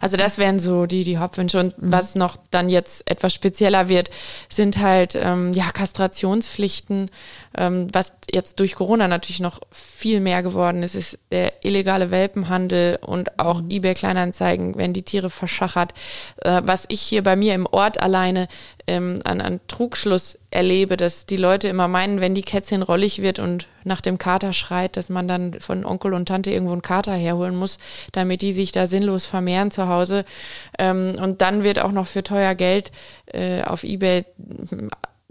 Also 0.00 0.16
das 0.16 0.38
wären 0.38 0.58
so 0.58 0.86
die, 0.86 1.04
die 1.04 1.18
Hauptwünsche. 1.18 1.58
Und 1.58 1.80
mhm. 1.80 1.92
was 1.92 2.14
noch 2.14 2.36
dann 2.50 2.68
jetzt 2.68 3.08
etwas 3.10 3.34
spezieller 3.34 3.88
wird, 3.88 4.10
sind 4.48 4.78
halt 4.78 5.14
ähm, 5.14 5.52
ja 5.52 5.70
Kastrationspflichten. 5.70 7.10
Ähm, 7.56 7.88
was 7.92 8.12
jetzt 8.32 8.60
durch 8.60 8.74
Corona 8.74 9.08
natürlich 9.08 9.40
noch 9.40 9.60
viel 9.70 10.20
mehr 10.20 10.42
geworden 10.42 10.82
ist, 10.82 10.94
ist 10.94 11.18
der 11.30 11.64
illegale 11.64 12.10
Welpenhandel 12.10 12.98
und 13.04 13.38
auch 13.38 13.62
mhm. 13.62 13.70
eBay 13.70 13.94
Kleinanzeigen, 13.94 14.76
wenn 14.76 14.92
die 14.92 15.02
Tiere 15.02 15.30
verschachert. 15.30 15.92
Äh, 16.42 16.62
was 16.64 16.84
ich 16.88 17.00
hier 17.00 17.22
bei 17.22 17.36
mir 17.36 17.54
im 17.54 17.66
Ort 17.66 18.00
alleine 18.00 18.48
ähm, 18.86 19.18
an, 19.24 19.40
an 19.40 19.60
Trugschluss 19.68 20.38
erlebe, 20.50 20.96
dass 20.96 21.26
die 21.26 21.36
Leute 21.36 21.68
immer 21.68 21.88
meinen, 21.88 22.20
wenn 22.20 22.34
die 22.34 22.42
Kätzchen 22.42 22.82
rollig 22.82 23.20
wird 23.20 23.38
und 23.38 23.68
nach 23.84 24.00
dem 24.00 24.18
Kater 24.18 24.52
schreit, 24.52 24.96
dass 24.96 25.08
man 25.08 25.28
dann 25.28 25.60
von 25.60 25.84
Onkel 25.84 26.14
und 26.14 26.26
Tante 26.26 26.50
irgendwo 26.50 26.72
einen 26.72 26.82
Kater 26.82 27.14
herholen 27.14 27.54
muss, 27.54 27.78
damit 28.12 28.40
die 28.40 28.52
sich 28.52 28.72
da 28.72 28.86
sinnlos 28.86 29.26
vermehren 29.26 29.70
zu 29.70 29.88
Hause. 29.88 30.24
Ähm, 30.78 31.14
und 31.20 31.42
dann 31.42 31.64
wird 31.64 31.78
auch 31.78 31.92
noch 31.92 32.06
für 32.06 32.22
teuer 32.22 32.54
Geld 32.54 32.92
äh, 33.26 33.62
auf 33.62 33.84
Ebay 33.84 34.24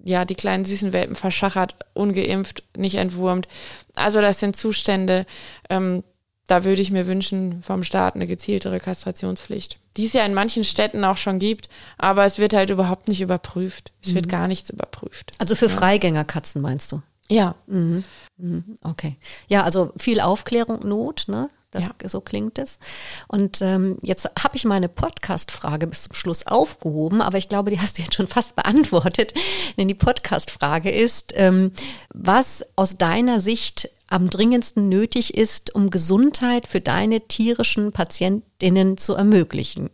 ja, 0.04 0.24
die 0.24 0.36
kleinen 0.36 0.64
süßen 0.64 0.94
Welpen 0.94 1.16
verschachert, 1.16 1.76
ungeimpft, 1.94 2.64
nicht 2.78 2.96
entwurmt. 2.96 3.48
Also 3.96 4.22
das 4.22 4.40
sind 4.40 4.56
Zustände, 4.56 5.26
ähm, 5.70 6.04
da 6.48 6.64
würde 6.64 6.82
ich 6.82 6.92
mir 6.92 7.08
wünschen 7.08 7.62
vom 7.62 7.84
Staat 7.84 8.16
eine 8.16 8.26
gezieltere 8.26 8.80
Kastrationspflicht, 8.80 9.80
die 9.98 10.06
es 10.06 10.14
ja 10.14 10.26
in 10.26 10.34
manchen 10.34 10.64
Städten 10.64 11.04
auch 11.04 11.18
schon 11.18 11.40
gibt, 11.40 11.70
aber 11.98 12.26
es 12.26 12.40
wird 12.40 12.54
halt 12.54 12.70
überhaupt 12.70 13.10
nicht 13.10 13.22
überprüft. 13.22 13.92
Es 14.02 14.12
mhm. 14.12 14.16
wird 14.16 14.30
gar 14.30 14.48
nichts 14.48 14.70
überprüft. 14.70 15.34
Also 15.38 15.56
für 15.56 15.68
ja. 15.68 15.76
Freigängerkatzen 15.76 16.62
meinst 16.62 16.92
du? 16.92 17.02
Ja. 17.30 17.56
Mhm. 17.68 18.04
mhm. 18.38 18.78
Okay. 18.82 19.18
Ja, 19.48 19.64
also 19.64 19.92
viel 19.98 20.22
Aufklärung 20.22 20.88
Not, 20.88 21.26
ne? 21.28 21.50
Das, 21.72 21.88
ja. 21.88 22.10
So 22.10 22.22
klingt 22.22 22.58
es. 22.60 22.80
Und 23.28 23.62
ähm, 23.62 23.98
jetzt 24.02 24.30
habe 24.42 24.56
ich 24.56 24.64
meine 24.64 24.88
Podcast-Frage 24.88 25.88
bis 25.88 26.04
zum 26.04 26.14
Schluss 26.14 26.48
aufgehoben, 26.48 27.22
aber 27.22 27.38
ich 27.38 27.50
glaube, 27.50 27.72
die 27.72 27.80
hast 27.80 27.98
du 27.98 28.04
jetzt 28.04 28.16
schon 28.16 28.28
fast 28.28 28.56
beantwortet. 28.56 29.34
Denn 29.78 29.90
die 29.90 29.94
Podcast-Frage 29.94 30.92
ist, 30.92 31.34
ähm, 31.36 31.72
was 32.14 32.64
aus 32.78 32.98
deiner 32.98 33.42
Sicht 33.42 33.90
am 34.08 34.30
dringendsten 34.30 34.88
nötig 34.88 35.36
ist, 35.36 35.76
um 35.76 35.90
Gesundheit 35.90 36.68
für 36.68 36.80
deine 36.80 37.28
tierischen 37.28 37.92
Patientinnen 37.92 38.98
zu 38.98 39.16
ermöglichen? 39.16 39.90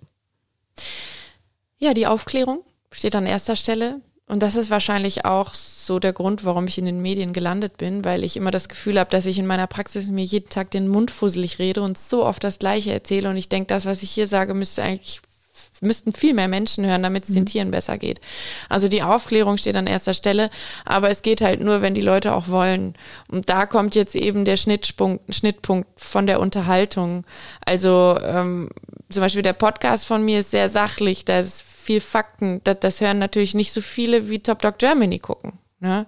Ja, 1.80 1.96
die 1.96 2.06
Aufklärung 2.06 2.64
steht 2.92 3.16
an 3.16 3.26
erster 3.26 3.56
Stelle. 3.56 4.00
Und 4.28 4.42
das 4.42 4.56
ist 4.56 4.70
wahrscheinlich 4.70 5.26
auch 5.26 5.54
so 5.54 6.00
der 6.00 6.14
Grund, 6.14 6.46
warum 6.46 6.66
ich 6.66 6.78
in 6.78 6.86
den 6.86 7.02
Medien 7.02 7.34
gelandet 7.34 7.78
bin, 7.78 8.06
weil 8.06 8.24
ich 8.24 8.38
immer 8.38 8.52
das 8.52 8.70
Gefühl 8.70 8.98
habe, 8.98 9.10
dass 9.10 9.26
ich 9.26 9.38
in 9.38 9.46
meiner 9.46 9.68
Praxis 9.68 10.10
mir 10.10 10.24
jeden 10.24 10.50
Tag 10.50 10.72
den 10.72 10.88
Mund 10.88 11.12
fusselig 11.12 11.60
rede 11.60 11.82
und 11.82 11.98
so 11.98 12.26
oft 12.26 12.44
das 12.44 12.58
Gleiche 12.58 12.94
erzähle. 12.94 13.30
Und 13.30 13.38
ich 13.38 13.50
denke, 13.50 13.68
das, 13.68 13.86
was 13.86 14.02
ich 14.02 14.12
hier 14.12 14.28
sage, 14.28 14.54
müsste 14.54 14.82
eigentlich 14.82 15.22
müssten 15.82 16.14
viel 16.14 16.34
mehr 16.34 16.48
Menschen 16.48 16.86
hören, 16.86 17.04
damit 17.04 17.26
es 17.26 17.30
mhm. 17.32 17.36
den 17.36 17.46
Tieren 17.46 17.72
besser 17.72 17.98
geht. 17.98 18.22
Also 18.70 18.88
die 18.88 19.04
Aufklärung 19.04 19.58
steht 19.58 19.76
an 19.76 19.88
erster 19.88 20.14
Stelle, 20.14 20.50
aber 20.86 21.10
es 21.10 21.22
geht 21.22 21.42
halt 21.42 21.62
nur, 21.62 21.82
wenn 21.82 21.94
die 21.94 22.02
Leute 22.02 22.34
auch 22.34 22.48
wollen. 22.48 22.96
Und 23.28 23.50
da 23.50 23.66
kommt 23.66 23.96
jetzt 23.96 24.16
eben 24.16 24.46
der 24.46 24.58
Schnittpunkt, 24.58 25.36
Schnittpunkt 25.36 25.88
von 25.98 26.26
der 26.26 26.40
Unterhaltung. 26.40 27.26
Also 27.66 28.18
ähm, 28.24 28.70
zum 29.10 29.22
Beispiel 29.22 29.44
der 29.44 29.54
Podcast 29.54 30.06
von 30.06 30.24
mir 30.24 30.40
ist 30.40 30.52
sehr 30.52 30.70
sachlich, 30.70 31.26
da 31.26 31.40
ist 31.40 31.66
viel 31.84 32.02
Fakten. 32.02 32.62
Das, 32.63 32.80
das 32.80 33.02
hören 33.02 33.19
natürlich 33.19 33.54
nicht 33.54 33.74
so 33.74 33.82
viele 33.82 34.30
wie 34.30 34.39
Top 34.39 34.62
Dog 34.62 34.78
Germany 34.78 35.19
gucken. 35.19 35.54
Ne? 35.84 36.06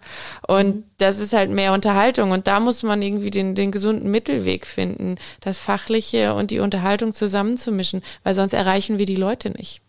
Und 0.48 0.76
mhm. 0.76 0.84
das 1.00 1.20
ist 1.20 1.34
halt 1.34 1.52
mehr 1.52 1.74
Unterhaltung 1.74 2.32
und 2.32 2.48
da 2.48 2.62
muss 2.62 2.82
man 2.82 3.02
irgendwie 3.02 3.30
den, 3.30 3.56
den 3.56 3.72
gesunden 3.72 4.10
Mittelweg 4.10 4.66
finden, 4.66 5.18
das 5.42 5.58
Fachliche 5.58 6.34
und 6.34 6.50
die 6.52 6.60
Unterhaltung 6.60 7.14
zusammenzumischen, 7.14 8.02
weil 8.24 8.34
sonst 8.34 8.54
erreichen 8.54 9.00
wir 9.00 9.06
die 9.06 9.18
Leute 9.18 9.50
nicht. 9.50 9.82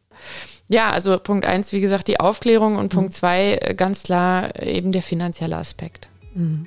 Ja, 0.66 0.90
also 0.90 1.16
Punkt 1.20 1.46
eins, 1.46 1.72
wie 1.72 1.81
gesagt, 1.81 2.09
die 2.09 2.18
Aufklärung 2.18 2.75
und 2.75 2.92
mhm. 2.92 2.96
Punkt 2.96 3.14
zwei, 3.14 3.59
äh, 3.62 3.75
ganz 3.77 4.03
klar 4.03 4.61
eben 4.61 4.90
der 4.90 5.03
finanzielle 5.03 5.57
Aspekt. 5.57 6.09
Mhm. 6.35 6.66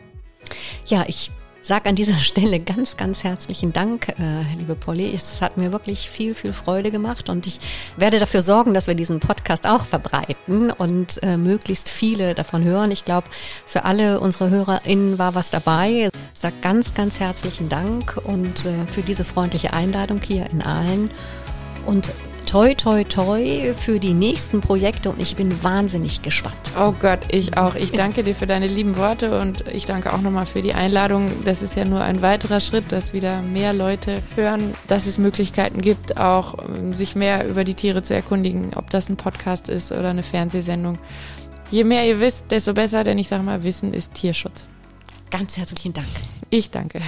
Ja, 0.87 1.03
ich 1.07 1.31
sag 1.69 1.85
an 1.85 1.95
dieser 1.95 2.19
Stelle 2.19 2.59
ganz, 2.59 2.97
ganz 2.97 3.23
herzlichen 3.23 3.71
Dank, 3.71 4.09
äh, 4.19 4.41
liebe 4.57 4.73
Polly. 4.73 5.13
Es 5.13 5.39
hat 5.39 5.55
mir 5.55 5.71
wirklich 5.71 6.09
viel, 6.09 6.33
viel 6.33 6.51
Freude 6.51 6.89
gemacht 6.89 7.29
und 7.29 7.45
ich 7.45 7.59
werde 7.95 8.17
dafür 8.17 8.41
sorgen, 8.41 8.73
dass 8.73 8.87
wir 8.87 8.95
diesen 8.95 9.19
Podcast 9.19 9.67
auch 9.67 9.85
verbreiten 9.85 10.71
und 10.71 11.21
äh, 11.21 11.37
möglichst 11.37 11.87
viele 11.87 12.33
davon 12.33 12.63
hören. 12.63 12.89
Ich 12.89 13.05
glaube, 13.05 13.27
für 13.67 13.85
alle 13.85 14.19
unsere 14.19 14.49
HörerInnen 14.49 15.19
war 15.19 15.35
was 15.35 15.51
dabei. 15.51 16.09
Sag 16.33 16.59
ganz, 16.63 16.95
ganz 16.95 17.19
herzlichen 17.19 17.69
Dank 17.69 18.19
und 18.23 18.65
äh, 18.65 18.87
für 18.91 19.03
diese 19.03 19.23
freundliche 19.23 19.71
Einladung 19.71 20.21
hier 20.21 20.49
in 20.49 20.63
Aalen. 20.63 21.11
Und 21.85 22.11
toi, 22.49 22.73
toi, 22.73 23.03
toi 23.03 23.75
für 23.75 23.99
die 23.99 24.15
nächsten 24.15 24.59
Projekte 24.59 25.11
und 25.11 25.21
ich 25.21 25.35
bin 25.35 25.63
wahnsinnig 25.63 26.23
gespannt. 26.23 26.55
Oh 26.79 26.93
Gott, 26.99 27.19
ich 27.31 27.57
auch. 27.57 27.75
Ich 27.75 27.91
danke 27.91 28.23
dir 28.23 28.33
für 28.33 28.47
deine 28.47 28.65
lieben 28.65 28.97
Worte 28.97 29.39
und 29.39 29.67
ich 29.67 29.85
danke 29.85 30.11
auch 30.11 30.21
nochmal 30.21 30.47
für 30.47 30.63
die 30.63 30.73
Einladung. 30.73 31.29
Das 31.45 31.61
ist 31.61 31.75
ja 31.75 31.85
nur 31.85 32.01
ein 32.01 32.23
weiterer 32.23 32.59
Schritt, 32.59 32.91
dass 32.91 33.13
wieder 33.13 33.43
mehr 33.43 33.73
Leute 33.73 34.23
hören, 34.35 34.73
dass 34.87 35.05
es 35.05 35.19
Möglichkeiten 35.19 35.81
gibt, 35.81 36.17
auch 36.17 36.55
ähm, 36.67 36.93
sich 36.93 37.15
mehr 37.15 37.47
über 37.47 37.63
die 37.63 37.75
Tiere 37.75 38.01
zu 38.01 38.15
erkundigen, 38.15 38.71
ob 38.75 38.89
das 38.89 39.09
ein 39.09 39.17
Podcast 39.17 39.69
ist 39.69 39.91
oder 39.91 40.09
eine 40.09 40.23
Fernsehsendung. 40.23 40.97
Je 41.69 41.83
mehr 41.83 42.07
ihr 42.07 42.19
wisst, 42.19 42.45
desto 42.49 42.73
besser, 42.73 43.03
denn 43.03 43.19
ich 43.19 43.27
sage 43.27 43.43
mal, 43.43 43.63
Wissen 43.63 43.93
ist 43.93 44.15
Tierschutz. 44.15 44.65
Ganz 45.29 45.55
herzlichen 45.55 45.93
Dank. 45.93 46.07
Ich 46.49 46.71
danke. 46.71 46.99